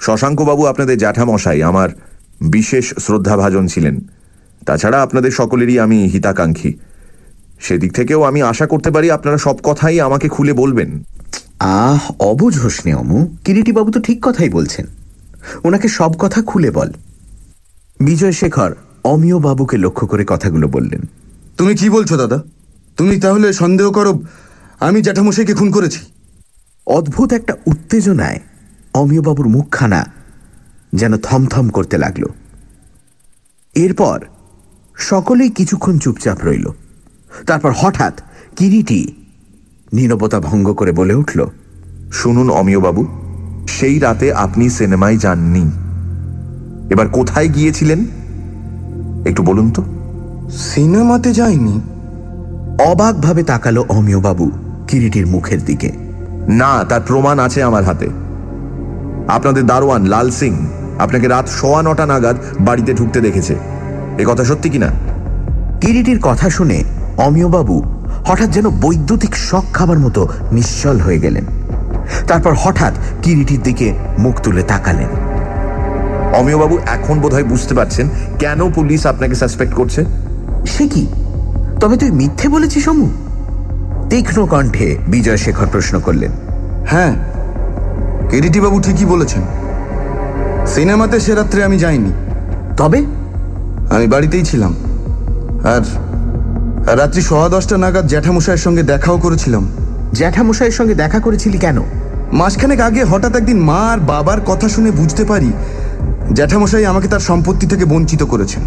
শশাঙ্কবাবু 0.00 0.66
আপনাদের 0.66 0.98
জ্যাঠামশাই 0.98 1.62
আমার 1.62 1.88
বিশেষ 2.40 2.94
শ্রদ্ধাভাজন 2.94 3.66
ছিলেন। 3.66 4.00
তাছাড়া 4.66 5.02
আপনাদের 5.02 5.30
সকলেরই 5.30 5.78
আমি 5.78 6.06
হিতাকাঙ্ক্ষী। 6.06 6.74
সেদিক 7.62 7.92
থেকেও 7.92 8.22
আমি 8.22 8.42
আশা 8.42 8.66
করতে 8.66 8.90
পারি 8.90 9.10
আপনারা 9.10 9.38
সব 9.38 9.56
কথাই 9.62 10.00
আমাকে 10.00 10.28
খুলে 10.28 10.52
বলবেন। 10.52 11.04
আহ 11.60 12.12
অবুঝ 12.20 12.58
হোসনে 12.58 12.94
অমু। 12.94 13.36
কিরিটিবাবু 13.44 13.92
তো 13.92 14.00
ঠিক 14.00 14.26
কথাই 14.26 14.48
বলছেন। 14.48 14.86
ওনাকে 15.64 15.88
সব 15.88 16.12
কথা 16.18 16.42
খুলে 16.42 16.70
বল। 16.70 16.92
বিজয় 18.00 18.32
শেখর 18.32 18.74
অমিয় 19.04 19.38
বাবুকে 19.38 19.76
লক্ষ্য 19.76 20.06
করে 20.06 20.24
কথাগুলো 20.26 20.68
বললেন। 20.68 21.00
তুমি 21.56 21.74
কি 21.74 21.90
বলছো 21.90 22.16
দাদা? 22.16 22.42
তুমি 22.96 23.20
তাহলে 23.20 23.52
সন্দেহ 23.52 23.90
করো 23.90 24.20
আমি 24.80 25.02
জ্যাঠামশাইকে 25.02 25.54
খুন 25.54 25.70
করেছি। 25.70 25.98
অদ্ভুত 26.86 27.32
একটা 27.32 27.54
উত্তেজনায় 27.66 28.40
অমিয়বাবুর 28.94 29.48
মুখখানা 29.48 30.06
যেন 30.92 31.16
থমথম 31.16 31.68
করতে 31.68 31.98
লাগল। 31.98 32.24
এরপর 33.74 34.20
সকলেই 34.96 35.50
কিছুক্ষণ 35.50 35.98
চুপচাপ 35.98 36.44
রইল। 36.44 36.66
তারপর 37.46 37.72
হঠাৎ 37.76 38.20
কিরিটি 38.56 39.12
নীরবতা 39.92 40.40
ভঙ্গ 40.40 40.72
করে 40.72 40.92
বলে 40.92 41.14
উঠল 41.14 41.46
শুনুন 42.12 42.50
অমিয়বাবু 42.50 43.06
সেই 43.68 43.98
রাতে 43.98 44.32
আপনি 44.32 44.70
সিনেমায় 44.70 45.16
যাননি। 45.16 45.70
এবার 46.90 47.08
কোথায় 47.08 47.48
গিয়েছিলেন? 47.48 48.04
একটু 49.26 49.42
বলুন 49.42 49.70
তো। 49.70 49.84
সিনেমাতে 50.50 51.32
যাইনি। 51.32 51.80
অবাকভাবে 52.86 53.42
তাকালো 53.42 53.84
অমিয়বাবু 53.88 54.50
কিরিটির 54.88 55.26
মুখের 55.26 55.64
দিকে। 55.64 55.92
না 56.48 56.84
তার 56.84 57.00
প্রমাণ 57.06 57.38
আছে 57.38 57.62
আমার 57.62 57.84
হাতে। 57.84 58.08
আপনাদের 59.28 59.66
দারোয়ান 59.66 60.04
লাল 60.04 60.30
সিং 60.30 60.66
আপনাকে 60.98 61.28
রাত 61.28 61.48
সোয়া 61.48 61.82
নটা 61.82 62.06
নাগাদ 62.06 62.36
বাড়িতে 62.60 62.94
ঢুকতে 62.94 63.20
দেখেছে। 63.20 63.56
এ 64.18 64.24
কথা 64.26 64.44
সত্যি 64.44 64.70
কিনা? 64.70 64.88
কিরিটির 65.80 66.18
কথা 66.22 66.50
শুনে 66.50 66.84
অমিয়বাবু 67.16 67.82
হঠাৎ 68.26 68.50
যেন 68.50 68.68
বৈদ্যুতিক 68.68 69.36
শখ 69.36 69.64
খাবার 69.72 69.98
মতো 69.98 70.28
নিশ্চল 70.52 71.00
হয়ে 71.00 71.18
গেলেন। 71.18 71.44
তারপর 72.28 72.54
হঠাৎ 72.58 72.92
কিরিটির 73.22 73.62
দিকে 73.62 73.94
মুখ 74.18 74.40
তুলে 74.40 74.62
তাকালেন। 74.62 75.08
অমিয়বাবু 76.34 76.78
এখন 76.86 77.20
বোধহয় 77.20 77.44
বুঝতে 77.44 77.74
পারছেন 77.74 78.08
কেন 78.38 78.72
পুলিশ 78.72 79.06
আপনাকে 79.06 79.34
সাসপেক্ট 79.34 79.74
করছে? 79.74 80.04
সে 80.66 80.88
কি? 80.88 81.06
তবে 81.80 81.96
তুই 81.96 82.10
মিথ্যে 82.10 82.48
বলেছিস 82.48 82.84
সমু 82.84 83.10
তীক্ষ্ণ 84.10 84.46
কণ্ঠে 84.46 84.98
বিজয় 85.08 85.36
শেখর 85.36 85.66
প্রশ্ন 85.72 86.00
করলেন। 86.00 86.30
হ্যাঁ 86.86 87.16
বাবু 88.60 88.80
ঠিকই 88.80 89.04
বলেছেন। 89.04 89.42
সিনেমাতে 90.66 91.20
সে 91.20 91.34
রাত্রে 91.34 91.64
আমি 91.64 91.78
যাইনি। 91.78 92.12
তবে? 92.76 92.98
আমি 93.90 94.06
বাড়িতেই 94.06 94.44
ছিলাম। 94.44 94.74
আর 95.64 95.80
রাত্রি 96.86 97.22
সোয়া 97.22 97.48
দশটা 97.48 97.76
নাগাদ 97.76 98.06
জ্যাঠামশাইয়ের 98.06 98.58
সঙ্গে 98.58 98.82
দেখাও 98.82 99.18
করেছিলাম। 99.18 99.68
জ্যাঠামশাইয়ের 100.12 100.72
সঙ্গে 100.72 100.94
দেখা 100.94 101.20
করেছিলি 101.20 101.58
কেন? 101.58 101.78
মাসখানেক 102.32 102.80
আগে 102.80 103.04
হঠাৎ 103.04 103.36
একদিন 103.36 103.60
মা 103.60 103.74
আর 103.74 103.98
বাবার 103.98 104.40
কথা 104.40 104.68
শুনে 104.68 104.90
বুঝতে 104.90 105.24
পারি 105.24 105.52
জ্যাঠামশাই 106.32 106.86
আমাকে 106.86 107.08
তার 107.08 107.20
সম্পত্তি 107.20 107.66
থেকে 107.66 107.84
বঞ্চিত 107.84 108.22
করেছেন। 108.22 108.62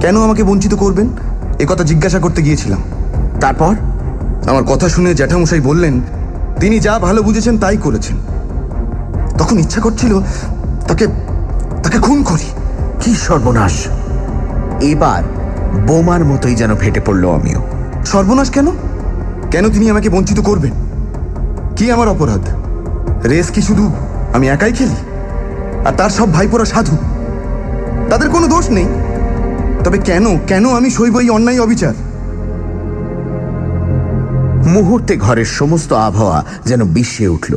কেন 0.00 0.22
আমাকে 0.22 0.42
বঞ্চিত 0.42 0.74
করবেন? 0.74 1.08
এ 1.58 1.66
কথা 1.68 1.84
জিজ্ঞাসা 1.84 2.18
করতে 2.18 2.42
গিয়েছিলাম। 2.42 2.82
তারপর? 3.40 3.74
আমার 4.50 4.64
কথা 4.64 4.88
শুনে 4.88 5.14
জ্যাঠামশাই 5.14 5.60
বললেন 5.60 6.00
তিনি 6.60 6.78
যা 6.78 6.98
ভালো 6.98 7.22
বুঝেছেন 7.22 7.58
তাই 7.58 7.76
করেছেন। 7.76 8.16
তখন 9.38 9.58
ইচ্ছা 9.58 9.80
করছিল 9.80 10.20
তাকে 10.88 11.06
তাকে 11.82 11.98
খুন 11.98 12.22
করি। 12.22 12.46
কি 13.00 13.14
সর্বনাশ। 13.14 13.86
এবার 14.80 15.22
বোমার 15.86 16.24
মতোই 16.24 16.54
যেন 16.54 16.76
ফেটে 16.76 17.00
পড়ল 17.00 17.30
আমিও। 17.30 17.62
সর্বনাশ 18.04 18.50
কেন? 18.50 18.66
কেন 19.50 19.70
তিনি 19.70 19.90
আমাকে 19.90 20.08
বঞ্চিত 20.08 20.40
করবেন? 20.40 20.72
কি 21.76 21.90
আমার 21.90 22.08
অপরাধ? 22.08 22.40
রেস 23.24 23.50
কি 23.50 23.62
শুধু 23.62 23.92
আমি 24.34 24.48
একাই 24.48 24.72
খেলি? 24.72 24.96
আর 25.86 25.92
তার 25.92 26.10
সব 26.10 26.32
ভাইপোরা 26.32 26.64
সাধু? 26.64 26.96
তাদের 28.10 28.30
কোনো 28.30 28.46
দোষ 28.46 28.70
নেই। 28.70 28.86
তবে 29.84 29.98
কেন 29.98 30.38
কেন 30.38 30.68
আমি 30.68 30.90
সইব 30.90 31.18
এই 31.18 31.30
অন্যায় 31.30 31.60
অবিচার? 31.60 31.94
মুহূর্তে 34.66 35.16
ঘরের 35.16 35.44
সমস্ত 35.44 35.92
আবহাওয়া 35.92 36.44
যেন 36.66 36.84
বিশ্বে 36.84 37.28
উঠল। 37.28 37.54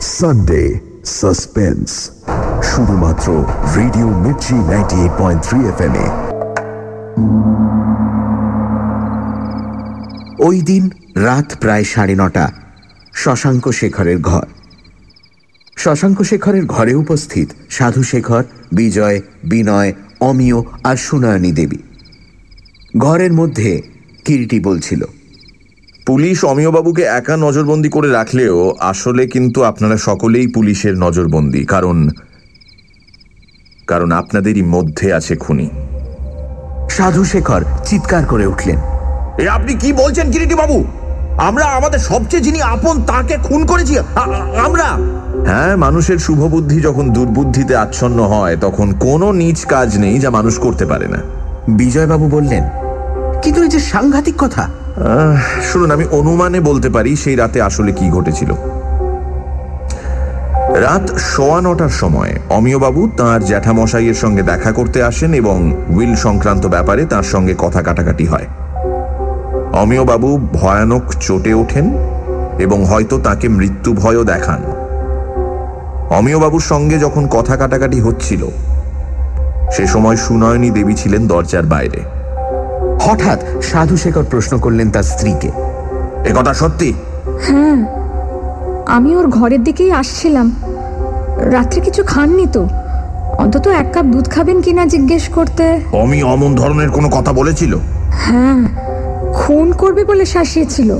সানডে 0.00 0.80
সাসপেন্স 1.04 2.10
শুধুমাত্র 2.62 3.44
radio 3.76 4.08
Mirchi 4.08 4.54
ninety 4.54 4.96
eight 4.96 5.12
point 5.18 5.42
three 5.42 5.58
F 5.58 5.80
M 5.80 5.94
এ। 5.94 6.23
ওই 10.44 10.60
দিন 10.60 10.90
রাত 11.16 11.56
প্রায় 11.60 11.84
সাড়ে 11.84 12.14
নটা 12.14 12.52
শশাঙ্ক 13.14 13.70
শেখরের 13.70 14.18
ঘর। 14.20 14.46
শশাঙ্ক 15.76 16.22
শেখরের 16.22 16.64
ঘরে 16.66 16.94
উপস্থিত 16.94 17.48
সাধু 17.70 18.02
শেখর 18.02 18.44
বিজয় 18.72 19.20
বিনয় 19.44 19.92
অমিয় 20.20 20.62
আর 20.84 20.96
সুনয়নী 20.96 21.52
দেবী। 21.52 21.78
ঘরের 22.98 23.32
মধ্যে 23.32 23.82
কিরিটি 24.24 24.60
বলছিল 24.60 25.04
পুলিশ 26.06 26.44
অমিয়বাবুকে 26.44 27.02
একা 27.02 27.36
নজরবন্দি 27.36 27.88
করে 27.88 28.08
রাখলেও 28.08 28.76
আসলে 28.80 29.26
কিন্তু 29.26 29.64
আপনারা 29.64 29.96
সকলেই 29.96 30.46
পুলিশের 30.46 30.94
নজরবন্দি 30.98 31.64
কারণ 31.64 32.08
কারণ 33.86 34.12
আপনাদেরই 34.12 34.62
মধ্যে 34.62 35.12
আছে 35.12 35.36
খুনি। 35.36 35.70
সাধু 36.90 37.24
শেখর 37.24 37.62
চিৎকার 37.84 38.24
করে 38.24 38.46
উঠলেন। 38.46 38.93
এ 39.42 39.44
আপনি 39.48 39.74
কি 39.74 39.92
বলছেন 39.92 40.30
কিরিটি 40.30 40.54
বাবু? 40.54 40.84
আমরা 41.38 41.64
আমাদের 41.64 41.98
সবচেয়ে 42.10 42.42
যিনি 42.42 42.62
আপন 42.74 42.94
তাকে 43.02 43.34
খুন 43.42 43.66
করেছি। 43.66 43.94
আমরা। 44.66 44.88
হ্যাঁ 45.46 45.72
মানুষের 45.76 46.18
শুভবুদ্ধি 46.18 46.78
যখন 46.80 47.10
দুর্বুদ্ধিতে 47.10 47.76
আচ্ছন্ন 47.76 48.18
হয় 48.22 48.56
তখন 48.56 48.88
কোনো 48.92 49.26
নিজ 49.32 49.58
কাজ 49.64 49.98
নেই 49.98 50.18
যা 50.18 50.30
মানুষ 50.30 50.54
করতে 50.58 50.84
পারে 50.86 51.06
না। 51.08 51.20
বিজয়বাবু 51.80 52.26
বললেন 52.28 52.64
কিন্তু 53.42 53.62
এই 53.62 53.68
যে 53.68 53.80
সাংঘাতিক 53.92 54.36
কথা? 54.38 54.62
শুনুন 55.72 55.90
আমি 55.90 56.04
অনুমানে 56.10 56.60
বলতে 56.60 56.88
পারি 56.88 57.16
সেই 57.16 57.36
রাতে 57.36 57.62
আসলে 57.62 57.92
কি 57.92 58.06
ঘটেছিল। 58.10 58.50
রাত 60.86 61.04
সোয়া 61.32 61.60
নটার 61.60 61.94
সময় 62.02 62.32
অমিয়বাবু 62.50 63.00
তাঁর 63.16 63.40
জ্যাঠামশাইয়ের 63.44 64.14
সঙ্গে 64.14 64.42
দেখা 64.42 64.72
করতে 64.72 64.98
আসেন 65.02 65.30
এবং 65.34 65.58
উইল 65.88 66.14
সংক্রান্ত 66.16 66.66
ব্যাপারে 66.66 67.02
তার 67.06 67.22
সঙ্গে 67.22 67.54
কথা 67.58 67.82
কাটাকাটি 67.82 68.26
হয়। 68.26 68.46
অমিয়বাবু 69.82 70.38
ভয়ানক 70.52 71.02
চটে 71.20 71.54
ওঠেন 71.54 71.86
এবং 72.58 72.84
হয়তো 72.84 73.18
তাকে 73.18 73.48
মৃত্যু 73.48 73.92
ভয়ও 73.92 74.24
দেখান। 74.24 74.60
অমিয়বাবুর 76.10 76.60
সঙ্গে 76.60 76.98
যখন 76.98 77.28
কথা 77.30 77.56
কাটাকাটি 77.56 78.00
হচ্ছিল 78.00 78.42
সে 79.70 79.86
সময় 79.86 80.16
সুনয়নী 80.16 80.70
দেবী 80.70 80.94
ছিলেন 80.94 81.26
দরজার 81.26 81.62
বাইরে। 81.62 82.00
হঠাৎ 83.00 83.38
সাধু 83.62 83.96
শেখর 83.96 84.24
প্রশ্ন 84.24 84.58
করলেন 84.58 84.90
তার 84.90 85.02
স্ত্রীকে। 85.02 85.50
এ 86.24 86.32
কথা 86.36 86.54
সত্যি? 86.54 86.92
হ্যাঁ 87.48 87.78
আমি 88.86 89.16
ওর 89.16 89.26
ঘরের 89.28 89.64
দিকেই 89.64 89.92
আসছিলাম। 89.92 90.52
রাত্রে 91.50 91.80
কিছু 91.80 92.02
খাননি 92.02 92.46
তো। 92.52 92.68
অন্তত 93.38 93.66
এক 93.68 93.88
কাপ 93.92 94.04
দুধ 94.04 94.30
খাবেন 94.30 94.60
কিনা 94.60 94.86
জিজ্ঞেস 94.86 95.28
করতে। 95.28 95.80
অমি 95.92 96.22
অমন 96.22 96.54
ধরনের 96.54 96.90
কোনো 96.90 97.08
কথা 97.08 97.32
বলেছিল? 97.32 97.72
হ্যাঁ 98.10 98.83
খুন 99.34 99.72
করবে 99.72 100.04
বলে 100.04 100.24
শাসিয়েছিল। 100.26 100.90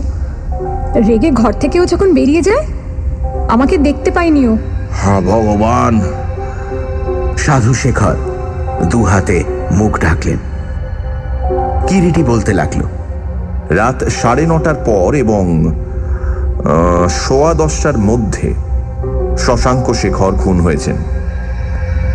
রেগে 1.09 1.30
ঘর 1.30 1.53
থেকেও 1.53 1.85
যখন 1.87 2.09
বেরিয়ে 2.14 2.43
যায় 2.43 2.64
আমাকে 3.49 3.76
দেখতে 3.78 4.11
পাইনি 4.11 4.43
ও। 4.49 4.57
হ্যাঁ 4.91 5.20
ভগবান। 5.20 5.95
সাধু 7.39 7.74
শেখর 7.74 8.16
দু 8.91 9.01
হাতে 9.05 9.45
মুখ 9.70 9.93
ঢাকলেন। 10.01 10.39
কিরিটি 11.89 12.22
বলতে 12.22 12.53
লাগল? 12.53 12.82
রাত 13.70 13.99
সাড়ে 14.09 14.47
নটার 14.47 14.74
পর 14.74 15.09
এবং 15.14 15.45
সোয়া 17.09 17.55
দশটার 17.55 17.99
মধ্যে 17.99 18.49
শশাঙ্ক 19.39 19.87
শেখর 19.93 20.32
খুন 20.32 20.61
হয়েছেন। 20.61 20.97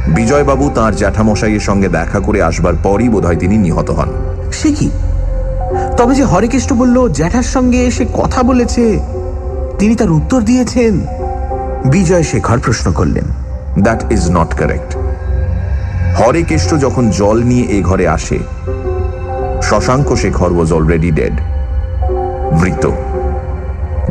বিজয়বাবু 0.07 0.65
তাঁর 0.76 0.93
জ্যাঠামশাইয়ের 0.95 1.59
সঙ্গে 1.59 1.88
দেখা 1.88 2.20
করে 2.20 2.39
আসবার 2.41 2.76
পরই 2.84 3.09
বোধহয় 3.09 3.36
তিনি 3.36 3.57
নিহত 3.57 3.89
হন। 3.91 4.09
সে 4.51 4.70
কি? 4.72 4.89
তবে 6.00 6.16
যে 6.16 6.24
হরেকৃষ্ণ 6.24 6.76
বলল 6.76 7.10
জ্যাঠার 7.10 7.43
সঙ্গে 7.43 7.86
এসে 7.86 8.06
কথা 8.14 8.43
বলেছে। 8.43 9.00
তিনি 9.80 9.95
তার 9.95 10.12
উত্তর 10.12 10.41
দিয়েছেন 10.41 11.02
বিজয় 11.86 12.24
শেখর 12.24 12.60
প্রশ্ন 12.60 12.91
করলেন 12.91 13.24
that 13.82 14.12
is 14.12 14.32
not 14.32 14.54
correct 14.54 14.97
Harekeshto 16.20 16.76
যখন 16.76 17.10
জল 17.10 17.43
নিয়ে 17.43 17.64
এ 17.64 17.82
ঘরে 17.82 18.08
আসে 18.08 18.39
Shashanka 19.62 20.16
Shekhar 20.16 20.52
was 20.54 20.74
already 20.74 21.12
dead 21.12 21.36
মৃত। 22.62 22.84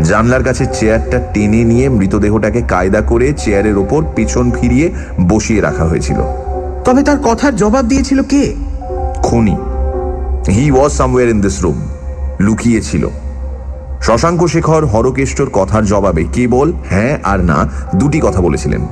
জানলার 0.05 0.45
কাছে 0.45 0.67
চেয়ারটা 0.67 1.19
টেনে 1.35 1.65
নিয়ে 1.65 1.89
মৃতদেহটাকে 1.89 2.63
কায়দা 2.63 3.01
করে 3.01 3.33
চেয়ারের 3.33 3.79
ওপর 3.79 4.05
পিছন 4.17 4.51
ফিরিয়ে 4.51 4.91
বসিয়ে 5.29 5.61
রাখা 5.61 5.85
হয়েছিল। 5.85 6.19
তবে 6.85 7.03
তার 7.03 7.19
কথার 7.25 7.57
জবাব 7.57 7.85
দিয়েছিল 7.85 8.23
কে? 8.23 8.55
খুনি। 9.23 9.57
He 10.57 10.71
was 10.71 10.93
somewhere 10.93 11.29
in 11.29 11.41
this 11.41 11.57
room 11.63 11.79
লুকিয়ে 12.41 12.81
ছিল। 12.81 13.05
শশাঙ্ক 14.01 14.47
শেখর 14.47 14.87
হরকেষ্টর 14.87 15.49
কথার 15.53 15.85
জবাবে 15.85 16.25
কেবল 16.33 16.73
হ্যাঁ 16.91 17.19
আর 17.25 17.39
না 17.45 17.59
দুটি 17.95 18.21
কথা 18.21 18.41
বলেছিলেন। 18.41 18.83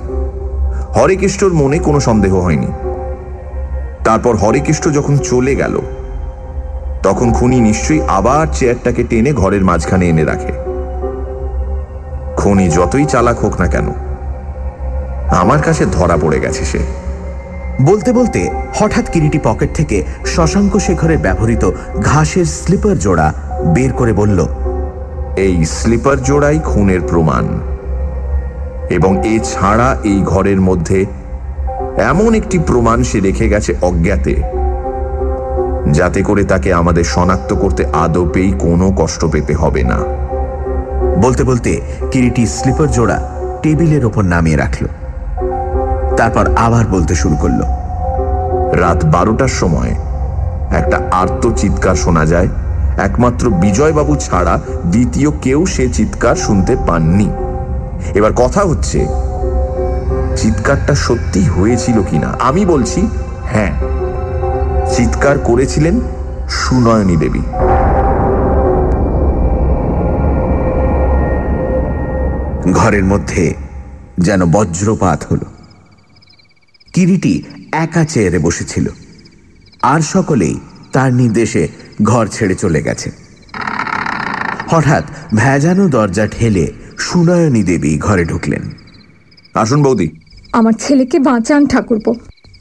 হরেকেষ্টর 0.97 1.53
মনে 1.53 1.79
কোনো 1.79 2.01
সন্দেহ 2.01 2.35
হয়নি। 2.41 2.67
তারপর 4.05 4.37
হরেকেষ্ট 4.37 4.85
যখন 4.93 5.17
চলে 5.17 5.55
গেল, 5.55 5.75
তখন 7.03 7.33
খুনি 7.33 7.61
নিশ্চয়ই 7.61 8.01
আবার 8.09 8.47
চেয়ারটাকে 8.53 9.03
টেনে 9.11 9.33
ঘরের 9.33 9.65
মাঝখানে 9.65 10.05
এনে 10.09 10.25
রাখে। 10.25 10.53
খুনি 12.37 12.69
যতই 12.69 13.05
চালাক 13.05 13.39
হোক 13.39 13.61
না 13.61 13.67
কেন, 13.67 13.89
আমার 15.31 15.59
কাছে 15.59 15.87
ধরা 15.87 16.17
পড়ে 16.17 16.39
গেছে 16.41 16.65
সে। 16.65 16.81
বলতে 17.81 18.13
বলতে 18.13 18.51
হঠাৎ 18.75 19.11
কিরিটি 19.11 19.39
পকেট 19.45 19.75
থেকে 19.75 20.03
শশাঙ্ক 20.27 20.79
শেখরের 20.79 21.19
ব্যবহৃত 21.19 21.71
ঘাসের 22.05 22.45
স্লিপার 22.45 22.99
জোড়া 22.99 23.33
বের 23.65 23.93
করে 23.93 24.13
বলল 24.13 24.47
এই 25.37 25.65
স্লিপার 25.65 26.23
জোড়াই 26.23 26.59
খুনের 26.65 27.01
প্রমাণ। 27.01 27.45
এবং 28.91 29.27
এছাড়া 29.27 29.97
এই 30.05 30.23
ঘরের 30.25 30.61
মধ্যে 30.61 31.07
এমন 31.97 32.35
একটি 32.35 32.59
প্রমাণ 32.59 33.03
সে 33.03 33.21
রেখে 33.21 33.49
গেছে 33.49 33.75
অজ্ঞাতে। 33.83 34.43
যাতে 35.93 36.23
করে 36.23 36.45
তাকে 36.45 36.73
আমাদের 36.73 37.05
শনাক্ত 37.05 37.55
করতে 37.55 37.85
আদপেই 37.85 38.53
কোনো 38.59 38.93
কষ্ট 38.97 39.25
পেতে 39.25 39.55
হবে 39.55 39.83
না। 39.83 39.99
বলতে 41.17 41.45
বলতে 41.45 41.81
কিরিটি 42.11 42.47
স্লিপার 42.47 42.91
জোড়া 42.91 43.31
টেবিলের 43.63 44.05
ওপর 44.05 44.25
নামিয়ে 44.25 44.57
রাখল। 44.57 44.87
তারপর 46.17 46.57
আবার 46.57 46.87
বলতে 46.87 47.15
শুরু 47.15 47.37
করল। 47.37 47.63
রাত 48.73 49.05
বারোটার 49.05 49.49
সময় 49.49 49.95
একটা 50.71 51.01
আর্ত 51.11 51.49
চিৎকার 51.57 51.95
শোনা 51.95 52.25
যায়। 52.25 52.49
একমাত্র 52.99 53.51
বিজয়বাবু 53.51 54.17
ছাড়া 54.17 54.61
দ্বিতীয় 54.87 55.31
কেউ 55.43 55.67
সে 55.67 55.89
চিৎকার 55.89 56.37
শুনতে 56.37 56.77
পাননি। 56.87 57.31
এবার 58.15 58.33
কথা 58.33 58.61
হচ্ছে, 58.61 59.07
চিৎকারটা 60.37 60.95
সত্যি 60.95 61.45
হয়েছিল 61.45 62.03
কিনা? 62.03 62.35
আমি 62.41 62.67
বলছি 62.67 63.09
হ্যাঁ। 63.45 63.73
চিৎকার 64.93 65.39
করেছিলেন 65.39 66.01
সুনয়নী 66.49 67.17
দেবী। 67.17 67.41
ঘরের 72.73 73.05
মধ্যে 73.05 73.55
যেন 74.19 74.45
বজ্রপাত 74.45 75.25
হলো। 75.31 75.56
কিরিটি 76.97 77.43
একা 77.73 78.05
চেয়ারে 78.05 78.39
বসেছিল। 78.39 78.89
আর 79.83 80.01
সকলেই 80.01 80.55
তার 80.93 81.13
নির্দেশে 81.13 81.69
ঘর 82.03 82.27
ছেড়ে 82.27 82.55
চলে 82.55 82.83
গেছে। 82.83 83.11
হঠাৎ 84.67 85.05
ভেজানো 85.35 85.89
দরজা 85.89 86.27
ঠেলে 86.27 86.73
সুনয়নী 86.99 87.63
দেবী 87.63 87.99
ঘরে 87.99 88.25
ঢুকলেন। 88.25 88.63
আসুন 89.55 89.83
বৌদি। 89.83 90.09
আমার 90.53 90.73
ছেলেকে 90.73 91.19
বাঁচান 91.19 91.67
ঠাকুরপো। 91.67 92.15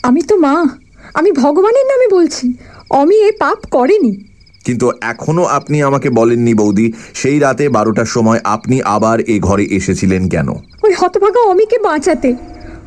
আমি 0.03 0.21
তো 0.21 0.37
মা 0.37 0.65
আমি 1.13 1.31
ভগবানের 1.31 1.85
নামে 1.85 2.07
বলছি। 2.15 2.53
অমি 2.89 3.15
এ 3.15 3.31
পাপ 3.39 3.57
করেনি। 3.71 4.23
কিন্তু 4.65 4.91
এখনও 5.01 5.43
আপনি 5.43 5.81
আমাকে 5.81 6.09
বলেননি 6.09 6.53
বৌদি 6.53 6.93
সেই 7.13 7.39
রাতে 7.39 7.69
বারোটার 7.69 8.05
সময় 8.05 8.39
আপনি 8.43 8.81
আবার 8.81 9.19
এ 9.19 9.39
ঘরে 9.39 9.63
এসেছিলেন 9.63 10.29
কেন? 10.29 10.49
ওই 10.83 10.93
হতভাগা 10.97 11.39
অমিকে 11.39 11.77
বাঁচাতে। 11.77 12.35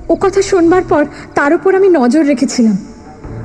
ও 0.08 0.14
কথা 0.20 0.40
শোনবার 0.42 0.84
পর 0.88 1.02
তার 1.34 1.50
উপর 1.54 1.70
আমি 1.74 1.88
নজর 1.88 2.24
রেখেছিলাম। 2.24 2.76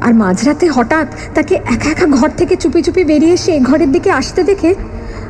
আর 0.01 0.14
মাঝরাতে 0.14 0.66
হঠাৎ 0.68 1.07
তাকে 1.36 1.55
একা 1.55 1.89
একা 1.89 2.07
ঘর 2.18 2.30
থেকে 2.39 2.55
চুপি 2.55 2.82
চুপি 2.82 3.03
বেরিয়ে 3.03 3.34
এসে 3.34 3.53
ঘরের 3.59 3.89
দিকে 3.91 4.09
আসতে 4.11 4.43
দেখে 4.43 4.76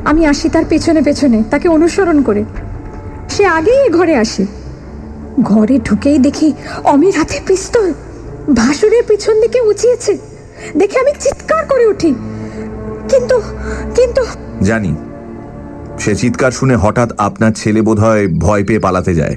আমি 0.05 0.21
আসি 0.25 0.47
তার 0.49 0.65
পেছনে 0.69 1.01
পেছনে 1.01 1.37
তাকে 1.51 1.67
অনুসরণ 1.69 2.17
করে। 2.21 2.43
সে 3.29 3.43
আগেই 3.57 3.89
ঘরে 3.89 4.15
আসে। 4.15 4.43
ঘরে 5.41 5.75
ঢুকেই 5.79 6.17
দেখি 6.19 6.49
অমির 6.83 7.15
হাতে 7.17 7.37
পিস্তল 7.47 7.87
ভাসুরের 8.55 9.03
পিছন 9.07 9.35
দিকে 9.41 9.59
উঁচিয়েছে 9.61 10.13
দেখে 10.77 10.97
আমি 10.99 11.13
চিৎকার 11.19 11.63
করে 11.65 11.85
উঠি। 11.85 12.11
কিন্তু 13.11 13.37
কিন্তু 13.97 14.21
জানি, 14.63 14.91
সে 15.99 16.11
চিৎকার 16.15 16.51
শুনে 16.51 16.75
হঠাৎ 16.75 17.09
আপনার 17.17 17.51
ছেলে 17.51 17.81
বোধহয় 17.81 18.23
ভয় 18.27 18.63
পেয়ে 18.63 18.79
পালাতে 18.79 19.13
যায়। 19.15 19.35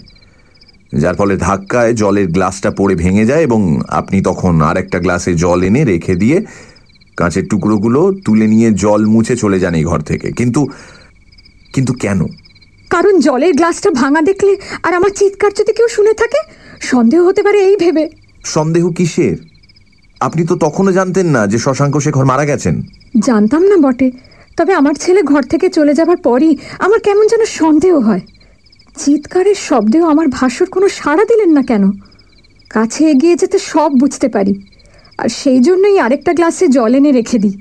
যার 0.92 1.14
ফলে 1.14 1.36
ধাক্কায় 1.36 1.92
জলের 1.94 2.26
গ্লাসটা 2.26 2.70
পড়ে 2.70 2.94
ভেঙে 2.94 3.26
যায় 3.26 3.42
এবং 3.42 3.80
আপনি 3.88 4.22
তখন 4.22 4.60
আর 4.60 4.76
একটা 4.76 4.98
গ্লাসে 4.98 5.34
জল 5.34 5.62
এনে 5.62 5.84
রেখে 5.84 6.14
দিয়ে 6.14 6.44
কাঁচের 7.16 7.48
টুকরোগুলো 7.48 8.12
তুলে 8.24 8.46
নিয়ে 8.46 8.70
জল 8.70 9.06
মুছে 9.06 9.36
চলে 9.36 9.60
যান 9.60 9.74
এই 9.74 9.84
ঘর 9.84 10.00
থেকে। 10.00 10.32
কিন্তু 10.32 10.66
কিন্তু 11.74 11.92
কেন? 11.92 12.24
কারণ 12.90 13.20
জলের 13.20 13.52
গ্লাসটা 13.52 13.90
ভাঙা 13.90 14.22
দেখলে 14.22 14.56
আর 14.82 14.94
আমার 14.94 15.10
চিৎকার 15.10 15.50
যদি 15.58 15.72
কেউ 15.72 15.88
শুনে 15.88 16.12
থাকে 16.12 16.40
সন্দেহ 16.80 17.26
হতে 17.26 17.42
পারে 17.42 17.58
এই 17.58 17.76
ভেবে। 17.76 18.10
সন্দেহ 18.44 18.90
কিসের? 18.90 19.36
আপনি 20.20 20.46
তো 20.46 20.56
তখনও 20.56 20.92
জানতেন 20.92 21.26
না 21.26 21.46
যে 21.46 21.58
শশাঙ্ক 21.58 21.98
শেখর 21.98 22.24
মারা 22.24 22.44
গেছেন। 22.44 22.82
জানতাম 23.18 23.62
না 23.62 23.76
বটে 23.76 24.10
তবে 24.56 24.74
আমার 24.74 24.94
ছেলে 24.94 25.22
ঘর 25.22 25.42
থেকে 25.42 25.68
চলে 25.68 25.94
যাবার 25.94 26.16
পরই 26.16 26.56
আমার 26.78 27.00
কেমন 27.00 27.26
যেন 27.26 27.44
সন্দেহ 27.44 27.98
হয়। 27.98 28.20
চিৎকারের 28.98 29.58
শব্দেও 29.68 30.04
আমার 30.08 30.28
ভাষ্যর 30.28 30.66
কোনো 30.66 30.88
সাড়া 30.88 31.24
দিলেন 31.24 31.50
না 31.52 31.62
কেন? 31.62 31.84
কাছে 32.70 33.02
এগিয়ে 33.10 33.36
যেতে 33.36 33.58
সব 33.58 33.90
বুঝতে 33.92 34.28
পারি। 34.28 34.54
আর 35.18 35.28
সেই 35.28 35.60
জন্যই 35.60 35.98
আরেকটা 35.98 36.32
গ্লাসে 36.32 36.66
জল 36.68 36.92
এনে 36.94 37.12
রেখে 37.12 37.38
দিই। 37.38 37.54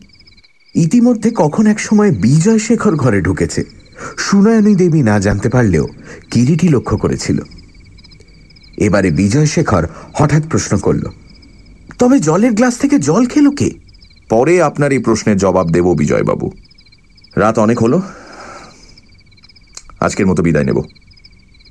ইতিমধ্যে 0.75 1.29
কখন 1.35 1.67
এক 1.67 1.79
সময় 1.79 2.11
বিজয় 2.11 2.59
শেখর 2.59 2.93
ঘরে 2.95 3.19
ঢুকেছে। 3.21 3.61
সুনয়নী 4.17 4.73
দেবী 4.75 5.01
না 5.03 5.15
জানতে 5.19 5.49
পারলেও 5.49 5.85
কিরিটি 6.31 6.67
লক্ষ্য 6.67 6.95
করেছিল। 6.97 7.37
এবারে 8.77 9.09
বিজয় 9.11 9.45
শেখর 9.45 9.83
হঠাৎ 10.13 10.43
প্রশ্ন 10.49 10.73
করল, 10.77 11.05
তবে 11.99 12.17
জলের 12.19 12.53
গ্লাস 12.53 12.75
থেকে 12.77 12.95
জল 12.99 13.23
খেলো 13.25 13.51
কে? 13.51 13.69
পরে 14.29 14.53
আপনার 14.61 14.91
এই 14.91 14.99
প্রশ্নের 14.99 15.37
জবাব 15.37 15.67
দেব 15.69 15.87
বিজয়বাবু। 15.93 16.47
রাত 17.35 17.55
অনেক 17.59 17.77
হলো। 17.81 17.97
আজকের 19.99 20.27
মতো 20.27 20.41
বিদায় 20.43 20.65
নেব। 20.65 20.79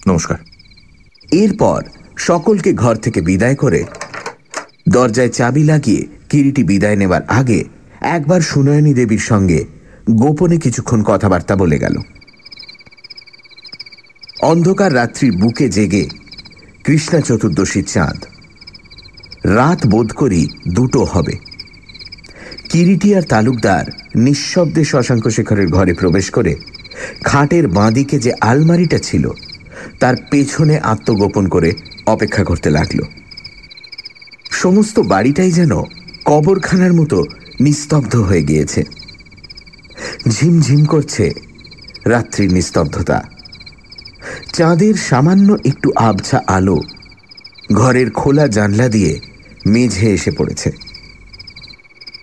নমস্কার। 0.08 0.36
এরপর 1.32 1.82
সকলকে 2.16 2.72
ঘর 2.72 2.94
থেকে 2.94 3.20
বিদায় 3.20 3.54
করে 3.54 3.84
দরজায় 4.88 5.28
চাবি 5.28 5.64
লাগিয়ে 5.64 6.06
কিরিটি 6.30 6.64
বিদায় 6.64 6.96
নেবার 6.96 7.22
আগে 7.28 7.64
একবার 8.00 8.40
সুনয়নী 8.40 8.94
দেবীর 8.94 9.18
সঙ্গে 9.18 9.64
গোপনে 10.10 10.56
কিছুক্ষণ 10.56 11.02
কথাবার্তা 11.02 11.56
বলে 11.56 11.78
গেল। 11.78 11.96
অন্ধকার 14.42 14.94
রাত্রির 14.94 15.32
বুকে 15.32 15.68
জেগে 15.68 16.08
কৃষ্ণা 16.84 17.20
চতুর্দশীর 17.20 17.84
চাঁদ। 17.84 18.24
রাত 19.44 19.86
বোধ 19.86 20.12
করি 20.12 20.48
দুটো 20.68 21.04
হবে। 21.04 21.32
কিরিটি 22.70 23.14
আর 23.14 23.22
তালুকদার 23.22 23.84
নিঃশব্দে 24.16 24.84
শশাঙ্ক 24.84 25.28
শেখরের 25.28 25.68
ঘরে 25.68 25.92
প্রবেশ 25.92 26.30
করে 26.30 26.54
খাটের 27.24 27.68
বাঁদিকে 27.68 28.18
যে 28.18 28.32
আলমারিটা 28.40 28.98
ছিল 28.98 29.30
তার 30.00 30.16
পেছনে 30.30 30.78
আত্মগোপন 30.78 31.48
করে 31.48 31.72
অপেক্ষা 32.06 32.44
করতে 32.44 32.70
লাগল। 32.70 32.98
সমস্ত 34.50 34.98
বাড়িটাই 34.98 35.52
যেন 35.52 35.72
কবরখানার 36.24 36.92
মতো 36.92 37.26
নিস্তব্ধ 37.60 38.16
হয়ে 38.16 38.42
গিয়েছে। 38.42 38.84
ঝিমঝিম 40.28 40.84
করছে 40.84 41.24
রাত্রির 42.04 42.52
নিস্তব্ধতা। 42.52 43.18
চাঁদের 44.52 44.94
সামান্য 44.94 45.56
একটু 45.64 45.92
আবছা 45.96 46.42
আলো 46.46 46.78
ঘরের 47.72 48.10
খোলা 48.10 48.48
জানলা 48.48 48.88
দিয়ে 48.88 49.20
মেঝে 49.66 50.10
এসে 50.10 50.30
পড়েছে। 50.30 50.70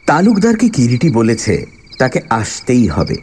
তালুকদারকে 0.05 0.69
কিরিটি 0.69 1.09
বলেছে, 1.09 1.65
তাকে 1.97 2.19
আসতেই 2.29 2.87
হবে, 2.87 3.17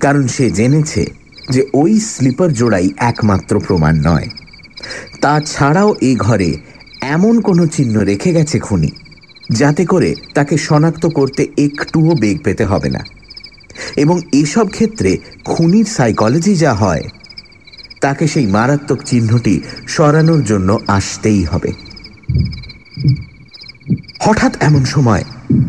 কারণ 0.00 0.26
সে 0.26 0.50
জেনেছে 0.50 1.02
যে 1.50 1.62
ওই 1.72 2.00
স্লিপার 2.00 2.50
জোড়াই 2.52 2.90
একমাত্র 2.96 3.60
প্রমাণ 3.66 3.94
নয়। 4.04 4.28
তাছাড়াও 5.20 5.94
এই 6.00 6.16
ঘরে 6.16 6.50
এমন 7.00 7.40
কোনো 7.40 7.66
চিহ্ন 7.66 7.94
রেখে 8.00 8.30
গেছে 8.32 8.58
খুনি, 8.58 8.90
যাতে 9.50 9.84
করে 9.86 10.14
তাকে 10.34 10.54
শনাক্ত 10.56 11.06
করতে 11.06 11.42
একটুও 11.58 12.12
বেগ 12.14 12.36
পেতে 12.44 12.64
হবে 12.64 12.90
না। 12.90 13.02
এবং 13.96 14.20
এসব 14.32 14.66
ক্ষেত্রে 14.68 15.18
খুনির 15.44 15.84
সাইকোলজি 15.84 16.54
যা 16.54 16.74
হয়, 16.74 17.04
তাকে 18.00 18.26
সেই 18.26 18.46
মারাত্মক 18.46 19.00
চিহ্নটি 19.04 19.54
সরানোর 19.86 20.44
জন্য 20.44 20.78
আসতেই 20.86 21.44
হবে। 21.44 21.70
হঠাৎ 24.20 24.52
এমন 24.60 24.84
সময় 24.84 25.24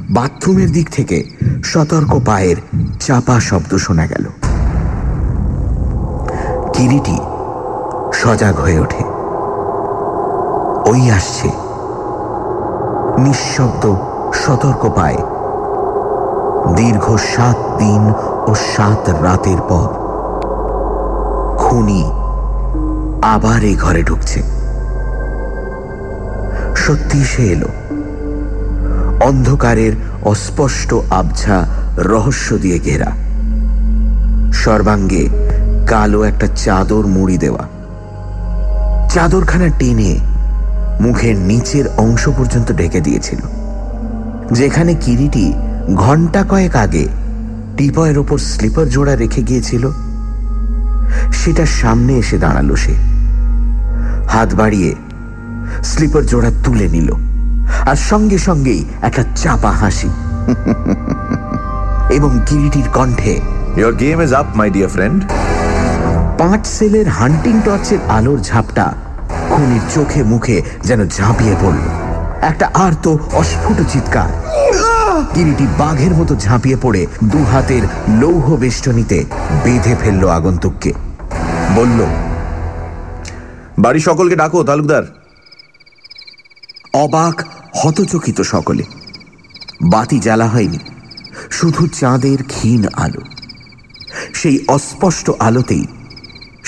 বাথরুমের 0.09 0.69
দিক 0.71 0.89
থেকে 0.89 1.23
সতর্ক 1.63 2.11
পায়ের 2.25 2.57
চাপা 2.99 3.39
শব্দ 3.39 3.71
শোনা 3.75 4.05
গেল। 4.07 4.25
কিরিটি 6.77 7.17
সজাগ 8.13 8.55
হয়ে 8.59 8.79
ওঠে। 8.79 9.03
ওই 10.89 11.11
আসছে। 11.11 11.49
নিঃশব্দ 13.21 13.95
সতর্ক 14.33 14.89
পায়। 14.95 15.17
দীর্ঘ 16.75 17.15
সাত 17.15 17.57
দিন 17.77 18.13
ও 18.47 18.55
সাত 18.55 19.09
রাতের 19.23 19.57
পর 19.69 19.87
খুনি 21.57 22.03
আবার 23.21 23.63
এই 23.63 23.75
ঘরে 23.75 24.03
ঢুকছে। 24.03 24.41
সত্যি 26.75 27.23
সে 27.23 27.43
এলো। 27.43 27.67
অন্ধকারের 29.25 29.91
অস্পষ্ট 30.25 30.95
আবছা 31.09 31.65
রহস্য 31.97 32.57
দিয়ে 32.57 32.79
ঘেরা। 32.79 33.11
সর্বাঙ্গে 34.53 35.46
কালো 35.87 36.23
একটা 36.23 36.47
চাদর 36.55 37.03
মুড়ি 37.07 37.37
দেওয়া। 37.37 37.63
চাদরখানা 39.09 39.67
টেনে 39.79 40.19
মুখের 41.01 41.35
নিচের 41.35 41.85
অংশ 41.97 42.29
পর্যন্ত 42.29 42.71
ঢেকে 42.71 43.01
দিয়েছিল, 43.01 43.41
যেখানে 44.51 44.93
কিরিটি 44.93 45.53
ঘণ্টা 45.95 46.43
কয়েক 46.43 46.75
আগে 46.75 47.05
টিপয়ের 47.77 48.17
ওপর 48.17 48.37
স্লিপার 48.37 48.89
জোড়া 48.89 49.15
রেখে 49.15 49.41
গিয়েছিল। 49.43 49.91
সেটা 51.31 51.65
সামনে 51.65 52.13
এসে 52.13 52.37
দাঁড়াল 52.37 52.75
সে। 52.75 52.95
হাত 54.29 54.55
বাড়িয়ে 54.55 54.95
স্লিপার 55.83 56.25
জোড়া 56.25 56.51
তুলে 56.63 56.87
নিল 56.87 57.09
আর 57.85 57.95
সঙ্গে 57.95 58.37
সঙ্গেই 58.37 58.85
একটা 59.01 59.23
চাপা 59.35 59.71
হাসি 59.71 60.09
এবং 62.17 62.39
কিরিটির 62.45 62.87
কণ্ঠে 62.93 63.39
your 63.77 63.95
game 63.95 64.21
is 64.21 64.33
up 64.33 64.45
my 64.55 64.69
dear 64.69 64.89
friend 64.89 65.19
পাঁচ 66.37 66.67
সেলের 66.67 67.07
হান্টিং 67.07 67.61
টর্চের 67.65 67.97
আলোর 68.09 68.39
ঝাপটা 68.39 68.93
খুনির 69.49 69.81
চোখে 69.95 70.23
মুখে 70.23 70.61
যেন 70.83 71.07
ঝাঁপিয়ে 71.07 71.55
পড়ল। 71.61 71.79
একটা 72.41 72.71
আর্ত, 72.73 73.07
অস্ফুট 73.33 73.77
চিৎকার। 73.91 74.29
কিরিটি 75.33 75.67
বাঘের 75.77 76.11
মতো 76.11 76.35
ঝাঁপিয়ে 76.35 76.77
পড়ে 76.81 77.07
দু 77.23 77.43
হাতের 77.43 77.81
লৌহ 78.19 78.55
বেষ্টনীতে 78.55 79.25
বেঁধে 79.63 79.95
ফেলল 80.01 80.29
আগন্তুককে। 80.29 80.93
বলল 81.75 82.05
বাড়ি 83.79 83.99
সকলকে 83.99 84.35
ডাকো, 84.35 84.63
তালুকদার। 84.63 85.03
অবাক, 86.93 87.43
হতচকিত 87.75 88.41
সকলে। 88.41 88.83
বাতি 89.81 90.19
জ্বালা 90.19 90.47
হয়নি, 90.47 90.79
শুধু 91.49 91.87
চাঁদের 91.87 92.43
ক্ষীণ 92.43 92.85
আলো। 92.93 93.21
সেই 94.33 94.65
অস্পষ্ট 94.67 95.31
আলোতেই 95.39 95.85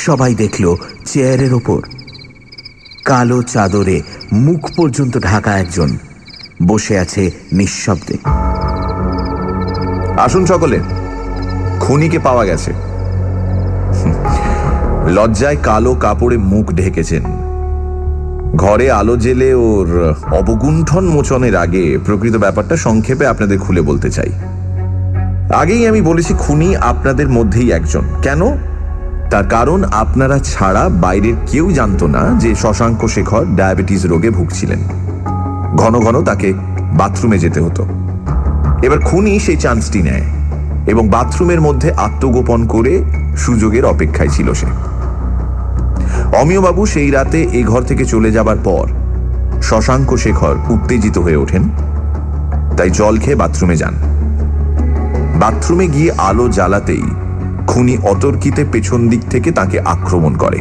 সবাই 0.05 0.35
দেখল 0.35 0.75
চেয়ারের 1.05 1.53
ওপর। 1.53 1.81
কালো 3.05 3.41
চাদরে 3.41 4.01
মুখ 4.31 4.69
পর্যন্ত 4.77 5.19
ঢাকা 5.19 5.57
একজন। 5.57 5.97
বসে 6.67 6.99
আছে 6.99 7.31
নিঃশব্দে। 7.53 8.17
আসুন 10.19 10.45
সকলে। 10.45 10.79
খুনিকে 11.79 12.19
পাওয়া 12.19 12.45
গেছে। 12.45 12.73
লজ্জায় 15.07 15.57
কালো 15.63 15.95
কাপড়ে 15.95 16.37
মুখ 16.37 16.71
ঢেকেছেন। 16.73 17.23
ঘরে 18.55 18.91
আলো 18.91 19.17
জেলে 19.17 19.53
ওর 19.53 20.15
অবগুণ্ঠন 20.31 21.05
মোচনের 21.05 21.55
আগে 21.55 21.97
প্রকৃত 22.05 22.35
ব্যাপারটা 22.35 22.75
সংক্ষেপে 22.75 23.27
আপনাদের 23.27 23.59
খুলে 23.59 23.81
বলতে 23.81 24.09
চাই। 24.09 24.29
আগেই 25.55 25.87
আমি 25.87 26.01
বলেছি, 26.01 26.33
খুনি 26.39 26.75
আপনাদের 26.75 27.29
মধ্যেই 27.29 27.71
একজন। 27.71 28.01
কেন? 28.21 28.41
তার 29.29 29.47
কারণ 29.49 29.83
আপনারা 29.91 30.39
ছাড়া 30.39 30.89
বাইরের 30.89 31.33
কেউ 31.51 31.71
জানতো 31.71 32.07
না 32.07 32.23
যে 32.39 32.55
শশাঙ্ক 32.55 33.07
শেখর 33.07 33.45
ডায়াবেটিস 33.55 34.05
রোগে 34.05 34.29
ভুগছিলেন। 34.29 34.79
ঘন 35.77 35.99
ঘন 35.99 36.23
তাকে 36.23 36.53
বাথরুমে 36.93 37.37
যেতে 37.39 37.61
হতো। 37.61 37.85
এবার 38.83 38.99
খুনি 38.99 39.39
সেই 39.39 39.55
চান্সটি 39.55 40.01
নেয় 40.01 40.25
এবং 40.87 41.09
বাথরুমের 41.09 41.61
মধ্যে 41.61 41.91
আত্মগোপন 41.91 42.67
করে 42.67 43.03
সুযোগের 43.37 43.85
অপেক্ষায় 43.85 44.29
ছিল 44.29 44.53
সে। 44.53 44.65
অমিয়বাবু 46.41 46.85
সেই 46.85 47.11
রাতে 47.11 47.47
এ 47.53 47.63
ঘর 47.63 47.81
থেকে 47.81 48.05
চলে 48.05 48.31
যাবার 48.31 48.57
পর 48.63 48.87
শশাঙ্ক 49.61 50.15
শেখর 50.15 50.55
উত্তেজিত 50.69 51.17
হয়ে 51.17 51.35
ওঠেন, 51.35 51.63
তাই 52.77 52.89
জল 52.89 53.17
খেয়ে 53.17 53.35
বাথরুমে 53.35 53.75
যান। 53.75 53.93
বাথরুমে 55.39 55.87
গিয়ে 55.87 56.11
আলো 56.17 56.49
জ্বালাতেই 56.49 57.03
খুনি 57.79 57.97
অতর্কিতে 58.03 58.65
পেছন 58.71 59.07
দিক 59.07 59.21
থেকে 59.29 59.51
তাকে 59.51 59.79
আক্রমণ 59.79 60.33
করে। 60.37 60.59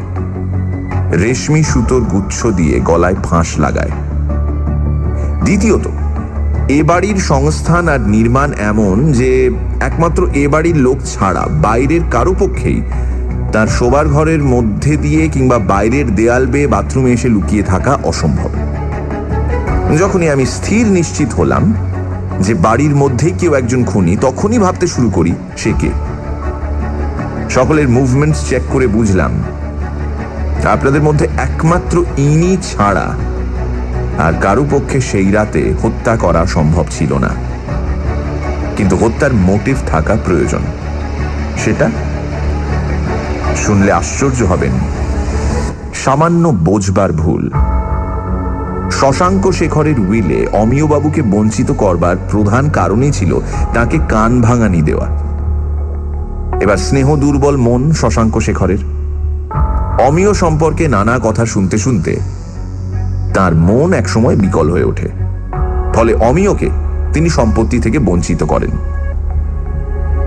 রেশমি 1.13 1.63
সুতোর 1.63 2.03
গুচ্ছ 2.03 2.47
দিয়ে 2.47 2.81
গলায় 2.81 3.15
ফাঁস 3.25 3.59
লাগায়। 3.59 3.91
দ্বিতীয়ত, 5.45 5.89
এ 6.69 6.83
বাড়ির 6.83 7.17
সংস্থান 7.17 7.89
আর 7.89 8.01
নির্মাণ 8.01 8.53
এমন 8.53 9.13
যে 9.13 9.51
একমাত্র 9.81 10.29
এ 10.35 10.49
বাড়ির 10.49 10.77
লোক 10.77 10.99
ছাড়া 11.07 11.47
বাইরের 11.63 12.01
কারও 12.11 12.35
পক্ষেই 12.39 12.83
তার 13.53 13.67
শোবার 13.67 14.09
ঘরের 14.09 14.43
মধ্যে 14.43 14.97
দিয়ে 14.97 15.29
কিংবা 15.29 15.59
বাইরের 15.59 16.15
দেয়াল 16.15 16.47
বেয়ে 16.47 16.67
বাথরুমে 16.67 17.13
এসে 17.13 17.29
লুকিয়ে 17.29 17.63
থাকা 17.63 17.99
অসম্ভব। 18.05 18.51
যখনই 19.99 20.29
আমি 20.31 20.47
স্থির 20.47 20.87
নিশ্চিত 20.87 21.33
হলাম 21.33 21.75
যে 22.41 22.55
বাড়ির 22.55 22.95
মধ্যেই 22.95 23.35
কেউ 23.39 23.55
একজন 23.55 23.85
খুনি, 23.85 24.17
তখনই 24.21 24.59
ভাবতে 24.59 24.87
শুরু 24.87 25.11
করি 25.11 25.33
সে 25.57 25.73
কে। 25.81 26.08
সকলের 27.51 27.89
মুভমেন্টস 27.89 28.49
চেক 28.49 28.63
করে 28.73 28.87
বুঝলাম। 28.87 29.43
আপনাদের 30.73 31.03
মধ্যে 31.03 31.29
একমাত্র 31.39 32.05
ইনি 32.17 32.57
ছাড়া 32.63 33.07
আর 34.19 34.33
কারও 34.41 34.65
পক্ষে 34.71 35.01
সেই 35.01 35.33
রাতে 35.33 35.75
হত্যা 35.83 36.17
করা 36.17 36.47
সম্ভব 36.47 36.85
ছিল 36.91 37.19
না। 37.19 37.29
কিন্তু 38.77 38.97
হত্যার 38.97 39.35
মোটিভ 39.35 39.77
থাকা 39.87 40.17
প্রয়োজন। 40.25 40.59
সেটা 41.65 41.91
শুনলে 43.57 43.93
আশ্চর্য 43.93 44.43
হবেন। 44.43 44.73
সামান্য 45.95 46.49
বোঝবার 46.49 47.13
ভুল। 47.13 47.51
শশাঙ্ক 48.91 49.51
শেখরের 49.51 50.01
উইলে 50.01 50.47
অমিয়বাবুকে 50.53 51.23
বঞ্চিত 51.23 51.71
করবার 51.71 52.17
প্রধান 52.31 52.71
কারণই 52.71 53.13
ছিল 53.13 53.39
তাকে 53.75 53.99
কান 54.09 54.41
ভাঙানি 54.41 54.83
দেওয়া। 54.83 55.28
এবার 56.61 56.77
স্নেহ, 56.77 57.17
দুর্বল 57.17 57.57
মন, 57.57 57.93
শশাঙ্ক 57.93 58.39
শেখরের। 58.39 58.79
অমিয় 60.01 60.35
সম্পর্কে 60.35 60.89
নানা 60.89 61.19
কথা 61.23 61.47
শুনতে 61.47 61.79
শুনতে 61.79 62.17
তার 63.35 63.55
মন 63.55 63.93
একসময় 63.93 64.37
বিকল 64.37 64.71
হয়ে 64.71 64.85
ওঠে। 64.85 65.09
ফলে 65.95 66.15
অমিয়কে 66.15 66.71
তিনি 67.13 67.29
সম্পত্তি 67.29 67.79
থেকে 67.79 67.99
বঞ্চিত 67.99 68.45
করেন। 68.45 68.71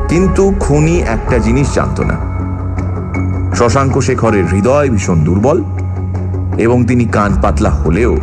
কিন্তু 0.07 0.53
খুনি 0.59 0.99
একটা 0.99 1.37
জিনিস 1.37 1.73
জানত 1.73 1.99
না। 1.99 2.15
শশাঙ্ক 3.55 3.99
শেখরের 3.99 4.45
হৃদয় 4.45 4.89
ভীষণ 4.89 5.23
দুর্বল 5.23 5.63
এবং 6.57 6.85
তিনি 6.85 7.05
কান 7.05 7.37
পাতলা 7.41 7.69
হলেও 7.69 8.17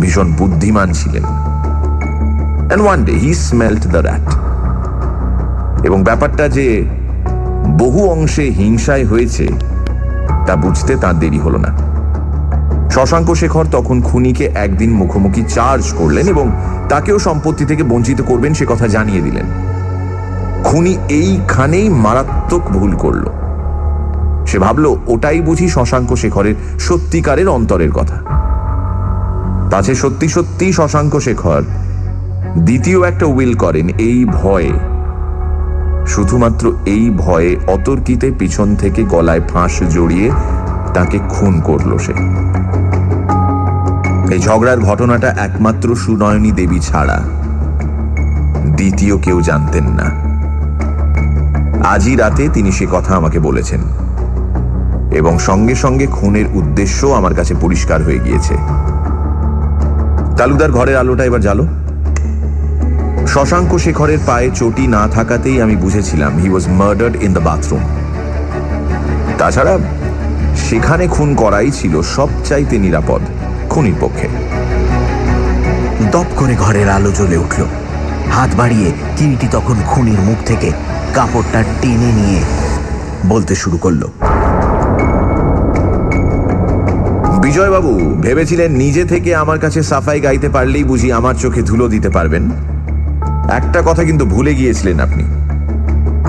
ভীষণ 0.00 0.32
বুদ্ধিমান 0.32 0.92
ছিলেন। 0.92 1.24
ওয়ান 2.80 3.04
ডে 3.04 3.12
হি 3.12 3.34
স্মেল্ট 3.34 3.86
এবং 5.84 6.02
ব্যাপারটা 6.02 6.48
যে 6.48 6.84
বহু 7.78 8.10
অংশে 8.10 8.42
হিংসায় 8.42 9.04
হয়েছে, 9.04 9.48
তা 10.46 10.56
বুঝতে 10.56 10.96
তার 10.96 11.18
দেরি 11.18 11.38
হলো 11.38 11.58
না। 11.58 11.68
শশাঙ্ক 12.90 13.34
শেখর 13.34 13.64
তখন 13.72 14.00
খুনিকে 14.00 14.50
একদিন 14.54 14.90
মুখোমুখি 14.90 15.42
চার্জ 15.48 15.92
করলেন 15.92 16.28
এবং 16.28 16.50
তাকেও 16.88 17.18
সম্পত্তি 17.18 17.64
থেকে 17.64 17.82
বঞ্চিত 17.82 18.20
করবেন 18.20 18.54
সে 18.54 18.66
কথা 18.68 18.88
জানিয়ে 18.88 19.20
দিলেন। 19.20 19.44
খুনি 20.64 20.96
এইখানেই 21.08 21.88
মারাত্মক 21.88 22.60
ভুল 22.60 22.92
করল। 22.96 23.26
সে 24.46 24.58
ভাবল, 24.58 24.96
ওটাই 25.06 25.40
বুঝি 25.40 25.68
শশাঙ্ক 25.68 26.14
শেখরের 26.14 26.54
সত্যিকারের 26.78 27.48
অন্তরের 27.48 27.92
কথা। 27.92 28.14
তাছে 29.70 29.94
সত্যি 29.94 30.28
সত্যি 30.28 30.72
শশাঙ্ক 30.72 31.18
শেখর 31.18 31.62
দ্বিতীয় 32.58 33.08
একটা 33.08 33.26
উইল 33.26 33.54
করেন 33.54 33.88
এই 33.88 34.24
ভয়ে। 34.24 34.89
শুধুমাত্র 36.14 36.72
এই 36.86 37.10
ভয়ে 37.16 37.56
অতর্কিতে 37.66 38.30
পিছন 38.38 38.68
থেকে 38.76 39.02
গলায় 39.04 39.40
ফাঁস 39.40 39.82
জড়িয়ে 39.82 40.30
তাকে 40.94 41.18
খুন 41.28 41.60
করল 41.60 41.98
সে। 41.98 42.14
এই 44.34 44.40
ঝগড়ার 44.40 44.80
ঘটনাটা 44.80 45.28
একমাত্র 45.28 45.94
সুনয়নী 45.94 46.52
দেবী 46.52 46.80
ছাড়া 46.80 47.18
দ্বিতীয় 48.76 49.18
কেউ 49.18 49.40
জানতেন 49.40 49.86
না। 49.88 50.06
আজই 51.88 52.16
রাতে 52.16 52.48
তিনি 52.54 52.72
সে 52.72 52.86
কথা 52.92 53.16
আমাকে 53.16 53.38
বলেছেন 53.38 53.80
এবং 55.10 55.38
সঙ্গে 55.38 55.74
সঙ্গে 55.74 56.06
খুনের 56.06 56.44
উদ্দেশ্য 56.54 57.06
আমার 57.06 57.34
কাছে 57.34 57.54
পরিষ্কার 57.60 58.02
হয়ে 58.02 58.18
গিয়েছে। 58.18 58.54
তালুকদার 60.36 60.70
ঘরের 60.70 60.96
আলোটা 60.96 61.24
এবার 61.24 61.40
জ্বালো। 61.40 61.66
শশাঙ্ক 63.30 63.78
শেখরের 63.78 64.18
পায়ে 64.26 64.50
চটি 64.54 64.86
না 64.86 65.08
থাকাতেই 65.08 65.62
আমি 65.62 65.76
বুঝেছিলাম 65.76 66.38
he 66.38 66.48
was 66.48 66.68
murdered 66.68 67.22
in 67.22 67.32
the 67.32 67.40
bathroom 67.40 67.82
তাছাড়া 69.38 69.78
সেখানে 70.56 71.08
খুন 71.08 71.34
করাই 71.34 71.70
ছিল 71.70 72.02
সবচাইতে 72.02 72.78
নিরাপদ 72.78 73.20
খুনির 73.70 73.94
পক্ষে। 74.00 74.28
দপ 76.12 76.28
করে 76.36 76.54
ঘরের 76.54 76.88
আলো 76.88 77.10
জ্বলে 77.10 77.36
উঠল। 77.36 77.62
হাত 78.30 78.50
বাড়িয়ে 78.56 78.92
কিরিটি 79.16 79.48
তখন 79.50 79.76
খুনির 79.86 80.20
মুখ 80.20 80.38
থেকে 80.46 80.72
কাপড়টা 81.14 81.64
টেনে 81.82 82.10
নিয়ে 82.12 82.40
বলতে 83.26 83.54
শুরু 83.54 83.78
করল। 83.78 84.02
বিজয়বাবু 87.42 87.92
ভেবেছিলেন 88.20 88.72
নিজে 88.72 89.04
থেকে 89.04 89.34
আমার 89.34 89.58
কাছে 89.58 89.82
সাফাই 89.82 90.20
গাইতে 90.20 90.48
পারলেই 90.48 90.84
বুঝি 90.84 91.12
আমার 91.12 91.34
চোখে 91.34 91.62
ধুলো 91.62 91.88
দিতে 91.88 92.08
পারবেন? 92.08 92.50
একটা 93.50 93.82
কথা 93.86 94.04
কিন্তু 94.04 94.26
ভুলে 94.26 94.54
গিয়েছিলেন 94.54 95.00
আপনি। 95.00 95.24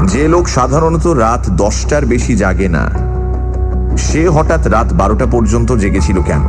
যে 0.07 0.28
লোক 0.28 0.47
সাধারণত 0.47 1.07
রাত 1.07 1.49
দশটার 1.49 2.05
বেশি 2.05 2.36
জাগে 2.36 2.67
না 2.67 2.89
সে 3.97 4.30
হঠাৎ 4.30 4.67
রাত 4.67 4.93
বারোটা 4.93 5.26
পর্যন্ত 5.26 5.72
জেগেছিল 5.72 6.22
কেন? 6.22 6.41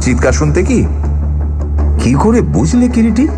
চিৎকার 0.00 0.32
শুনতে 0.32 0.62
কি? 0.62 0.86
কি 2.02 2.14
করে 2.14 2.40
বুঝলে 2.40 2.88
কিরিটি? 2.88 3.28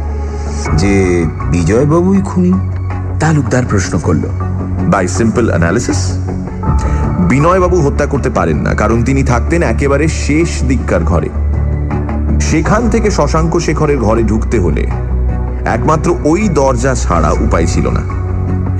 যে 0.76 1.24
বিজয়বাবুই 1.50 2.22
খুনি 2.24 2.52
তালুকদার 3.20 3.62
প্রশ্ন 3.68 3.98
করল। 3.98 4.22
বাই 4.88 5.08
সিম্পল 5.08 5.48
অ্যানালিসিস 5.48 6.18
বিনয়বাবু 7.20 7.80
হত্যা 7.80 8.06
করতে 8.06 8.30
পারেন 8.30 8.56
না 8.56 8.74
কারণ 8.74 9.04
তিনি 9.04 9.22
থাকতেন 9.22 9.62
একেবারে 9.62 10.08
শেষ 10.08 10.62
দিককার 10.62 11.00
ঘরে। 11.00 11.28
সেখান 12.40 12.90
থেকে 12.90 13.10
শশাঙ্ক 13.10 13.58
শেখরের 13.58 13.98
ঘরে 13.98 14.22
ঢুকতে 14.22 14.58
হলে 14.58 14.86
একমাত্র 15.66 16.14
ওই 16.24 16.48
দরজা 16.48 16.94
ছাড়া 16.94 17.30
উপায় 17.30 17.66
ছিল 17.66 17.88
না। 17.88 18.00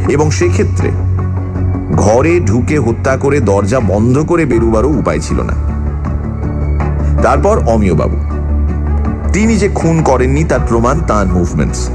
এবং 0.09 0.31
সেক্ষেত্রে 0.31 0.91
ঘরে 1.93 2.41
ঢুকে 2.41 2.79
হত্যা 2.79 3.17
করে 3.17 3.41
দরজা 3.41 3.81
বন্ধ 3.81 4.19
করে 4.19 4.45
বেরুবারও 4.45 4.89
উপায় 4.89 5.19
ছিল 5.19 5.41
না। 5.41 5.53
তারপর 7.23 7.63
অমিয়বাবু, 7.67 8.17
তিনি 9.33 9.57
যে 9.57 9.69
খুন 9.75 10.03
করেননি 10.03 10.45
তার 10.45 10.61
প্রমাণ 10.69 11.01
তার 11.01 11.27
মুভমেন্টস 11.27 11.91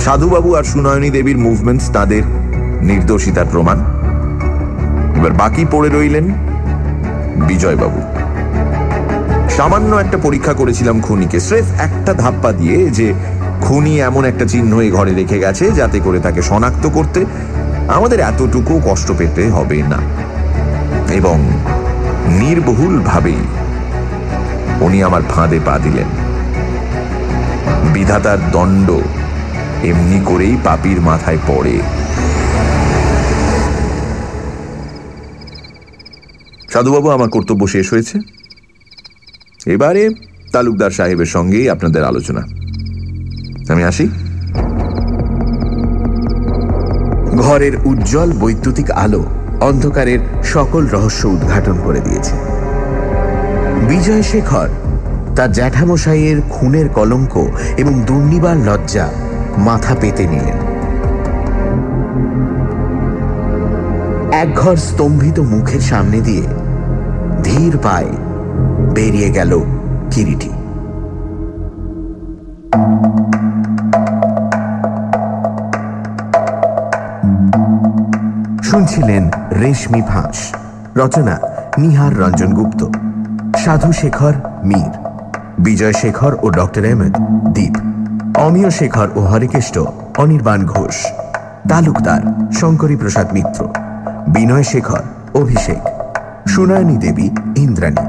সাধুবাবু 0.00 0.54
আর 0.54 0.62
সুনয়নী 0.62 1.10
দেবীর 1.10 1.38
মুভমেন্টস 1.38 1.90
তাদের 1.90 2.22
নির্দোষিতার 2.80 3.44
প্রমাণ। 3.50 3.78
এবার 5.16 5.32
বাকি 5.32 5.66
পড়ে 5.70 5.88
রইলেন 5.88 6.32
বিজয়বাবু। 7.48 8.02
সামান্য 9.50 9.96
একটা 9.96 10.18
পরীক্ষা 10.22 10.52
করেছিলাম 10.52 11.00
খুনিকে, 11.00 11.40
স্রেফ 11.40 11.64
একটা 11.78 12.14
ধাপ্পা 12.14 12.52
দিয়ে 12.52 12.90
যে 12.90 13.14
খুনি 13.60 14.00
এমন 14.00 14.24
একটা 14.24 14.44
চিহ্ন 14.46 14.80
এই 14.80 14.90
ঘরে 14.90 15.14
রেখে 15.14 15.38
গেছে 15.38 15.70
যাতে 15.70 16.00
করে 16.00 16.20
তাকে 16.20 16.42
শনাক্ত 16.42 16.88
করতে 16.88 17.24
আমাদের 17.88 18.20
এতটুকু 18.20 18.80
কষ্ট 18.84 19.12
পেতে 19.18 19.50
হবে 19.50 19.82
না। 19.82 19.98
এবং 21.12 21.50
নির্বহুল 22.28 23.00
ভাবেই 23.00 23.40
উনি 24.80 25.02
আমার 25.02 25.22
ফাঁদে 25.34 25.60
পা 25.66 25.78
দিলেন। 25.78 26.06
বিধাতার 27.92 28.50
দণ্ড 28.50 28.90
এমনি 29.84 30.20
করেই 30.26 30.56
পাপির 30.64 31.00
মাথায় 31.00 31.38
পড়ে। 31.46 31.80
সাধুবাবু, 36.72 37.10
আমার 37.10 37.28
কর্তব্য 37.28 37.66
শেষ 37.66 37.92
হয়েছে। 37.92 38.18
এবারে 39.66 40.10
তালুকদার 40.52 40.90
সাহেবের 40.90 41.26
সঙ্গেই 41.26 41.70
আপনাদের 41.70 42.04
আলোচনা। 42.04 42.59
আমি 43.72 43.84
আসি। 43.84 44.08
ঘরের 47.38 47.72
উজ্জ্বল 47.84 48.32
বৈদ্যুতিক 48.32 48.90
আলো 48.90 49.22
অন্ধকারের 49.60 50.18
সকল 50.44 50.86
রহস্য 50.86 51.26
উদ্ঘাটন 51.26 51.76
করে 51.84 52.00
দিয়েছে। 52.00 52.34
বিজয় 53.88 54.22
শেখর, 54.22 54.68
তার 55.36 55.52
জ্যাঠামশাইয়ের 55.52 56.38
খুনের 56.50 56.88
কলঙ্ক 56.88 57.46
এবং 57.76 58.02
দুর্নিবার 58.06 58.56
লজ্জা 58.56 59.08
মাথা 59.58 59.94
পেতে 60.00 60.26
নিলেন। 60.26 60.58
একঘর 64.32 64.76
স্তম্ভিত 64.76 65.40
মুখের 65.40 65.80
সামনে 65.80 66.20
দিয়ে 66.20 66.42
ধীর 67.44 67.78
পায়ে 67.82 68.12
বেরিয়ে 68.94 69.30
গেল 69.30 69.60
কিরিটি। 70.10 70.50
শুনছিলেন 78.70 79.28
রেশমি 79.60 80.02
ফাঁস। 80.02 80.54
রচনা 80.96 81.38
নিহার 81.78 82.20
রঞ্জন 82.20 82.54
গুপ্ত। 82.54 82.84
সাধু 83.56 83.92
শেখর 83.92 84.32
মীর। 84.64 84.90
বিজয় 85.58 85.92
শেখর 85.92 86.36
ও 86.42 86.50
ডক্টর 86.50 86.84
আহমেদ, 86.84 87.12
দীপ। 87.54 87.76
অমিয় 88.38 88.70
শেখর 88.70 89.08
ও 89.14 89.20
হরিকেষ্ট, 89.20 89.78
অনির্বাণ 90.18 90.66
ঘোষ। 90.66 91.06
তালুকদার 91.68 92.52
শঙ্করী 92.52 92.96
প্রসাদ 92.96 93.32
মিত্র। 93.32 93.68
বিনয় 94.28 94.62
শেখর, 94.62 95.02
অভিষেক। 95.34 95.78
সুনয়নী 96.48 96.96
দেবী, 96.96 97.30
ইন্দ্রাণী। 97.56 98.08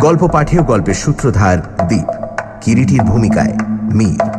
গল্প 0.00 0.28
পাঠে 0.32 0.58
গল্পের 0.58 0.94
সূত্রধার 0.94 1.58
দ্বীপ 1.88 2.10
কিরিটির 2.60 3.02
ভূমিকায় 3.02 3.52
মীর। 3.92 4.31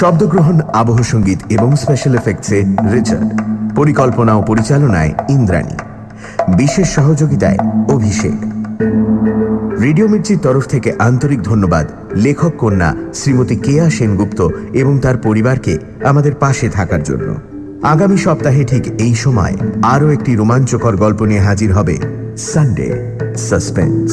শব্দগ্রহণ, 0.00 0.56
আবহ 0.72 0.98
সংগীত 1.02 1.40
এবং 1.50 1.76
স্পেশাল 1.76 2.14
এফেক্টসে 2.14 2.58
রিচার্ড, 2.92 3.28
পরিকল্পনা 3.74 4.34
ও 4.34 4.42
পরিচালনায় 4.42 5.12
ইন্দ্রাণী, 5.28 5.76
বিশেষ 6.56 6.88
সহযোগিতায় 6.88 7.58
অভিষেক। 7.88 8.36
রেডিও 9.80 10.08
মির্চির 10.08 10.38
তরফ 10.38 10.66
থেকে 10.66 10.92
আন্তরিক 10.98 11.42
ধন্যবাদ, 11.42 11.86
লেখক 12.14 12.52
কন্যা 12.58 12.94
শ্রীমতী 13.14 13.56
কেয়া 13.56 13.90
সেনগুপ্ত 13.90 14.40
এবং 14.72 14.98
তার 14.98 15.16
পরিবারকে 15.16 15.78
আমাদের 16.04 16.34
পাশে 16.34 16.68
থাকার 16.68 17.02
জন্য। 17.02 17.28
আগামী 17.82 18.16
সপ্তাহে 18.16 18.64
ঠিক 18.64 18.84
এই 18.98 19.14
সময় 19.14 19.54
আরও 19.82 20.06
একটি 20.10 20.36
রোমাঞ্চকর 20.36 20.96
গল্প 20.96 21.22
নিয়ে 21.22 21.40
হাজির 21.40 21.72
হবে 21.72 21.96
সানডে 22.38 22.88
সাসপেন্স 23.48 24.10